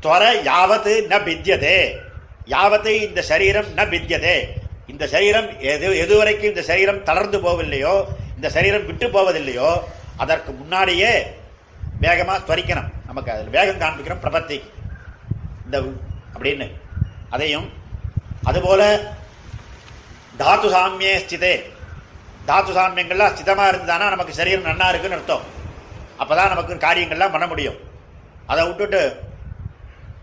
[0.03, 1.97] துவர யாவத்து ந பித்தியதே.
[2.47, 4.41] யாவத்து இந்த சரீரம் ந பித்தியதே.
[4.87, 9.81] இந்த சரீரம் எது எதுவரைக்கும் இந்த சரீரம் தளர்ந்து போகவில்லையோ இந்த சரீரம் விட்டு போவதில்லையோ
[10.17, 11.27] அதற்கு முன்னாடியே
[12.01, 12.91] வேகமாக துவரிக்கணும்.
[13.07, 14.63] நமக்கு அதில் வேகம் காண்பிக்கிறோம் பிரபத்தி.
[15.65, 15.83] இந்த
[16.39, 16.71] அப்படின்னு.
[17.31, 17.73] அதையும்
[18.43, 19.13] அதுபோல
[20.39, 21.73] தாத்து சாமியே ஸ்திதே.
[22.49, 25.45] தாத்து சாமியங்கள்லாம் ஸ்திதமாக இருந்தானா நமக்கு சரீரம் நன்னா இருக்குன்னு அர்த்தம்.
[26.23, 27.79] அப்பதான் நமக்கு காரியங்கள்லாம் பண்ண முடியும்.
[28.53, 29.03] அதை விட்டுட்டு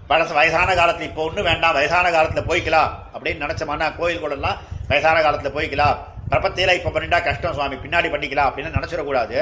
[0.10, 4.58] பழச வயசான காலத்தில் இப்போ ஒன்றும் வேண்டாம் வயசான காலத்தில் போய்க்கலாம் அப்படின்னு நினைச்சோம்னா கோயில் கூடலாம்
[4.90, 5.98] வயசான காலத்தில் போய்க்கலாம்.
[6.32, 9.40] பிரபத்தியில் இப்போ பண்ணிட்டா கஷ்டம் சுவாமி பின்னாடி பண்ணிக்கலாம் அப்படின்னு நினச்சிடக்கூடாது.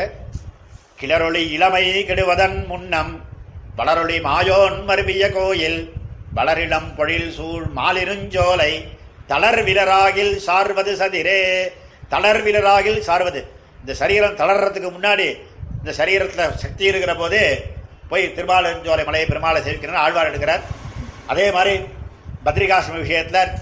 [1.02, 3.12] கிளரொளி இளமை கெடுவதன் முன்னம்
[3.80, 5.80] வளரொளி மாயோன் மருவிய கோயில்
[6.38, 8.72] வளரிளம் பொழில் சூழ் மாலிருஞ்சோலை
[9.32, 11.40] தளர் விலராகில் சார்வது சதிரே
[12.12, 13.41] தளர்விலராகில் சார்வது.
[13.82, 15.28] இந்த சரீரம் தளர்றதுக்கு முன்னாடி
[15.76, 17.43] இந்த சரீரத்தில் சக்தி இருக்கிற போதே
[18.10, 20.64] போய் திருமாலஞ்சோலை மலையை பெருமாளை சேவிக்கிறார் ஆழ்வார் எடுக்கிறார்.
[21.28, 21.74] அதே மாதிரி
[22.45, 23.53] பத்ரிகாசிரம விஷயத்தில்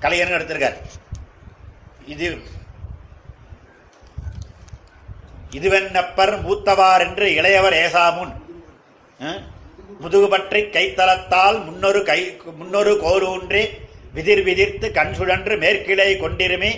[0.00, 0.78] கலைஞர்னு எடுத்திருக்கார்.
[2.06, 2.26] இது
[5.52, 8.32] இதுவென்னப்பர் மூத்தவார் என்று இளையவர் ஏசாமுன்
[9.20, 9.42] அஹ்,
[10.00, 10.60] முதுகு பற்றி
[11.66, 12.20] முன்னொரு கை
[12.54, 13.62] முன்னொரு கோலூன்றி
[14.12, 16.70] விதிர் விதிர்த்து கண் சுழன்று மேற்கிளை கொண்டிருமே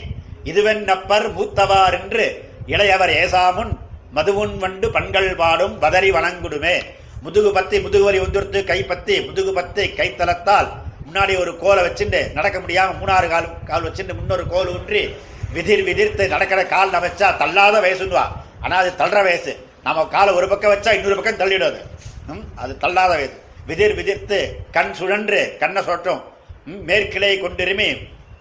[0.45, 3.73] இதுவென்னப்பர் மூத்தவார் என்று இளையவர் ஏசாமுன்
[4.15, 6.77] மதுவுன் வண்டு பண்கள் பாடும் பதறி வணங்குடுமே.
[7.23, 10.69] முதுகு பத்தி முதுகுவலி உந்திர்த்து கை பத்தி முதுகு பத்தி கைத்தலத்தால்
[11.09, 15.15] முன்னாடி ஒரு கோலை வச்சுட்டு நடக்க முடியாம மூணாறு கால் கால் வச்சுட்டு முன்னொரு கோல் ஊன்றி
[15.53, 18.25] விதிர் விதிர்த்து நடக்கிற கால் நம்ம தள்ளாத வயசுன்னுவா.
[18.61, 19.57] ஆனா அது தள்ளுற வயசு.
[19.83, 21.81] நம்ம காலை ஒரு பக்கம் வச்சா இன்னொரு பக்கம் தள்ளிடும் அது.
[22.27, 23.39] ம், அது தள்ளாத வயசு.
[23.67, 26.23] விதிர் விதிர்த்து கண் சுழன்று கண்ணை சொட்டும்.
[26.67, 27.89] மேற்கிளை கொண்டிருமி.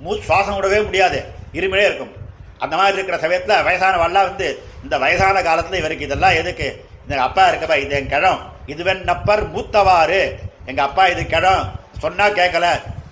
[0.06, 1.42] மூ சுவாசம் விடவே முடியாது.
[1.54, 2.14] இருமிலே இருக்கும்.
[2.58, 6.86] அந்த மாதிரி இருக்கிற சமயத்தில் வயசானவெல்லாம் வந்து இந்த வயசான காலத்தில் இவருக்கு இதெல்லாம் எதுக்கு?
[7.08, 8.40] இந்த அப்பா இருக்கப்பா இது என் கிழம்.
[8.66, 10.32] இதுவன் நப்பர் மூத்தவாறு.
[10.66, 11.80] எங்கள் அப்பா இது கிழம்.
[11.98, 12.66] சொன்னால் கேட்கல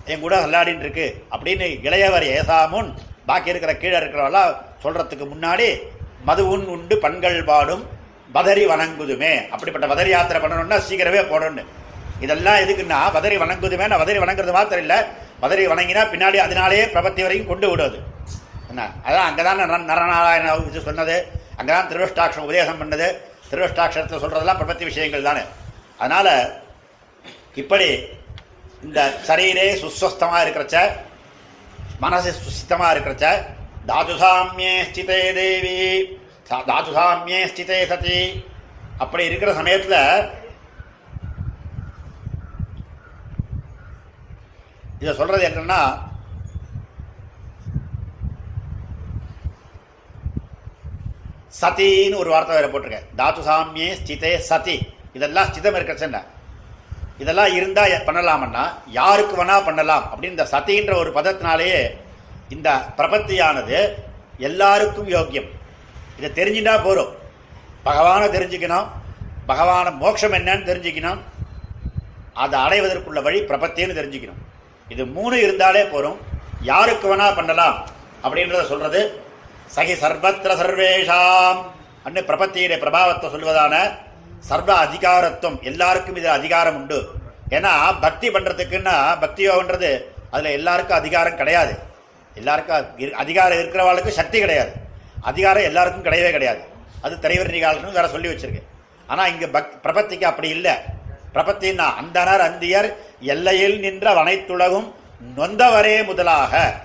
[0.05, 1.23] என் கூட விளையாடின்னு இருக்கு.
[1.31, 2.93] அப்படின்னு இளையவர் ஏசாமுன்
[3.25, 5.81] பாக்கி இருக்கிற கீழே இருக்கிறவெல்லாம் சொல்கிறதுக்கு முன்னாடி
[6.27, 7.83] மதுவுன் உண்டு பண்கள் பாடும்
[8.33, 9.49] பதறி வணங்குதுமே.
[9.49, 11.65] அப்படிப்பட்ட பதரி யாத்திரை பண்ணணும்னா சீக்கிரமே போடணும்.
[12.19, 14.97] இதெல்லாம் எதுக்குன்னா பதறி வணங்குதுமே நான் பதறி வணங்குறது மாத்திரம் இல்லை.
[15.41, 18.10] பதறி வணங்கினா பின்னாடி அதனாலேயே பிரபத்தி வரைக்கும் கொண்டு விடுவது.
[18.71, 18.83] என்ன?
[19.07, 19.61] அதான் அங்கே தான்
[19.91, 21.15] நரநாராயண இது சொன்னது.
[21.59, 23.07] அங்கே தான் திருவிஷ்டாட்சம் உபதேசம் பண்ணது.
[23.51, 25.43] திருவிஷ்டாட்சரத்தில் சொல்கிறதெல்லாம் பிரபத்தி விஷயங்கள் தானே.
[26.03, 26.33] அதனால்
[27.61, 27.89] இப்படி
[28.87, 28.99] இந்த
[29.29, 30.77] சரீரே சுஸ்வஸ்தமாக இருக்கிறச்ச
[32.03, 33.25] மனசு சுசித்தமாக இருக்கிறச்ச
[33.89, 35.77] தாது சாமியே ஸ்திதே தேவி
[36.69, 38.19] தாது சாமியே ஸ்திதே சதி.
[39.03, 39.99] அப்படி இருக்கிற சமயத்தில்
[45.01, 45.81] இதை சொல்கிறது என்னென்னா
[51.59, 53.07] சதின்னு ஒரு வார்த்தை வேறு போட்டிருக்கேன்.
[53.17, 54.81] தாத்து சாமியே ஸ்திதே சதி.
[55.13, 56.21] இதெல்லாம் ஸ்திதம் இருக்கச்சுன்னா
[57.19, 58.63] இதெல்லாம் இருந்தால் பண்ணலாமன்னா பண்ணலாம்னா
[58.99, 60.05] யாருக்கு வேணால் பண்ணலாம்.
[60.11, 61.81] அப்படின்னு இந்த சதின்ற ஒரு பதத்தினாலேயே
[62.49, 63.77] இந்த பிரபத்தியானது
[64.37, 65.49] எல்லாருக்கும் யோக்கியம்.
[66.19, 67.11] இதை தெரிஞ்சுட்டா போகிறோம்
[67.83, 68.87] பகவானை தெரிஞ்சுக்கணும்.
[69.47, 71.19] பகவான மோட்சம் என்னன்னு தெரிஞ்சுக்கணும்.
[72.33, 74.41] அதை அடைவதற்குள்ள வழி பிரபத்தின்னு தெரிஞ்சுக்கணும்.
[74.89, 76.19] இது மூணு இருந்தாலே போகிறோம்
[76.61, 77.77] யாருக்கு வேணால் பண்ணலாம்.
[78.23, 79.01] அப்படின்றத சொல்கிறது
[79.75, 81.65] சகி சர்வத்திர சர்வேஷாம்.
[82.05, 83.91] அன்னு பிரபத்தியுடைய பிரபாவத்தை சொல்வதான
[84.39, 87.07] சர்வ அதிகாரத்துவம் எல்லாருக்கும் இது அதிகாரம் உண்டு.
[87.49, 91.79] ஏன்னா பக்தி பண்ணுறதுக்குன்னா பக்தி யோகன்றது அதில் எல்லாருக்கும் அதிகாரம் கிடையாது.
[92.35, 94.71] எல்லாருக்கும் அதிகாரம் இருக்கிறவாளுக்கு சக்தி கிடையாது.
[95.21, 96.59] அதிகாரம் எல்லாருக்கும் கிடையவே கிடையாது.
[97.01, 98.61] அது தலைவர் நிகாலன்னு வேற சொல்லி வச்சிருக்கு.
[99.07, 100.73] ஆனால் இங்கே பக் பிரபத்திக்கு அப்படி இல்லை.
[101.33, 104.93] பிரபத்தின்னா அந்தனர் அந்தியர் எல்லையில் நின்ற வனைத்துலகும்
[105.37, 106.75] நொந்தவரே முதலாக.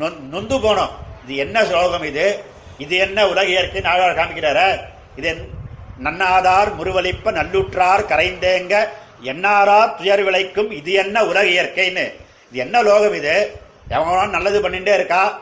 [0.00, 0.90] நொ- நொந்து போனோம்.
[1.24, 2.44] இது என்ன ஸ்லோகம் இது?
[2.78, 4.80] இது என்ன உலக இயற்கை நாடார் காமிக்கிறார?
[5.16, 5.60] இது என்-
[6.04, 8.88] நன்னாதார் முருவலிப்ப நல்லுற்றார் கரைந்தேங்க
[9.22, 12.14] என்னாரா துயர் விளைக்கும் இது என்ன உலக இயற்கைன்னு.
[12.48, 13.60] இது என்ன லோகம் இது?
[13.88, 15.40] எவன் நல்லது பண்ணிட்டே இருக்கா?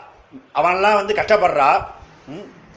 [0.54, 1.86] அவன்லாம் வந்து கஷ்டப்படுறா.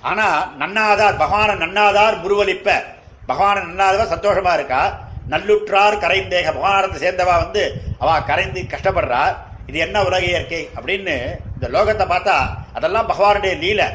[0.01, 2.83] ஆனால் நன்னாதார் பகவான நன்னாதார் முருவலிப்ப
[3.27, 4.99] பகவான நன்னாதவ சந்தோஷமா இருக்கா?
[5.29, 9.35] நல்லுற்றார் கரைந்தேக பகவானத்தை சேர்ந்தவா வந்து அவ கரைந்து கஷ்டப்படுறா.
[9.69, 10.61] இது என்ன உலக இயற்கை?
[10.77, 11.15] அப்படின்னு
[11.55, 12.35] இந்த லோகத்தை பார்த்தா
[12.77, 13.87] அதெல்லாம் பகவானுடைய லீலை.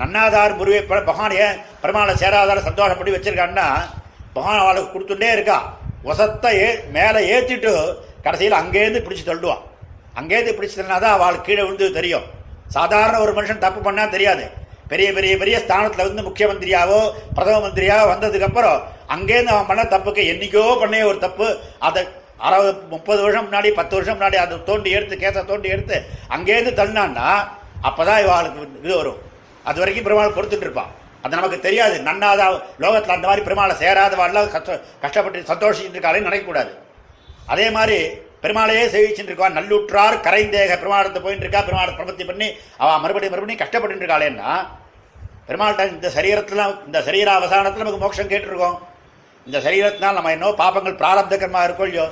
[0.00, 3.66] நன்னாதார் முருகை பகவான் ஏன் பெருமாளை சேராதார சந்தோஷப்படி வச்சிருக்கான்னா
[4.36, 5.58] பகவான் அவளுக்கு கொடுத்துட்டே இருக்கா.
[6.10, 7.72] ஒசத்தை ஏ மேலே ஏற்றிட்டு
[8.24, 9.62] கடைசியில் அங்கேருந்து பிடிச்சி தள்ளுவான்.
[10.20, 12.26] அங்கேருந்து பிடிச்சி தள்ளினா தான் அவள் கீழே விழுந்து தெரியும்.
[12.76, 14.44] சாதாரண ஒரு மனுஷன் தப்பு பண்ணால் தெரியாது.
[14.90, 16.98] பெரிய பெரிய பெரிய ஸ்தானத்தில் வந்து முக்கியமந்திரியாவோ
[17.36, 18.78] பிரதம மந்திரியாவோ வந்ததுக்கப்புறம்
[19.14, 21.46] அங்கேருந்து அவன் பண்ண தப்புக்கு என்றைக்கோ பண்ணே ஒரு தப்பு.
[21.88, 22.02] அதை
[22.46, 25.96] அறுபது முப்பது வருஷம் முன்னாடி பத்து வருஷம் முன்னாடி அதை தோண்டி எடுத்து கேஸை தோண்டி எடுத்து
[26.36, 27.28] அங்கேருந்து தள்ளினான்னா
[27.88, 29.20] அப்பதான் இவாளுக்கு இது வரும்.
[29.68, 30.92] அது வரைக்கும் பெருமாள் கொடுத்துட்டு இருப்பான்.
[31.24, 31.96] அது நமக்கு தெரியாது.
[32.08, 32.46] நன்னாதா
[32.84, 36.72] லோகத்தில் அந்த மாதிரி பெருமாளை சேராதவாள்லாம் கஷ்ட கஷ்டப்பட்டு சந்தோஷிச்சுட்டு இருக்காளேன்னு நினைக்கக்கூடாது.
[37.52, 37.98] அதே மாதிரி
[38.44, 42.48] பெருமாளையே சேவிச்சுட்டு இருக்கா நல்லுற்றார் கரைந்தேக பெருமாளத்தை போயிட்டு இருக்கா பெருமாளை பிரபத்தி பண்ணி
[42.82, 44.50] அவள் மறுபடியும் மறுபடியும் கஷ்டப்பட்டு இருக்காளேன்னா
[45.48, 48.76] பெருமாள்கிட்ட இந்த சரீரத்தில் இந்த சரீர அவசானத்தில் நமக்கு மோட்சம் கேட்டிருக்கோம்.
[49.48, 52.06] இந்த சரீரத்தினால் நம்ம என்ன பாப்பங்கள் பிராரப்த கர்மா இருக்கோ இல்லையோ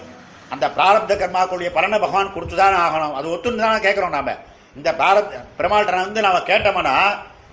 [0.53, 3.15] அந்த பிராரப்த கர்மாக்குரிய பலனை பகவான் கொடுத்து தானே ஆகணும்.
[3.19, 4.35] அது ஒத்துன்னு தானே கேட்குறோம் நாம.
[4.77, 6.97] இந்த பிராரப் பெருமாள்கிட்ட வந்து நாம கேட்டோம்னா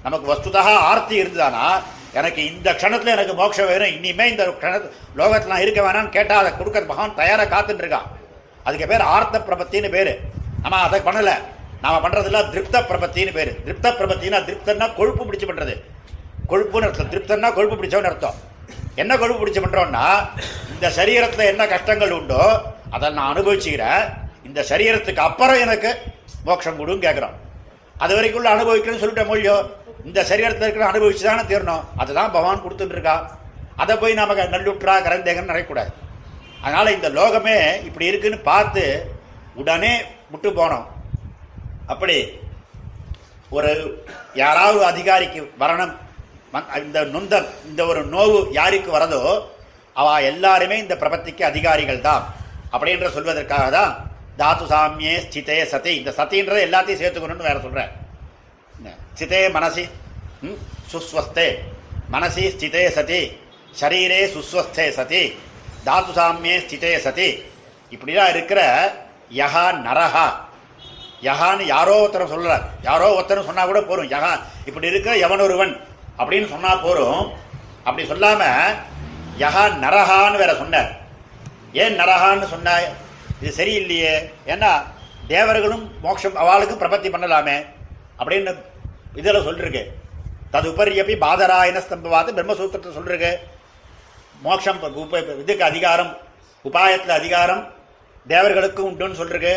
[0.03, 1.65] நமக்கு வஸ்துதாக ஆர்த்தி இருந்ததானா?
[2.13, 3.93] எனக்கு இந்த க்ஷணத்தில் எனக்கு மோட்சம் வேணும்.
[3.97, 4.73] இனிமே இந்த க்ஷண
[5.15, 8.07] லோகத்தில் நான் இருக்க வேணாம்னு கேட்டால் அதை கொடுக்க பகவான் தயாராக காத்துட்டு இருக்கான்.
[8.63, 10.13] அதுக்கு பேர் ஆர்த்த பிரபத்தின்னு பேர்.
[10.61, 11.35] நம்ம அதை பண்ணலை.
[11.81, 13.51] நாம் பண்ணுறதுல திருப்த பிரபத்தின்னு பேர்.
[13.65, 15.76] திருப்த பிரபத்தின்னா திருப்தன்னா கொழுப்பு பிடிச்சு பண்ணுறது
[16.49, 17.11] கொழுப்புன்னு அர்த்தம்.
[17.13, 18.38] திருப்தன்னா கொழுப்பு பிடிச்சவன்னு அர்த்தம்.
[19.01, 20.05] என்ன கொழுப்பு பிடிச்சி பண்றோம்னா
[20.73, 22.43] இந்த சரீரத்தில் என்ன கஷ்டங்கள் உண்டோ
[22.95, 24.03] அதை நான் அனுபவிச்சுக்கிறேன்.
[24.47, 25.89] இந்த சரீரத்துக்கு அப்புறம் எனக்கு
[26.47, 27.35] மோட்சம் கொடுன்னு கேட்குறோம்
[28.03, 29.55] அது வரைக்குள்ள அனுபவிக்கணும்னு சொல்லிட்டேன் மொழியோ
[30.09, 31.85] இந்த சரீரத்தில் இருக்கிற அனுபவிச்சு தானே தீரணும்.
[32.01, 33.15] அதுதான் பகவான் கொடுத்துட்டு
[33.84, 35.91] அதை போய் நமக்கு நல்லுற்றா கரந்தேகன்னு நினைக்கூடாது
[36.63, 37.57] அதனால் இந்த லோகமே
[37.88, 38.84] இப்படி இருக்குன்னு பார்த்து
[39.61, 39.93] உடனே
[40.31, 40.88] விட்டு போனோம்.
[41.91, 42.17] அப்படி
[43.57, 43.71] ஒரு
[44.41, 45.93] யாராவது அதிகாரிக்கு வரணும்.
[46.81, 49.21] இந்த நொந்தம் இந்த ஒரு நோவு யாருக்கு வரதோ
[49.95, 52.23] அவ எல்லாருமே இந்த பிரபத்திக்கு அதிகாரிகள் தான்.
[52.73, 53.91] அப்படின்ற சொல்வதற்காக தான்
[54.39, 55.93] தாத்து சாமியே ஸ்திதே சதி.
[55.99, 57.91] இந்த சதின்றதை எல்லாத்தையும் சேர்த்துக்கணும்னு வேற சொல்கிறேன்
[59.11, 59.84] ஸ்திதே மனசி
[60.41, 60.59] ம்,
[60.91, 61.47] சுஸ்வஸ்தே.
[62.11, 63.21] மனசி ஸ்திதே சதி.
[63.80, 65.23] ஷரீரே சுஸ்வஸ்தே சதி.
[65.88, 67.30] தாத்து சாமியே ஸ்திதே சதி.
[67.91, 68.61] இப்படிலாம் இருக்கிற
[69.39, 70.27] யஹா நரஹா.
[71.23, 74.34] யஹான்னு யாரோ ஒருத்தர் சொல்கிறார் யாரோ ஒருத்தர் சொன்னால் கூட போரும் யஹா
[74.65, 75.73] இப்படி இருக்கிற எவனொருவன்?
[76.19, 77.31] அப்படின்னு சொன்னா போரும்
[77.83, 78.41] அப்படி சொல்லாம
[79.39, 80.89] யஹா நரஹான்னு வேற சொன்னார்.
[81.73, 82.87] ஏன் நரஹான்னு சொன்னார்
[83.41, 84.15] இது சரியில்லையே.
[84.49, 84.71] ஏன்னா
[85.27, 87.57] தேவர்களும் மோட்சம் அவளுக்கு பிரபத்தி பண்ணலாமே.
[88.19, 88.51] அப்படின்னு
[89.15, 89.83] இதில் சொல்லிருக்கு.
[90.53, 93.37] ததுபரியப்பி பாதராயன ஸ்தம்பவாது பிரம்மசூத்திரத்தை சொல்லிருக்கு.
[94.41, 94.79] மோட்சம்
[95.39, 96.17] இதுக்கு அதிகாரம்
[96.63, 97.73] உபாயத்தில் அதிகாரம்
[98.27, 99.53] தேவர்களுக்கும் உண்டுன்னு சொல்லிருக்கு.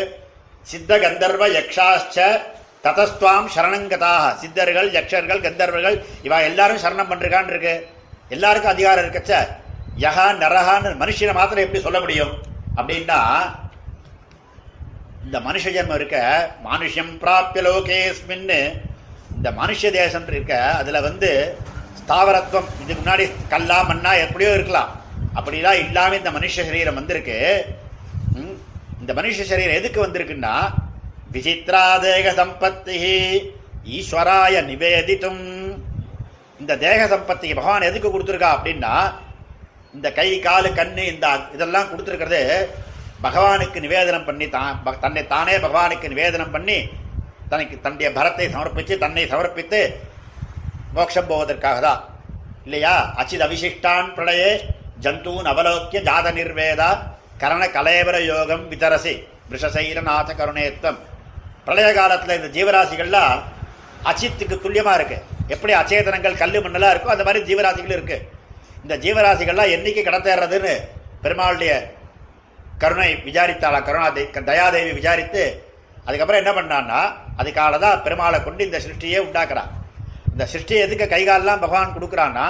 [0.61, 2.41] சித்த கந்தர்வ யக்ஷாச்ச
[2.83, 7.75] ததஸ்துவாம் சரணங்கதாக சித்தர்கள் யக்ஷர்கள் கந்தர்வர்கள் இவா எல்லாரும் சரணம் பண்ணிருக்கான்னு இருக்கு
[8.29, 9.33] எல்லாருக்கும் அதிகாரம் இருக்கச்ச
[9.97, 12.33] யகா நரகான்னு மனுஷனை மாத்திரம் எப்படி சொல்ல முடியும்?
[12.77, 13.19] அப்படின்னா
[15.25, 16.17] இந்த மனுஷ ஜென்மம் இருக்க
[16.63, 18.59] மனுஷம் பிராப்பிய லோகேஸ்மின்னு
[19.35, 21.29] இந்த மனுஷ தேசம் இருக்க அதில் வந்து
[21.99, 24.89] ஸ்தாவரத்துவம் இதுக்கு முன்னாடி கல்லா மண்ணா எப்படியோ இருக்கலாம்.
[25.35, 27.37] அப்படிலாம் இல்லாமல் இந்த மனுஷ சரீரம் வந்திருக்கு.
[28.35, 28.55] ம்,
[29.01, 30.55] இந்த மனுஷ சரீரம் எதுக்கு வந்திருக்குன்னா
[31.33, 32.97] விசித்ரா தேக சம்பத்தி
[33.97, 35.43] ஈஸ்வராய நிவேதித்தும்.
[36.61, 38.93] இந்த தேக சம்பத்திக்கு பகவான் எதுக்கு கொடுத்துருக்கா அப்படின்னா
[39.95, 42.41] இந்த கை காலு கண்ணு இந்த இதெல்லாம் கொடுத்துருக்கிறது
[43.25, 46.77] பகவானுக்கு நிவேதனம் பண்ணி தான் தன்னை தானே பகவானுக்கு நிவேதனம் பண்ணி
[47.51, 49.81] தனக்கு தன்னுடைய பரத்தை சமர்ப்பித்து தன்னை சமர்ப்பித்து
[50.95, 52.01] மோட்சம் போவதற்காக தான்
[52.67, 52.95] இல்லையா?
[53.21, 54.51] அச்சித் அவிசிஷ்டான் பிரளயே
[55.05, 56.89] ஜந்தூன் அவலோக்கிய ஜாத நிர்வேதா
[57.41, 59.13] கரண கலேவர யோகம் விதரசி.
[59.51, 60.99] விஷசைலநாத கருணேத்தம்.
[61.67, 63.37] பிரளய காலத்தில் இந்த ஜீவராசிகள்லாம்
[64.03, 68.25] அச்சித்துக்கு துல்லியமாக இருக்குது எப்படி அச்சேதனங்கள் கல்லு மண்ணெல்லாம் இருக்கோ அந்த மாதிரி ஜீவராசிகள் இருக்குது
[68.83, 70.73] இந்த ஜீவராசிகள்லாம் என்றைக்கு கடத்தேறதுன்னு
[71.21, 71.73] பெருமாளுடைய
[72.77, 75.43] கருணை விசாரித்தாளா கருணா தே- தயாதேவி விசாரித்து
[76.05, 77.01] அதுக்கப்புறம் என்ன பண்ணான்னா
[77.37, 79.69] அதுக்காக தான் பெருமாளை கொண்டு இந்த சிருஷ்டியே உண்டாக்குறான்.
[80.31, 82.47] இந்த சிருஷ்டி எதுக்கு கைகாலெலாம் பகவான் கொடுக்குறான்னா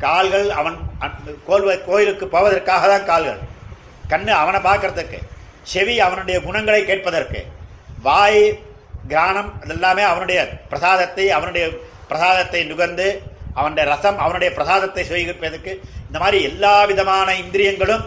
[0.00, 0.76] கால்கள் அவன்
[1.46, 3.38] கோல் கோயிலுக்கு போவதற்காக தான் கால்கள்.
[4.08, 5.18] கண்ணு அவனை பார்க்கறதுக்கு
[5.64, 7.40] செவி அவனுடைய குணங்களை கேட்பதற்கு.
[8.04, 8.42] வாய்
[9.10, 10.40] கிரானம் இதெல்லாமே அவனுடைய
[10.70, 11.64] பிரசாதத்தை அவனுடைய
[12.10, 13.06] பிரசாதத்தை நுகர்ந்து
[13.56, 15.72] அவனுடைய ரசம் அவனுடைய பிரசாதத்தை சுவீகரிப்பதற்கு
[16.06, 18.04] இந்த மாதிரி எல்லா விதமான இந்திரியங்களும்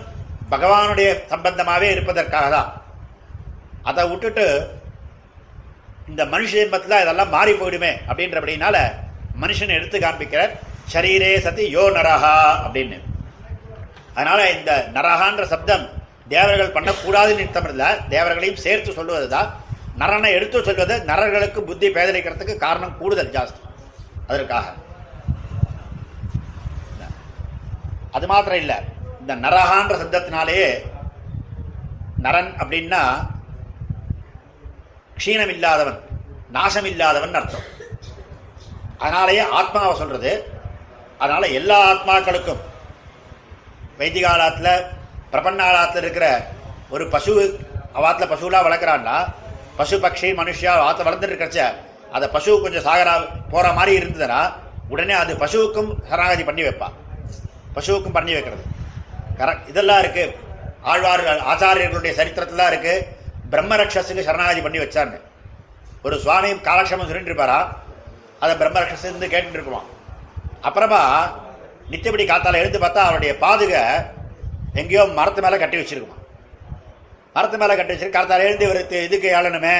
[0.51, 2.69] பகவானுடைய சம்பந்தமாகவே இருப்பதற்காக தான்
[3.85, 4.45] அதை விட்டுட்டு
[6.07, 8.77] இந்த மனுஷ ஜென்மத்தில் இதெல்லாம் மாறி போயிடுமே அப்படின்றபடினால
[9.35, 10.53] மனுஷனை எடுத்து காண்பிக்கிறார்
[10.91, 12.97] ஷரீரே சதி யோ நரஹா அப்படின்னு.
[14.15, 15.83] அதனால இந்த நரஹான்ற சப்தம்
[16.27, 19.49] தேவர்கள் பண்ணக்கூடாதுன்னு நிறுத்தம் இல்லை தேவர்களையும் சேர்த்து சொல்லுவது தான்
[19.97, 23.59] நரனை எடுத்து சொல்வது நரர்களுக்கு புத்தி பேதலிக்கிறதுக்கு காரணம் கூடுதல் ஜாஸ்தி.
[24.27, 24.73] அதற்காக.
[28.11, 28.75] அது மாத்திரம் இல்லை.
[29.19, 30.81] இந்த நரகான்ற சப்தத்தினாலேயே
[32.23, 33.27] நரன் அப்படின்னா
[35.17, 35.99] க்ஷீணம் இல்லாதவன்
[36.51, 37.75] நாசம் இல்லாதவன் அர்த்தம்.
[38.97, 40.51] அதனாலேயே ஆத்மாவை சொல்றது
[41.17, 42.61] அதனால எல்லா ஆத்மாக்களுக்கும்
[43.97, 44.85] வைதிகாலத்தில்
[45.31, 46.47] பிரபன்னாலத்தில் இருக்கிற
[46.89, 47.59] ஒரு பசு
[47.95, 49.33] அவாத்தில் பசுலாம் வளர்க்குறான்னா
[49.79, 51.61] பசு பக்ஷி மனுஷா ஆத்த வளர்ந்துட்டு இருக்கிறச்ச
[52.15, 53.13] அதை பசு கொஞ்சம் சாகரா
[53.53, 54.41] போகிற மாதிரி இருந்ததுன்னா
[54.93, 56.87] உடனே அது பசுவுக்கும் சரணாகதி பண்ணி வைப்பா.
[57.75, 58.63] பசுவுக்கும் பண்ணி வைக்கிறது.
[59.39, 60.35] கரெக்ட் இதெல்லாம் இருக்குது
[60.91, 63.05] ஆழ்வார் ஆச்சாரியர்களுடைய சரித்திரத்திலாம் இருக்குது
[63.51, 65.17] பிரம்மரக்ஷஸுக்கு சரணாகதி பண்ணி வச்சான்னு.
[66.05, 67.59] ஒரு சுவாமி காலக்ஷமம் சொல்லிட்டு இருப்பாரா
[68.43, 69.87] அதை பிரம்மரக்ஷஸ்லேருந்து கேட்டுட்டு இருக்குவான்
[70.67, 71.01] அப்புறமா
[71.91, 73.81] நித்தியபடி காத்தால் எழுந்து பார்த்தா அவருடைய பாதுகை
[74.81, 76.17] எங்கேயோ மரத்து மேலே கட்டி வச்சிருக்குமா?
[77.35, 79.75] மரத்து மேலே கட்டி வச்சு காத்தால எழுந்து இவருக்கு இதுக்கு ஏழணுமே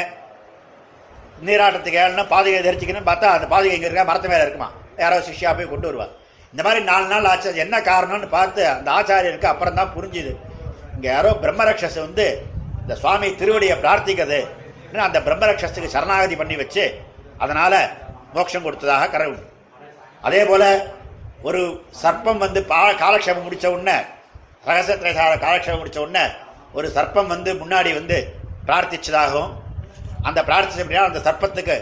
[1.48, 4.06] நீராட்டத்துக்கு ஏழனும் பாதுகை தரிச்சிக்கணும்னு பார்த்தா அந்த பாதுகை இங்கே இருக்கா?
[4.10, 4.70] மரத்து மேலே இருக்குமா?
[5.02, 6.08] யாரோ சிஷ்யா போய் கொண்டு வருவா.
[6.54, 7.50] இந்த மாதிரி நாலு நாள் ஆச்சு.
[7.64, 10.32] என்ன காரணம்னு பார்த்து அந்த ஆச்சாரியருக்கு அப்புறம் தான் புரிஞ்சுது.
[10.96, 12.26] இங்கே யாரோ பிரம்மரக்ஷஸ் வந்து
[12.82, 14.40] இந்த சுவாமி திருவடியை பிரார்த்திக்கிறது.
[15.08, 16.84] அந்த பிரம்மரக்ஷஸுக்கு சரணாகதி பண்ணி வச்சு
[17.44, 17.80] அதனால்
[18.36, 19.46] மோட்சம் கொடுத்ததாக கரை உண்டு
[20.28, 20.68] அதே போல்
[21.48, 21.62] ஒரு
[22.02, 23.98] சர்ப்பம் வந்து பா காலக்ஷேபம் முடித்த உடனே
[24.70, 25.12] ரகசியத்திரை
[25.46, 26.26] காலக்ஷேபம் முடித்த உடனே
[26.74, 28.18] ஒரு சர்ப்பம் வந்து முன்னாடி வந்து
[28.68, 29.54] பிரார்த்திச்சதாகவும்
[30.28, 31.76] அந்த பிரார்த்திச்ச அப்படின்னா அந்த சர்ப்பத்துக்கு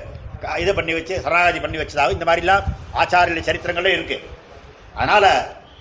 [0.64, 2.66] இது பண்ணி வச்சு சரணாகதி பண்ணி வச்சதாகவும் இந்த மாதிரிலாம்
[3.02, 4.26] ஆச்சாரிய சரித்திரங்களும் இருக்குது
[5.00, 5.30] அதனால்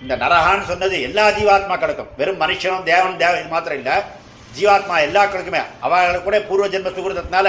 [0.03, 3.95] இந்த நரகான்னு சொன்னது எல்லா ஜீவாத்மாக்களுக்கும் வெறும் மனுஷனும் தேவன் தேவ இது மாத்திரம் இல்லை.
[4.57, 7.47] ஜீவாத்மா எல்லாக்களுக்குமே அவர்களுக்கு கூட பூர்வ ஜென்ம சுகிருதத்தினால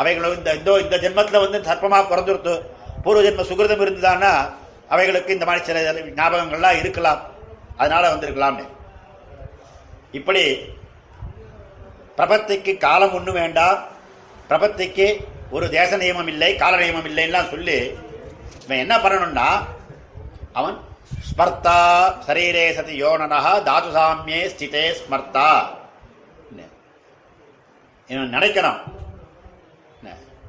[0.00, 2.54] அவைகளும் இந்த இந்த இந்த ஜென்மத்தில் வந்து சர்ப்பமாக பிறந்துருத்து
[3.04, 4.32] பூர்வ ஜென்ம சுகிருதம் இருந்ததான்னா
[4.94, 5.80] அவைகளுக்கு இந்த மாதிரி சில
[6.20, 7.20] ஞாபகங்கள்லாம் இருக்கலாம்.
[7.82, 8.64] அதனால் வந்திருக்கலாம்னு.
[10.18, 10.44] இப்படி
[12.20, 13.80] பிரபத்திக்கு காலம் ஒன்றும் வேண்டாம்
[14.52, 15.08] பிரபத்திக்கு
[15.56, 17.78] ஒரு தேச நியமம் இல்லை கால நியமம் இல்லைன்னா சொல்லி
[18.64, 19.48] இவன் என்ன பண்ணணும்னா
[20.60, 20.76] அவன்
[21.28, 21.76] ஸ்மர்த்தா
[22.26, 25.46] சரீரே சதி யோனனஹா தாது சாமியே ஸ்திதே ஸ்மர்த்தா.
[28.10, 28.80] இவன் நினைக்கணும்.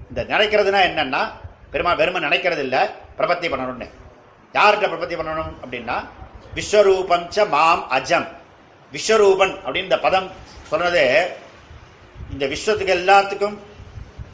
[0.10, 1.22] இந்த நினைக்கிறதுனா என்னன்னா
[1.74, 2.82] பெருமா பெருமை நினைக்கிறது இல்லை
[3.20, 3.88] பிரபத்தி பண்ணணும்னு.
[4.56, 5.98] யார்கிட்ட பிரபத்தி பண்ணணும் அப்படின்னா
[6.58, 8.28] விஸ்வரூபஞ்ச மாம் அஜம்.
[8.96, 10.28] விஸ்வரூபன் அப்படின்னு இந்த பதம்
[10.72, 11.04] சொன்னது
[12.34, 13.56] இந்த விஸ்வத்துக்கு எல்லாத்துக்கும்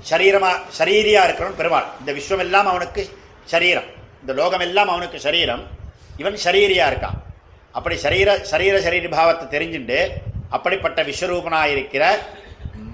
[0.10, 1.88] சரீரமா சரீரியா இருக்கிறவன் பெருமாள்.
[2.02, 3.02] இந்த விஸ்வம் எல்லாம் அவனுக்கு
[3.54, 3.88] சரீரம்.
[4.22, 5.64] இந்த லோகம் எல்லாம் அவனுக்கு சரீரம்.
[6.22, 7.18] இவன் சரீரியா இருக்கான்.
[7.78, 10.00] அப்படி சரீர சரீர சரீர பாவத்தை தெரிஞ்சுண்டு
[10.56, 12.04] அப்படிப்பட்ட விஸ்வரூபனாயிருக்கிற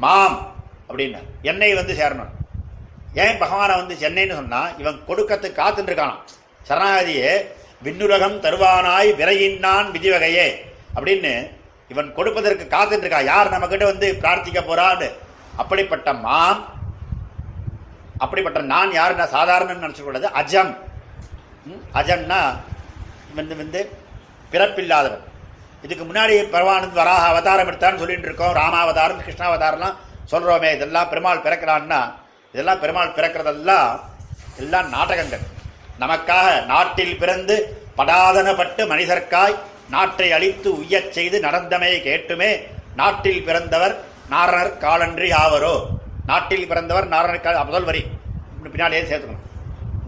[0.03, 0.37] மாம்
[0.89, 1.19] அப்படின்னு
[1.51, 2.31] என்னை வந்து சேரணும்.
[3.23, 6.07] ஏன் பகவானை வந்து சென்னைன்னு சொன்னால் இவன் கொடுக்கத்துக்கு காத்துட்டு
[6.69, 7.31] சரணாகதியே
[7.85, 10.47] விண்ணுலகம் தருவானாய் விரையின்னான் விதிவகையே
[10.95, 11.33] அப்படின்னு
[11.87, 15.09] இவன் கொடுப்பதற்கு காத்துட்டு இருக்கா யார் நம்ம கிட்ட வந்து பிரார்த்திக்க போறான்னு?
[15.57, 16.61] அப்படிப்பட்ட மாம்
[18.17, 20.77] அப்படிப்பட்ட நான் யாருன்னா சாதாரணன்னு நினச்சக்கூடாது அஜம்.
[21.65, 22.39] ம், அஜம்னா
[23.35, 23.97] வந்து வந்து
[24.51, 25.23] பிறப்பில்லாதவன்.
[25.81, 28.55] இதுக்கு முன்னாடி பகவான் வராக அவதாரம் எடுத்தான்னு சொல்லிட்டு இருக்கோம்.
[28.55, 29.97] ராமாவதாரம் கிருஷ்ணாவதாரம்லாம்
[30.31, 32.01] சொல்கிறோமே இதெல்லாம் பெருமாள் பிறக்கிறான்னா
[32.53, 33.99] இதெல்லாம் பெருமாள் பிறக்கிறதெல்லாம்
[34.57, 35.43] எல்லாம் நாடகங்கள்.
[35.99, 37.55] நமக்காக நாட்டில் பிறந்து
[37.97, 39.55] படாதனப்பட்டு மனிதர்க்காய்
[39.89, 42.51] நாட்டை அழித்து உய்யச் செய்து நடந்தமை கேட்டுமே.
[42.95, 43.95] நாட்டில் பிறந்தவர்
[44.29, 45.75] நாரணர் காலன்றி ஆவரோ
[46.25, 48.01] நாட்டில் பிறந்தவர் நாரணர் கால் முதல் வரி.
[48.65, 49.47] பின்னாலேயே சேர்த்துக்கணும்.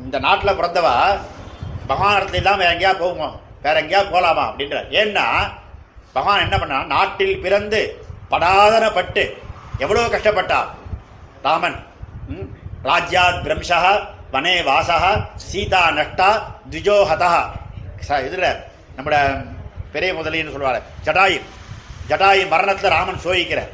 [0.04, 0.94] இந்த நாட்டில் பிறந்தவா?
[1.88, 3.28] பகவான் இடத்துல இல்லாமல் எங்கேயா போகுமா?
[3.62, 5.26] வேற எங்கேயா போகலாமா அப்படின்றார் ஏன்னா
[6.14, 7.80] பகவான் என்ன பண்ணா நாட்டில் பிறந்து
[8.32, 9.24] படாதனப்பட்டு
[9.80, 10.60] எவ்வளோ கஷ்டப்பட்டா?
[11.42, 11.78] ராமன்
[12.30, 12.48] ம்,
[12.84, 13.80] ராஜ்யாத் பிரம்சா
[14.32, 14.98] வனே வாசா
[15.48, 16.30] சீதா நஷ்டா
[16.70, 17.34] த்விஜோஹதா
[18.26, 18.48] இதில்
[18.96, 19.10] நம்ம
[19.96, 21.40] பெரிய முதலின்னு சொல்லுவார் ஜடாயு.
[22.10, 23.72] ஜடாயு மரணத்தில் ராமன் சோகிக்கிறார்.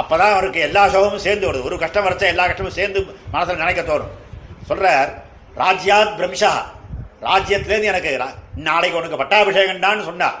[0.00, 1.66] அப்பதான் அவருக்கு எல்லா சோகமும் சேர்ந்து வருது.
[1.68, 3.00] ஒரு கஷ்டம் வரைச்சா எல்லா கஷ்டமும் சேர்ந்து
[3.32, 4.12] மனசில் நினைக்க தோணும்.
[4.68, 5.10] சொல்கிறார்
[5.62, 6.52] ராஜ்யாத் பிரம்ஷா.
[7.28, 8.10] ராஜ்யத்துலேருந்து எனக்கு
[8.68, 10.38] நாளைக்கு உனக்கு பட்டாபிஷேகம்டான்னு சொன்னார்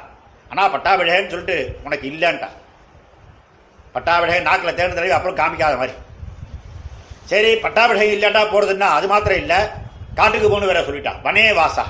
[0.50, 2.48] ஆனால் பட்டாபிஷேகம்னு சொல்லிட்டு உனக்கு இல்லைன்ட்டா.
[3.96, 5.94] பட்டாபிஷேகம் நாக்கில் தேர்ந்த தடவி அப்புறம் காமிக்காத மாதிரி.
[7.32, 9.60] சரி பட்டாபிஷேகம் இல்லாட்டா போகிறதுன்னா அது மாத்திரம் இல்லை.
[10.18, 11.84] காட்டுக்கு போகணும் வேற சொல்லிட்டான் வனே வாசா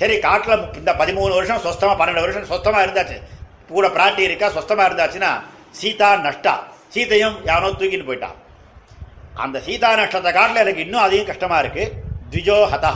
[0.00, 3.16] சரி காட்டில் இந்த பதிமூணு வருஷம் சொஸ்தமாக பன்னெண்டு வருஷம் சொஸ்தமாக இருந்தாச்சு.
[3.70, 5.32] கூட பிராட்டி இருக்கா சொஸ்தமாக இருந்தாச்சுன்னா
[5.80, 6.54] சீதா நஷ்டா.
[6.94, 8.38] சீதையும் யானோ தூக்கிட்டு போயிட்டான்
[9.44, 11.92] அந்த சீதா நஷ்டத்தை காட்டில் எனக்கு இன்னும் அதிகம் கஷ்டமாக இருக்குது
[12.32, 12.92] த்விஜோ ஹதா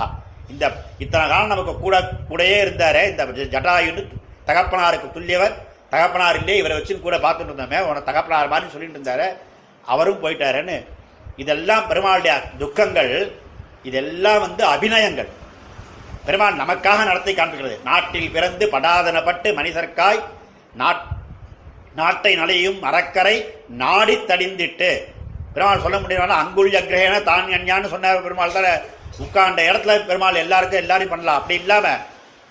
[0.53, 0.65] இந்த
[1.05, 1.97] இத்தனை காலம் நமக்கு கூட
[2.31, 3.23] கூடயே இருந்தார் இந்த
[3.55, 4.03] ஜட்டாயுன்னு
[4.49, 5.55] தகப்பனாருக்கு துல்லியவர்.
[5.93, 9.27] தகப்பனார் இல்லையே இவரை வச்சு கூட பார்த்துட்டு இருந்தோமே உன தகப்பனார் மாதிரி சொல்லிட்டு இருந்தார்.
[9.93, 10.77] அவரும் போயிட்டாருன்னு.
[11.43, 13.13] இதெல்லாம் பெருமாளுடைய துக்கங்கள்
[13.89, 15.31] இதெல்லாம் வந்து அபிநயங்கள்.
[16.27, 17.77] பெருமாள் நமக்காக நடத்தி காண்பிக்கிறது.
[17.89, 20.21] நாட்டில் பிறந்து படாதனப்பட்டு மனிதர்க்காய்
[20.81, 21.05] நாட்
[21.99, 23.37] நாட்டை நலையும் அறக்கரை
[23.83, 24.91] நாடி தடிந்திட்டு.
[25.55, 28.57] பெருமாள் சொல்ல முடியுமா அங்குள் அக்ரஹேன தான் கன்யான்னு சொன்னார் பெருமாள்.
[28.57, 28.73] தானே
[29.25, 31.39] உட்கார்ந்த இடத்துல பெருமாள் எல்லாருக்கும் எல்லாரையும் பண்ணலாம்.
[31.41, 31.87] அப்படி இல்லாம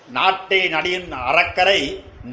[0.08, 1.80] நாட்டை நடியும் அறக்கரை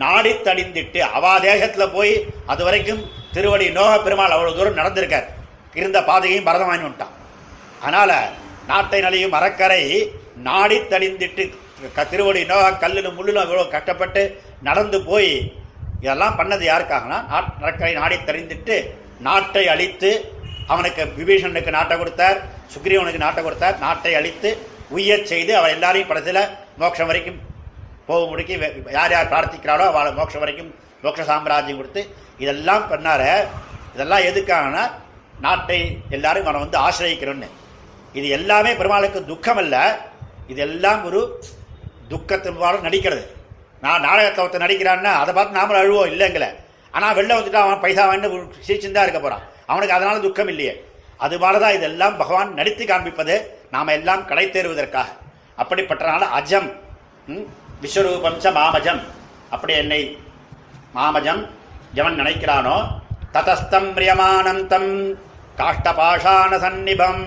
[0.01, 2.13] நாடி தடிந்திட்டு அவா தேசத்துல போய்
[2.51, 3.03] அது வரைக்கும்
[3.35, 5.27] திருவடி நோக பெருமாள் அவ்வளவு தூரம் நடந்திருக்கார்.
[5.79, 7.13] இருந்த பாதையையும் பரதம் வாங்கி விட்டான்
[7.81, 8.11] அதனால
[8.67, 9.81] நாட்டை நலியும் அறக்கரை
[10.43, 11.43] நாடி தடிந்திட்டு
[11.93, 14.21] க- திருவடி நோக கல்லிலும் முள்ளிலும் கஷ்டப்பட்டு
[14.61, 15.31] நடந்து போய்
[16.01, 17.51] இதெல்லாம் பண்ணது யாருக்காகனா நாட்
[17.97, 18.75] நாடி தெரிந்துட்டு
[19.19, 20.11] நாட்டை அழித்து
[20.67, 22.37] அவனுக்கு விபீஷனுக்கு நாட்டை கொடுத்தார்
[22.73, 24.49] சுக்ரீவனுக்கு நாட்டை கொடுத்தார் நாட்டை அழித்து
[24.91, 26.41] உய்யச் செய்து அவர் எல்லாரையும் படத்தில்
[26.77, 27.39] மோட்சம் வரைக்கும்
[28.05, 30.71] போக முடிக்கி வே- யார் யார் பிரார்த்திக்கிறாரோ அவளை மோட்சம் வரைக்கும்
[31.03, 32.01] மோட்ச சாம்ராஜ்யம் கொடுத்து
[32.39, 33.23] இதெல்லாம் பண்ணார
[33.93, 34.83] இதெல்லாம் எதுக்காகனா
[35.39, 35.79] நாட்டை
[36.09, 37.49] எல்லாரும் அவனை வந்து ஆசிரியக்கிறோன்னு
[38.15, 39.83] இது எல்லாமே பெருமாளுக்கு துக்கம் இல்லை
[40.51, 41.21] இதெல்லாம் ஒரு
[42.11, 43.23] துக்கத்தின் நடிக்கிறது.
[43.85, 46.45] நான் நாடகத்தை ஒருத்தர் நடிக்கிறான்னா அதை பார்த்து நாமளும் அழுவோம் இல்லைங்கள
[46.93, 48.27] ஆனால் வெளில வந்துட்டு அவன் பைசா வாங்கி
[48.67, 50.73] சிரிச்சுன்னு தான் இருக்க போகிறான் அவனுக்கு அதனால் துக்கம் இல்லையே.
[51.23, 53.35] அது தான் இதெல்லாம் பகவான் நடித்து காண்பிப்பது
[53.73, 55.09] நாம் எல்லாம் கடை தேறுவதற்காக.
[55.61, 56.69] அப்படிப்பட்டனால அஜம்
[57.27, 57.45] ம்,
[57.83, 59.01] விஸ்வரூபம் ச மாமஜம்.
[59.53, 60.01] அப்படி என்னை
[60.97, 61.41] மாமஜம்
[61.99, 62.77] எவன் நினைக்கிறானோ
[63.35, 64.91] ததஸ்தம் பிரியமானந்தம்
[65.59, 67.23] காஷ்டபாஷான சந்நிபம்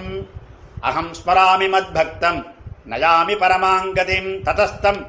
[0.89, 2.41] அகம் ஸ்மராமி மத்பக்தம்.
[2.91, 5.01] நயாமி பரமாங்கதிம் ததஸ்தம்.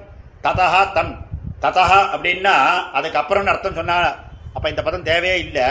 [0.45, 1.13] ததா தம்.
[1.63, 2.55] ததா அப்படின்னா
[2.97, 4.07] அதுக்கப்புறம்னு அர்த்தம் சொன்னால்
[4.55, 5.67] அப்போ இந்த பதம் தேவையே இல்லை.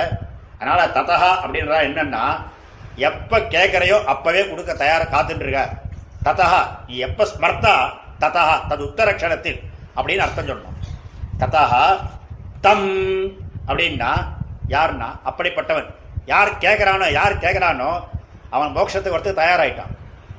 [0.58, 2.24] அதனால் ததா அப்படின்றா என்னன்னா
[3.08, 5.62] எப்போ கேட்குறையோ அப்பவே கொடுக்க தயாராக காத்துட்டுருக்க
[6.26, 6.48] ததா
[6.86, 7.74] நீ எப்போ ஸ்மர்த்தா
[8.22, 9.60] ததா தது உத்தரக்ஷணத்தில்
[9.96, 10.78] அப்படின்னு அர்த்தம் சொல்லணும்
[11.42, 11.64] ததா
[12.66, 12.88] தம்
[13.68, 14.10] அப்படின்னா
[14.74, 15.88] யாருன்னா அப்படிப்பட்டவன்.
[16.32, 17.90] யார் கேட்குறானோ யார் கேட்குறானோ
[18.54, 19.92] அவன் மோட்சத்துக்கு வரத்துக்கு தயாராயிட்டான்.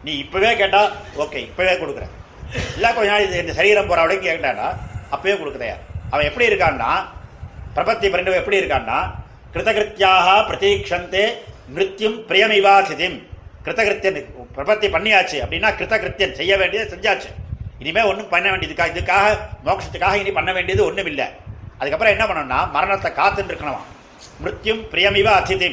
[0.06, 0.82] நீ இப்பவே கேட்டா
[1.24, 2.14] ஓகே இப்பவே கொடுக்குறேன்.
[2.78, 4.68] இல்லை கொஞ்ச நாள் இது இந்த சரீரம் போற வரைக்கும் கேட்டானா
[5.14, 5.78] அப்பவே கொடுக்குறையா
[6.12, 6.92] அவன் எப்படி இருக்கான்னா
[7.78, 9.00] பிரபத்தி பரிண்டவன் எப்படி இருக்கான்னா
[9.54, 11.26] கிருதகிருத்தியாக பிரதீக்ஷந்தே
[11.76, 13.18] மிருத்யும் பிரியமிவாசிதிம்.
[13.66, 14.20] கிருதகிருத்தியன்
[14.58, 17.30] பிரபத்தி பண்ணியாச்சு அப்படின்னா கிருதகிருத்தியன் செய்ய வேண்டியதை செஞ்சாச்சு.
[17.82, 19.26] இனிமே ஒன்றும் பண்ண வேண்டியதுக்காக இதுக்காக
[19.66, 21.28] மோட்சத்துக்காக இனி பண்ண வேண்டியது ஒன்றும் இல்லை
[21.80, 23.82] அதுக்கப்புறம் என்ன பண்ணணும்னா மரணத்தை காத்துட்டு இருக்கணுமா?
[24.44, 25.70] மிருத்யும் பிரியமிவ அதிதி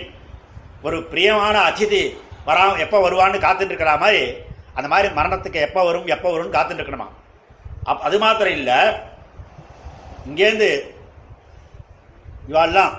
[0.87, 2.03] ஒரு பிரியமான அதிதி
[2.47, 4.23] வரா எப்போ வருவான்னு காத்துட்டு இருக்கிற மாதிரி
[4.79, 7.09] அந்த மாதிரி மரணத்துக்கு எப்போ வரும் எப்போ வரும்னு காத்துட்டு இருக்கணுமா
[7.91, 8.79] அப் அது மாத்திரம் இல்லை.
[10.29, 10.69] இங்கேருந்து
[12.51, 12.93] இவாள்லாம்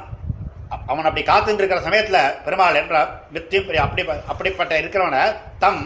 [0.89, 2.95] அவன் அப்படி காத்துட்டு இருக்கிற சமயத்தில் பெருமாள் என்ற
[3.33, 5.23] மிருத்யும் அப்படி அப்படிப்பட்ட இருக்கிறவனை
[5.63, 5.83] தம்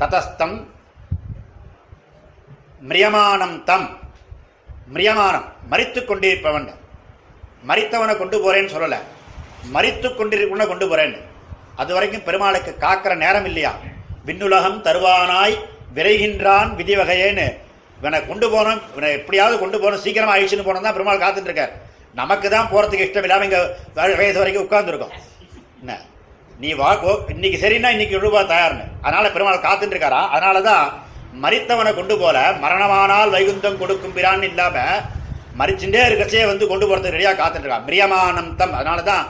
[0.00, 0.56] ததஸ்தம்
[2.90, 3.88] மிரியமானம் தம்
[4.94, 6.68] மிரியமானம் மறித்து கொண்டிருப்பவன்.
[7.70, 9.00] மறித்தவனை கொண்டு போறேன்னு சொல்லலை.
[9.74, 11.20] மறித்து கொண்டிருக்கவனை கொண்டு போறேன்னு.
[11.80, 13.72] அது வரைக்கும் பெருமாளுக்கு காக்கிற நேரம் இல்லையா
[14.26, 15.56] விண்ணுலகம் தருவானாய்
[15.96, 17.46] விரைகின்றான் விதி வகையேன்னு
[17.98, 21.72] இவனை கொண்டு போனோம் இவனை எப்படியாவது கொண்டு போகணும் சீக்கிரமாக ஆயிடுச்சுன்னு போனோம் தான் பெருமாள் காத்துட்டு இருக்கார்
[22.14, 23.60] நமக்கு தான் போகிறதுக்கு இஷ்டம் இல்லாமல் இங்கே
[23.98, 25.12] வ- வயசு வரைக்கும் உட்காந்துருக்கோம்
[25.80, 25.92] என்ன?
[26.54, 26.88] நீ வா
[27.34, 28.84] இன்னைக்கு சரின்னா இன்னைக்கு ரூபா தயார்னு.
[29.04, 30.86] அதனால பெருமாள் காத்துட்டு இருக்காரா அதனாலதான்
[31.40, 35.02] மறித்தவனை கொண்டு போல மரணமானால் வைகுந்தம் கொடுக்கும் பிரான்னு இல்லாமல்
[35.60, 38.74] மறிச்சுட்டே இருக்கச்சே வந்து கொண்டு போகிறதுக்கு ரெடியாக காத்துட்டு இருக்கான் பிரியமானம் தம்.
[38.74, 39.24] அதனால தான்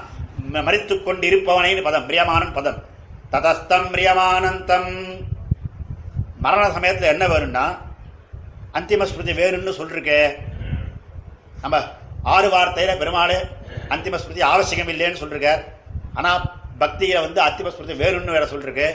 [0.66, 2.78] மறித்து கொண்டிருப்பவனை பதம் பிரியமானம் பதம்.
[3.32, 4.92] ததஸ்தம் பிரியமானந்தம்.
[6.44, 7.64] மரண சமயத்தில் என்ன வேணும்னா
[8.78, 10.20] அந்திம ஸ்மிருதி வேணும்னு சொல்லிருக்கே
[11.62, 11.76] நம்ம
[12.34, 13.36] ஆறு வார்த்தையில் பெருமாள்
[13.94, 15.62] அந்திம ஸ்மிருதி அவசியம் இல்லைன்னு சொல்லிருக்கார்
[16.18, 16.40] ஆனால்
[16.82, 18.88] பக்தியில் வந்து அந்திம ஸ்மிருதி வேணும்னு வேற சொல்லிருக்கு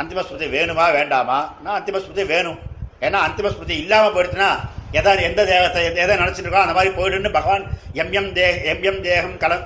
[0.00, 1.38] அந்திம ஸ்மிருதி வேணுமா வேண்டாமா?
[1.64, 2.58] நான் அந்திம ஸ்மிருதி வேணும்.
[3.06, 4.50] ஏன்னா அந்திம ஸ்மிருதி இல்லாமல் போயிடுச்சுன்னா
[4.98, 7.64] எதாவது எந்த தேகத்தை எதை நினச்சிட்டு இருக்கோ அந்த மாதிரி போயிடுன்னு பகவான்
[8.02, 9.58] எம் எம் தே எம் எம் தேகம் கல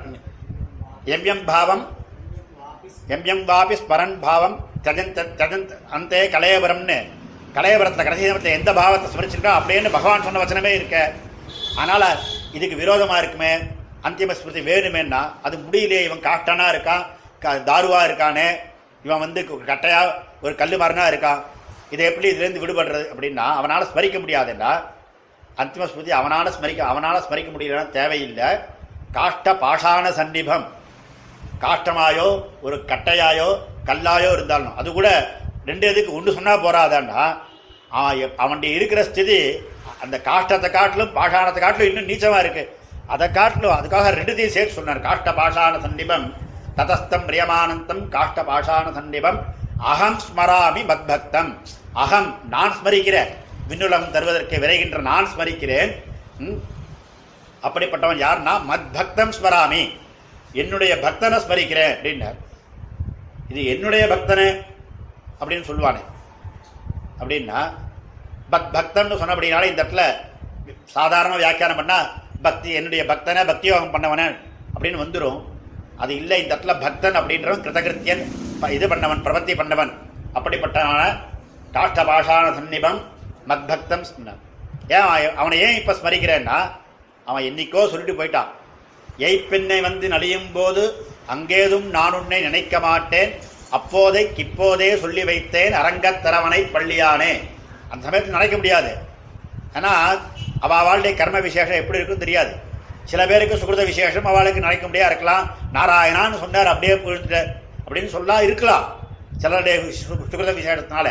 [1.05, 1.97] எம் எம் பாவம்.
[3.07, 4.69] எம் எம் வாபி ஸ்மரன் பாவம்.
[4.83, 7.09] தஜன் தஜன் அந்தே கலையபுரம்னு.
[7.55, 11.13] கலையபுரத்தில் கடைசி நேரத்தில் எந்த பாவத்தை ஸ்மரிச்சிருக்கோ அப்படின்னு பகவான் சொன்ன வச்சனமே இருக்க.
[11.77, 12.19] அதனால்
[12.53, 13.57] இதுக்கு விரோதமாக இருக்குமே.
[14.03, 17.07] அந்திம ஸ்மிருதி வேணுமேன்னா அது முடியலையே இவன் காட்டனா இருக்கான்
[17.41, 18.57] க- தாருவாக இருக்கானே.
[19.05, 20.13] இவன் வந்து கட்டையாக
[20.43, 21.43] ஒரு கல்லு மரணாக இருக்கான்
[21.91, 24.83] இதை எப்படி இதுலேருந்து விடுபடுறது அப்படின்னா அவனால் ஸ்மரிக்க முடியாதுன்னா
[25.57, 28.47] அந்திம ஸ்மிருதி அவனால் ஸ்மரிக்க அவனால் ஸ்மரிக்க முடியலன்னா தேவையில்லை.
[29.15, 30.83] காஷ்ட பாஷான சன்னிபம்.
[31.65, 32.28] காஷ்டமாயோ
[32.66, 33.49] ஒரு கட்டையாயோ
[33.89, 35.09] கல்லாயோ இருந்தாலும் அது கூட
[35.69, 37.23] ரெண்டு இதுக்கு ஒன்று சொன்னால் போறாதாண்டா.
[37.99, 39.39] அவன் அவன்கிட்ட இருக்கிற ஸ்திதி
[40.05, 42.65] அந்த காஷ்டத்தை காட்டிலும் பாஷாணத்தை காட்டிலும் இன்னும் நீச்சமாக இருக்கு.
[43.15, 45.07] அதை காட்டிலும் அதுக்காக ரெண்டுத்தையும் சேர்த்து சொன்னார்.
[45.09, 46.27] காஷ்ட பாஷாண சன்னிபம்
[46.78, 49.39] ததஸ்தம் பிரியமானந்தம் காஷ்ட பாஷாண சன்னிபம்
[49.91, 51.51] அகம் ஸ்மராமி மத்பக்தம்.
[52.03, 53.32] அகம் நான் ஸ்மரிக்கிறேன்
[53.70, 55.93] விண்ணுலகம் தருவதற்கு விரைகின்ற நான் ஸ்மரிக்கிறேன்.
[56.45, 56.59] ம்,
[57.62, 58.55] அப்படிப்பட்டவன் யார்னா?
[58.70, 59.82] மத்பக்தம் ஸ்மராமி.
[60.63, 62.39] என்னுடைய பக்தனை ஸ்மரிக்கிறேன் அப்படின்னார்.
[63.51, 64.47] இது என்னுடைய பக்தனை
[65.41, 66.03] அப்படின்னு சொல்லுவானே.
[67.21, 67.61] அப்படின்னா
[68.53, 70.05] பக் பக்தன்னு சொன்னபடினால இந்த இடத்துல
[70.97, 72.09] சாதாரண வியாக்கியானம் பண்ணால்
[72.47, 74.27] பக்தி என்னுடைய பக்தனை பக்தி யோகம் பண்ணவனே
[74.75, 75.39] அப்படின்னு வந்துடும்
[76.03, 78.23] அது இல்லை இந்த இடத்துல பக்தன் அப்படின்றவன் கிருதகிருத்தியன்
[78.77, 79.93] இது பண்ணவன் பிரபத்தி பண்ணவன்.
[80.37, 81.03] அப்படிப்பட்டவன
[81.75, 82.99] காஷ்ட பாஷான சன்னிபம்
[83.51, 84.41] மத்பக்தம் சொன்னான்.
[84.95, 86.59] ஏன் அவன் அவனை ஏன் இப்போ ஸ்மரிக்கிறேன்னா
[87.31, 88.51] அவன் என்னைக்கோ சொல்லிட்டு போயிட்டான்.
[89.19, 90.82] எய்ப்பெண்ணை வந்து நலியும் போது
[91.35, 93.32] அங்கேதும் நான் உன்னை நினைக்க மாட்டேன்.
[93.77, 95.74] அப்போதை இப்போதே சொல்லி வைத்தேன்.
[95.81, 97.32] அரங்கத்தரவனை பள்ளியானே.
[97.91, 98.93] அந்த சமயத்தில் நினைக்க முடியாது.
[99.78, 100.19] ஆனால்
[100.65, 102.53] அவ அவளுடைய கர்ம விசேஷம் எப்படி இருக்குன்னு தெரியாது.
[103.11, 105.47] சில பேருக்கு சுகிருத விசேஷம் அவளுக்கு நினைக்க முடியா இருக்கலாம்.
[105.77, 107.41] நாராயணான்னு சொன்னார் அப்படியே போயிட்டு
[107.86, 108.85] அப்படின்னு சொல்லா இருக்கலாம்.
[109.43, 109.77] சிலருடைய
[110.32, 111.09] சுகிருத விசேஷத்தினால.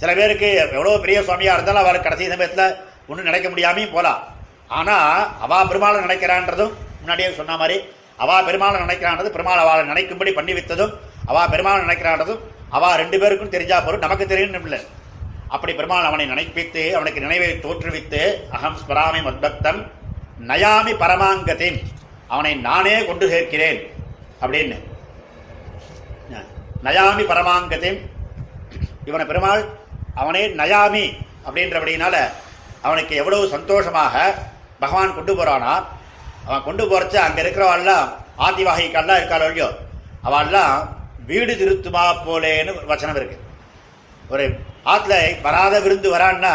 [0.00, 2.76] சில பேருக்கு எவ்வளோ பெரிய சுவாமியாக இருந்தாலும் அவளுக்கு கடைசி சமயத்தில்
[3.08, 4.22] ஒன்றும் நினைக்க முடியாமையும் போகலாம்
[4.78, 6.74] ஆனால் அவா பெருமாளை நினைக்கிறான்றதும்
[7.04, 7.76] முன்னாடியே சொன்ன மாதிரி
[8.24, 10.92] அவா பெருமாளை நினைக்கிறான்றது பெருமாள் அவளை நினைக்கும்படி பண்ணி வைத்ததும்
[11.30, 12.42] அவா பெருமாளை நினைக்கிறான்றதும்
[12.76, 14.78] அவா ரெண்டு பேருக்கும் தெரிஞ்சா பொருள் நமக்கு தெரியணும் இல்லை.
[15.54, 18.20] அப்படி பெருமாள் அவனை நினைப்பித்து அவனுக்கு நினைவை தோற்றுவித்து
[18.56, 19.80] அகம் ஸ்மராமி மத்பக்தம்
[20.50, 21.78] நயாமி பரமாங்கத்தின்
[22.34, 23.80] அவனை நானே கொண்டு சேர்க்கிறேன்
[24.42, 24.78] அப்படின்னு.
[26.86, 27.98] நயாமி பரமாங்கத்தின்
[29.10, 29.62] இவனை பெருமாள்
[30.22, 31.04] அவனே நயாமி
[31.46, 32.16] அப்படின்றபடினால
[32.86, 34.14] அவனுக்கு எவ்வளவு சந்தோஷமாக
[34.82, 35.74] பகவான் கொண்டு போறானா
[36.46, 38.06] அவன் கொண்டு போறச்ச அங்க இருக்கிறவாள்லாம்
[38.46, 39.68] ஆதிவாகிக்கெல்லாம் இருக்காள் ஒழியோ
[40.24, 40.74] அவள்லாம்
[41.26, 43.36] வீடு திருத்துமா போலேன்னு ஒரு வச்சனம் இருக்கு.
[44.30, 44.44] ஒரு
[44.86, 46.52] ஆற்றுல வராத விருந்து வரான்னா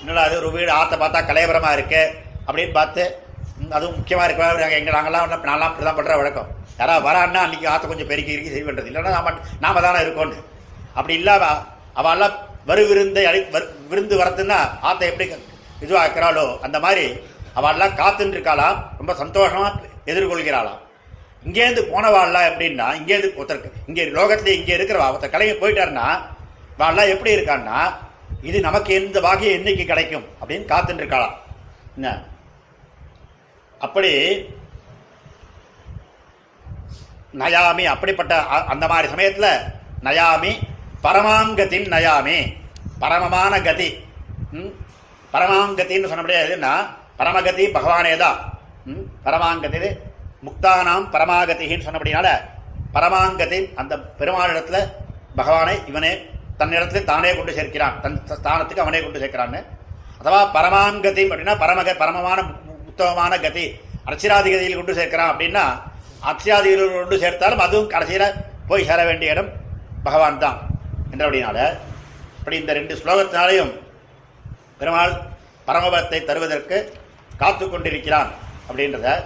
[0.00, 2.02] என்னடா அது ஒரு வீடு ஆற்றை பார்த்தா கலையபரமா இருக்கு
[2.48, 3.04] அப்படின்னு பார்த்து
[3.70, 6.48] அதுவும் முக்கியமாக இருக்கா நாங்கள் எங்க நாங்கெல்லாம் நான்லாம் இப்படி தான் பண்ணுற வழக்கம்.
[6.80, 10.38] யாராவது வரான்னா அன்னைக்கு ஆற்றை கொஞ்சம் பெருக்கி இறுக்கி சரி பண்ணுறது இல்லைன்னா நாம நாம தானே இருக்கோன்னு
[10.94, 11.44] அப்படி இல்லாம
[11.96, 12.34] அவெல்லாம்
[12.66, 15.26] வரு விருந்தை அழி வரு- விருந்து வரத்துன்னா ஆத்தை எப்படி
[15.82, 17.04] இதுவாக்குறாளோ அந்த மாதிரி
[17.56, 19.68] அவள்லாம் காத்துன்னு இருக்காளாம் ரொம்ப சந்தோஷமா
[20.06, 20.80] எதிர்கொள்கிறாளாம்.
[21.44, 26.06] இங்கேருந்து போனவாள்லாம் எப்படின்னா இங்கேருந்து ஒருத்தருக்கு இங்கே லோகத்துல இங்கே இருக்கிறவா ஒருத்தர் கலைஞர் போயிட்டாருன்னா
[26.78, 27.78] வாள்லாம் எப்படி இருக்கான்னா
[28.42, 31.36] இது நமக்கு எந்த பாகியம் என்னைக்கு கிடைக்கும் அப்படின்னு காத்துட்டு இருக்காளாம்
[31.96, 32.08] என்ன?
[33.80, 34.10] அப்படி
[37.34, 39.50] நயாமி அப்படிப்பட்ட அ- அந்த மாதிரி சமயத்தில்
[40.02, 40.52] நயாமி
[41.02, 42.38] பரமாங்கத்தின் நயாமி
[42.98, 43.88] பரமமான கதி.
[44.52, 44.70] ம்?
[45.32, 46.72] பரமாங்கத்தின்னு சொன்னபடியா எதுன்னா
[47.18, 48.38] பரமகதி பகவானே தான்
[49.24, 49.90] பரமாங்கதி
[50.42, 52.28] முக்தானாம் பரமாகதின்னு சொன்னபடினால
[52.94, 54.78] பரமாங்கதி அந்த பெருமாளிடத்துல
[55.36, 56.12] பகவானை இவனே
[56.58, 58.00] தன்னிடத்துல தானே கொண்டு சேர்க்கிறான்.
[58.02, 59.60] தன் ஸ்தானத்துக்கு அவனே கொண்டு சேர்க்கிறான்னு.
[60.20, 62.56] அഥவா பரமாங்கதி அப்படின்னா பரமக பரமமான மு-
[62.86, 63.64] உத்தமமான கதி.
[64.06, 65.64] அர்ச்சிராதிகதியில் கொண்டு சேர்க்கிறான் அப்படின்னா
[66.22, 68.34] அர்ச்சிராதிகளில் கொண்டு சேர்த்தாலும் அதுவும் கடைசியில்
[68.66, 69.50] போய் சேர வேண்டிய இடம்
[70.02, 70.58] பகவான் தான்
[71.10, 71.58] என்றபடினால
[72.38, 73.72] இப்படி இந்த ரெண்டு ஸ்லோகத்தினாலையும்
[74.78, 75.14] பெருமாள்
[75.68, 76.78] பரமபதத்தை தருவதற்கு
[77.36, 78.30] காத்து கொண்டிருக்கிறான்
[78.68, 79.24] அப்படின்றத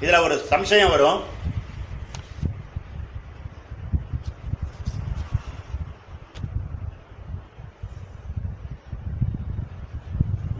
[0.00, 1.22] இதுல ஒரு சம்சயம் வரும்.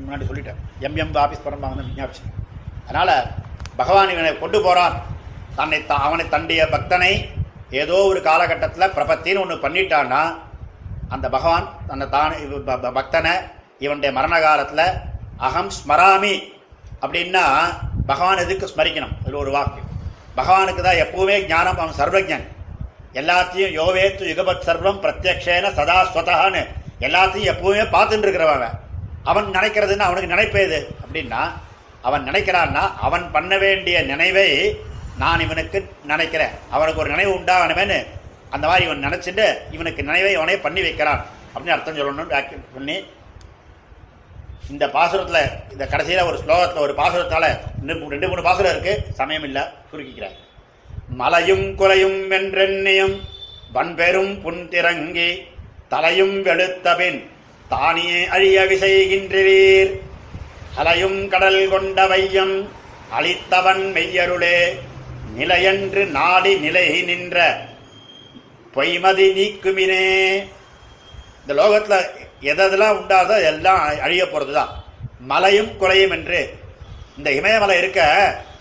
[0.01, 0.55] முன்னாடி சொல்லிட்டேன்.
[0.79, 2.23] எம் எம் ஆபீஸ் பரம்பாங்க விஞ்ஞாபிச்சு
[2.83, 3.31] அதனால
[3.77, 5.03] பகவான் இவனை கொண்டு போறான்.
[5.57, 7.29] தன்னை த- அவனை தண்டிய பக்தனை
[7.71, 10.35] ஏதோ ஒரு காலகட்டத்தில் பிரபத்தின்னு ஒன்று பண்ணிட்டான்னா
[11.09, 13.31] அந்த பகவான் தன்னை தானே ப- ப- பக்தனை
[13.79, 14.95] இவனுடைய மரண காலத்தில்
[15.37, 16.55] அகம் ஸ்மராமி
[17.03, 17.45] அப்படின்னா
[18.07, 19.15] பகவான் எதுக்கு ஸ்மரிக்கணும்?
[19.23, 19.81] அதில் ஒரு வாக்கு.
[20.37, 22.45] பகவானுக்கு தான் எப்பவுமே ஞானம் அவன் சர்வஜன்.
[23.13, 26.67] எல்லாத்தையும் யோவேத்து யுகபத் சர்வம் பிரத்யக்ஷேன சதா ஸ்வதான்னு
[27.01, 28.71] எல்லாத்தையும் எப்பவுமே பார்த்துட்டு இருக்கிறவன்
[29.25, 29.51] அவன்.
[29.53, 31.53] நினைக்கிறதுன்னு அவனுக்கு நினைப்பேது அப்படின்னா
[32.03, 34.77] அவன் நினைக்கிறான்னா அவன் பண்ண வேண்டிய நினைவை
[35.19, 36.51] நான் இவனுக்கு நினைக்கிறேன்.
[36.71, 38.07] அவனுக்கு ஒரு நினைவு உண்டாகணுமேனு
[38.51, 41.27] அந்த மாதிரி இவன் நினச்சிட்டு இவனுக்கு நினைவை அவனே பண்ணி வைக்கிறான்.
[41.55, 43.07] அப்படின்னு அர்த்தம் சொல்லணும்னு வாக்கியம் பண்ணி
[44.71, 49.13] இந்த பாசுரத்தில் இந்த கடைசியில் ஒரு ஸ்லோகத்தில் ஒரு பாசுரத்தால இன்னும் ரெண்டு மூணு பாசுரம் இருக்கு.
[49.15, 49.63] சமயம் இல்லை.
[49.93, 50.37] சுருக்கிக்கிறேன்.
[51.09, 53.21] மலையும் குலையும் வென்றெண்ணியும்
[53.73, 55.39] வன்பெரும் புன்திறங்கி
[55.89, 57.27] தலையும் வெளுத்தபின்
[57.69, 59.99] தானியே அழிய விசைகின்றீர்.
[60.77, 62.69] அலையும் கடல் கொண்ட வையம்
[63.95, 64.79] மெய்யருளே.
[65.37, 67.67] நிலையன்று நாடி நிலை நின்ற
[68.75, 70.35] பொய்மதி நீக்குமினே.
[71.47, 72.07] இந்த லோகத்தில்
[72.51, 74.71] எதெல்லாம் உண்டாதோ எல்லாம் அழிய போறதுதான்.
[75.33, 76.41] மலையும் குலையும் என்று.
[77.19, 78.01] இந்த இமயமலை இருக்க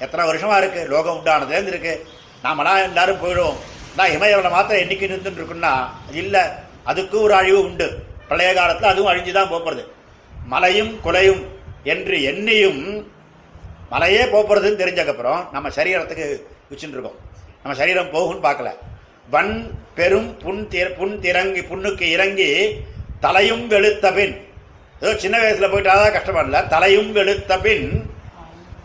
[0.04, 2.04] எத்தனை வருஷமாக இருக்குது லோகம் உண்டானதுலேருந்து இருக்குது
[2.44, 3.58] நாமெல்லாம் எல்லாரும் போயிடுவோம்.
[3.98, 5.74] நான் இமயமலை மாத்திரம் என்னைக்கு நின்றுட்டு இருக்குன்னா
[6.22, 6.36] இல்ல
[6.92, 7.88] அதுக்கும் ஒரு அழிவு உண்டு.
[8.30, 9.86] பழைய காலத்தில் அதுவும் அழிஞ்சு தான் போகிறது
[10.54, 11.44] மலையும் குலையும்
[11.94, 12.82] என்று எண்ணியும்
[13.94, 16.28] மலையே போகிறதுன்னு தெரிஞ்சக்கப்புறம் நம்ம சரீரத்துக்கு
[16.70, 17.20] வச்சுட்டு இருக்கோம்
[17.64, 18.72] நம்ம சரீரம் போகும்னு பார்க்கல.
[19.34, 19.54] வன்
[19.98, 20.62] பெரும் புன்
[20.98, 22.50] புன் திறங்கி புண்ணுக்கு இறங்கி
[23.24, 24.36] தலையும் வெளுத்த பின்.
[25.02, 26.60] ஏதோ சின்ன வயசுல போயிட்டாதான் கஷ்டப்படல.
[26.74, 27.88] தலையும் வெளுத்த பின்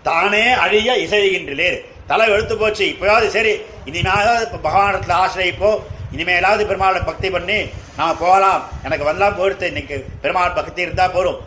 [0.03, 1.71] தானே அழிய இசைகின்றே
[2.11, 2.85] தலை வெளுத்து போச்சு.
[2.93, 3.53] இப்போயாவது சரி
[3.89, 5.71] இனிமேலாவது இப்போ பகவானத்தில் ஆசிரியப்போ
[6.15, 7.59] இனிமேலாவது பெருமாளை பக்தி பண்ணி
[7.99, 8.63] நான் போகலாம்.
[8.87, 9.67] எனக்கு வரலாம் போயிடுத்து.
[9.73, 11.41] இன்னைக்கு பெருமாள் பக்தி இருந்தா போரும்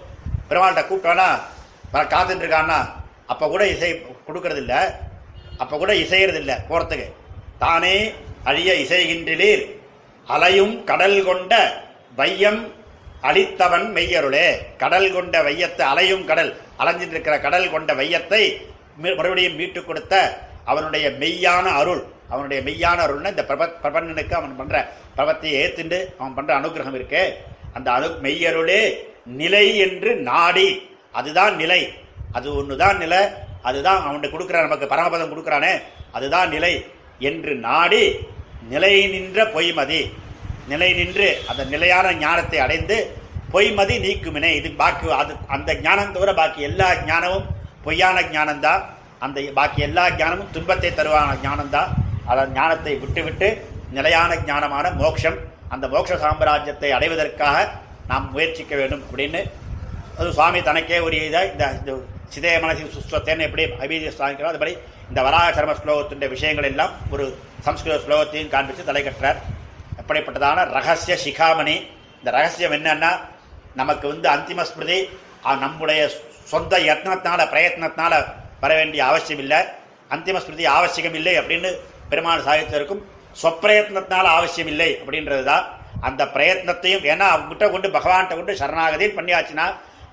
[0.49, 1.29] பெருமாள்கிட்ட கூப்பிட்டோன்னா
[1.93, 2.79] வர காத்துட்டு இருக்கான்னா
[3.33, 3.89] அப்ப கூட இசை
[4.27, 4.79] கொடுக்கறது அப்போ
[5.63, 7.07] அப்ப கூட இசையறது இல்ல போறதுக்கு.
[7.63, 7.95] தானே
[8.43, 9.71] அழிய இசைகின்றிலீர்
[10.27, 11.83] அலையும் கடல் கொண்ட
[12.15, 12.71] வையம்
[13.21, 14.55] அளித்தவன் மெய்யருளே.
[14.77, 18.61] கடல் கொண்ட வையத்தை அலையும் கடல் அலைஞ்சிருக்கிற கடல் கொண்ட வையத்தை
[19.01, 22.03] மீ- மறுபடியும் மீட்டுக் கொடுத்த அவனுடைய மெய்யான அருள்.
[22.29, 27.37] அவனுடைய மெய்யான அருள்னா இந்த பிரப பிரபன்னனுக்கு அவன் பண்ற பிரபத்தையை ஏத்துண்டு அவன் பண்ற அனுகிரகம் இருக்கு.
[27.73, 28.93] அந்த அனு மெய்யருளே
[29.25, 30.97] நிலை என்று நாடி.
[31.11, 31.93] அதுதான் நிலை.
[32.31, 33.25] அது ஒண்ணுதான் நிலை.
[33.61, 35.81] அதுதான் அவன் கொடுக்கிற நமக்கு பரமபதம் கொடுக்குறானே.
[36.11, 36.85] அதுதான் நிலை
[37.19, 38.19] என்று நாடி
[38.71, 40.01] நிலை நின்ற பொய்மதி.
[40.71, 42.97] நிலை நின்று அந்த நிலையான ஞானத்தை அடைந்து
[43.53, 44.51] பொய்மதி நீக்குமினே.
[44.59, 47.47] இது பாக்கி அது அந்த ஞானம் தவிர பாக்கி எல்லா ஞானமும்
[47.85, 48.83] பொய்யான ஞானம்தான்
[49.25, 51.91] அந்த பாக்கி எல்லா ஞானமும் துன்பத்தை தருவான ஞானம்தான்
[52.31, 53.47] அதன் ஞானத்தை விட்டுவிட்டு
[53.97, 55.37] நிலையான ஞானமான மோட்சம்
[55.73, 57.57] அந்த மோட்ச சாம்ராஜ்யத்தை அடைவதற்காக
[58.07, 59.41] நாம் முயற்சிக்க வேண்டும் அப்படின்னு.
[60.17, 61.93] அது சுவாமி தனக்கே உரிய இதை இந்த
[62.33, 64.73] சிதய மனசின் சுஸ்வத்தேன்னு எப்படி அபிஜி ஸ்தானிக்கிறோம் அதுபடி
[65.09, 67.25] இந்த வராக சர்ம ஸ்லோகத்தின் விஷயங்கள் எல்லாம் ஒரு
[67.65, 69.39] சம்ஸ்கிருத ஸ்லோகத்தையும் காண்பித்து தலை கட்டுறார்.
[70.01, 71.75] எப்படிப்பட்டதான ரகசிய சிகாமணி.
[72.19, 73.11] இந்த ரகசியம் என்னன்னா
[73.81, 74.99] நமக்கு வந்து அந்திம ஸ்மிருதி
[75.63, 76.01] நம்முடைய
[76.51, 78.13] சொந்த யத்னத்தினால பிரயத்னத்தினால
[78.63, 79.59] வர வேண்டிய அவசியம் இல்லை.
[80.15, 81.69] அந்திம ஸ்மிருதி அவசியம் இல்லை அப்படின்னு
[82.11, 83.03] பெருமாள் சாகித்யருக்கும்
[83.41, 85.63] சொப்பிரயத்னத்தினால அவசியம் இல்லை அப்படின்றது தான்
[86.07, 89.65] அந்த பிரயத்னத்தையும் ஏன்னா அவங்ககிட்ட கொண்டு பகவான்கிட்ட கொண்டு சரணாகதியும் பண்ணியாச்சுன்னா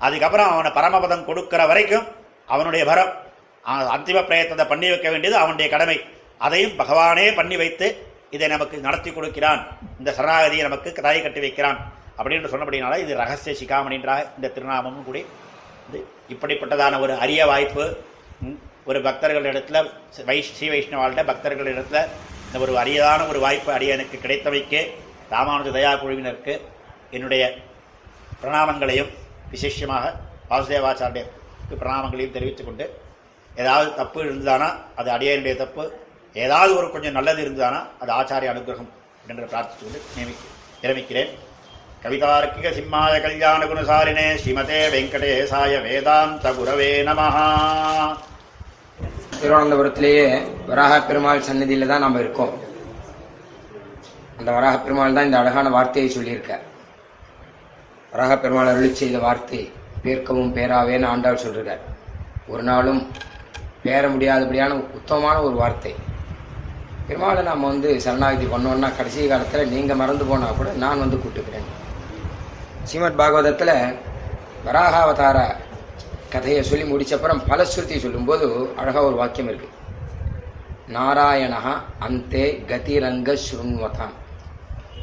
[0.07, 2.07] அதுக்கப்புறம் அவனை பரமபதம் கொடுக்கிற வரைக்கும்
[2.55, 3.13] அவனுடைய வரம்
[3.65, 5.99] அந்திம பிரயத்தத்தை பண்ணி வைக்க வேண்டியது அவனுடைய கடமை.
[6.47, 7.87] அதையும் பகவானே பண்ணி வைத்து
[8.37, 9.61] இதை நமக்கு நடத்தி கொடுக்கிறான்.
[10.01, 11.79] இந்த சரணாகதியை நமக்கு கதாயை கட்டி வைக்கிறான்.
[12.19, 15.23] அப்படின்னு சொன்னபடினால இது ரகசிய சிகாமணின்ற இந்த திருநாமமும் கூடி
[15.89, 16.01] இது
[16.35, 17.85] இப்படிப்பட்டதான ஒரு அரிய வாய்ப்பு.
[18.91, 19.79] ஒரு பக்தர்களிடத்துல
[20.29, 21.99] வை ஸ்ரீ வைஷ்ணவாள்கிட்ட பக்தர்களிடத்துல
[22.47, 24.81] இந்த ஒரு அரியதான ஒரு வாய்ப்பு அடியனுக்கு கிடைத்தவைக்கு
[25.31, 26.55] ராமானுஜ தயா குழுவினருக்கு
[27.17, 27.43] என்னுடைய
[28.43, 29.11] பிரணாமங்களையும்
[29.51, 30.07] விசேஷமாக
[30.51, 32.87] வாசுதேவாச்சாரியருக்கு பிரணாமங்களையும் தெரிவித்துக்கொண்டு
[33.57, 34.69] ஏதாவது தப்பு இருந்ததானா?
[34.97, 35.85] அது அடியாருடைய தப்பு.
[36.37, 37.81] ஏதாவது ஒரு கொஞ்சம் நல்லது இருந்ததானா?
[38.01, 38.91] அது ஆச்சாரிய அனுகிரகம்
[39.29, 40.35] என்று பிரார்த்தித்து கொண்டு நியமி
[40.83, 41.33] விரமிக்கிறேன்
[42.05, 47.47] கவிதார்க்கிக சிம்மாய கல்யாண குணசாலினே ஸ்ரீமதே வெங்கடேசாய வேதாந்த குரவே நமஹா
[49.41, 50.25] திருவனந்தபுரத்திலேயே
[50.67, 52.55] வராக பெருமாள் சன்னதியில் தான் நாம் இருக்கோம்.
[54.39, 56.53] அந்த வராக பெருமாள் தான் இந்த அழகான வார்த்தையை சொல்லியிருக்க
[58.13, 59.61] வராக பெருமாள் அருளி செய்த வார்த்தை
[60.05, 61.83] பேர்க்கவும் பேராவேன்னு ஆண்டாள் சொல்கிறார்
[62.47, 63.07] ஒரு நாளும்
[63.85, 65.93] பேர முடியாதபடியான உத்தமமான ஒரு வார்த்தை.
[67.09, 71.69] பெருமாளை நாம் வந்து சரணாகதி பண்ணோன்னா கடைசி காலத்தில் நீங்கள் மறந்து போனால் கூட நான் வந்து கூட்டுக்கிறேன்.
[72.89, 73.77] ஸ்ரீமத் பாகவதத்தில்
[74.67, 75.39] வராகாவதார
[76.35, 78.47] கதையை சொல்லி முடிச்சப்புறம் பலஸ்ருதி சொல்லும்போது
[78.81, 79.77] அழகாக ஒரு வாக்கியம் இருக்குது
[80.97, 81.61] நாராயணா
[82.07, 84.17] அந்தே கதிரங்க ஸ்ருண்வதாம்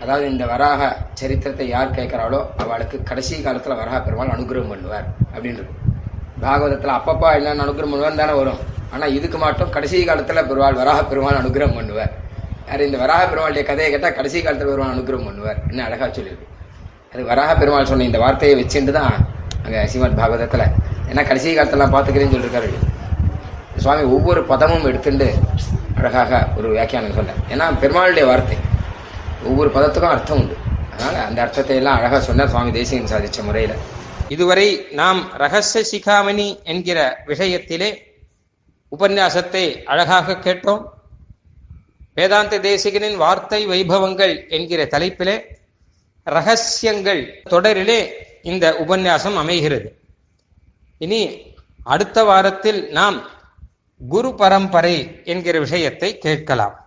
[0.02, 0.82] அதாவது இந்த வராக
[1.20, 5.87] சரித்திரத்தை யார் கேட்குறாளோ அவளுக்கு கடைசி காலத்தில் வராக பெருமாள் அனுகிரகம் பண்ணுவார் அப்படின்னு இருக்கு.
[6.44, 8.60] பாகவதத்தில் அப்பப்பா என்னென்ன அனுகிரகம் பண்ணுவான்னு தானே வரும்.
[8.94, 12.12] ஆனால் இதுக்கு மட்டும் கடைசி காலத்தில் பெருமாள் வராக பெருமாள் அனுகிரகம் பண்ணுவார்.
[12.70, 15.60] யார் இந்த வராக பெருமாளுடைய கதையை கேட்டால் கடைசி காலத்தில் பெருமாள் அனுகிரகம் பண்ணுவார்.
[15.72, 16.48] என்ன அழகாக சொல்லியிருக்கு.
[17.14, 19.14] அது வராக பெருமாள் சொன்ன இந்த வார்த்தையை வச்சுட்டு தான்
[19.66, 20.66] அங்கே ஸ்ரீமத் பாகவதத்தில்.
[21.10, 22.70] ஏன்னா கடைசி காலத்தெல்லாம் பார்த்துக்கிறேன்னு சொல்லியிருக்காரு.
[23.84, 25.28] சுவாமி ஒவ்வொரு பதமும் எடுத்துட்டு
[26.00, 27.32] அழகாக ஒரு வியாக்கியானம் சொல்ல.
[27.54, 28.58] ஏன்னா பெருமாளுடைய வார்த்தை.
[29.50, 30.56] ஒவ்வொரு பதத்துக்கும் அர்த்தம் உண்டு.
[30.94, 33.76] அதனால் அந்த அர்த்தத்தை எல்லாம் அழகாக சொன்னார் சுவாமி தேசிகன் சாதித்த முறையில்.
[34.30, 37.98] இதுவரை நாம் ரகசிய சிகாமணி என்கிற விஷயத்திலே
[39.00, 40.84] உபன்யாசத்தை அழகாக கேட்டோம்.
[42.14, 45.42] வேதாந்த தேசிகனின் வார்த்தை வைபவங்கள் என்கிற தலைப்பிலே
[46.24, 50.00] ரகசியங்கள் தொடரிலே இந்த உபன்யாசம் அமைகிறது.
[50.98, 53.30] இனி அடுத்த வாரத்தில் நாம்
[54.08, 56.87] குரு பரம்பரை என்கிற விஷயத்தை கேட்கலாம்.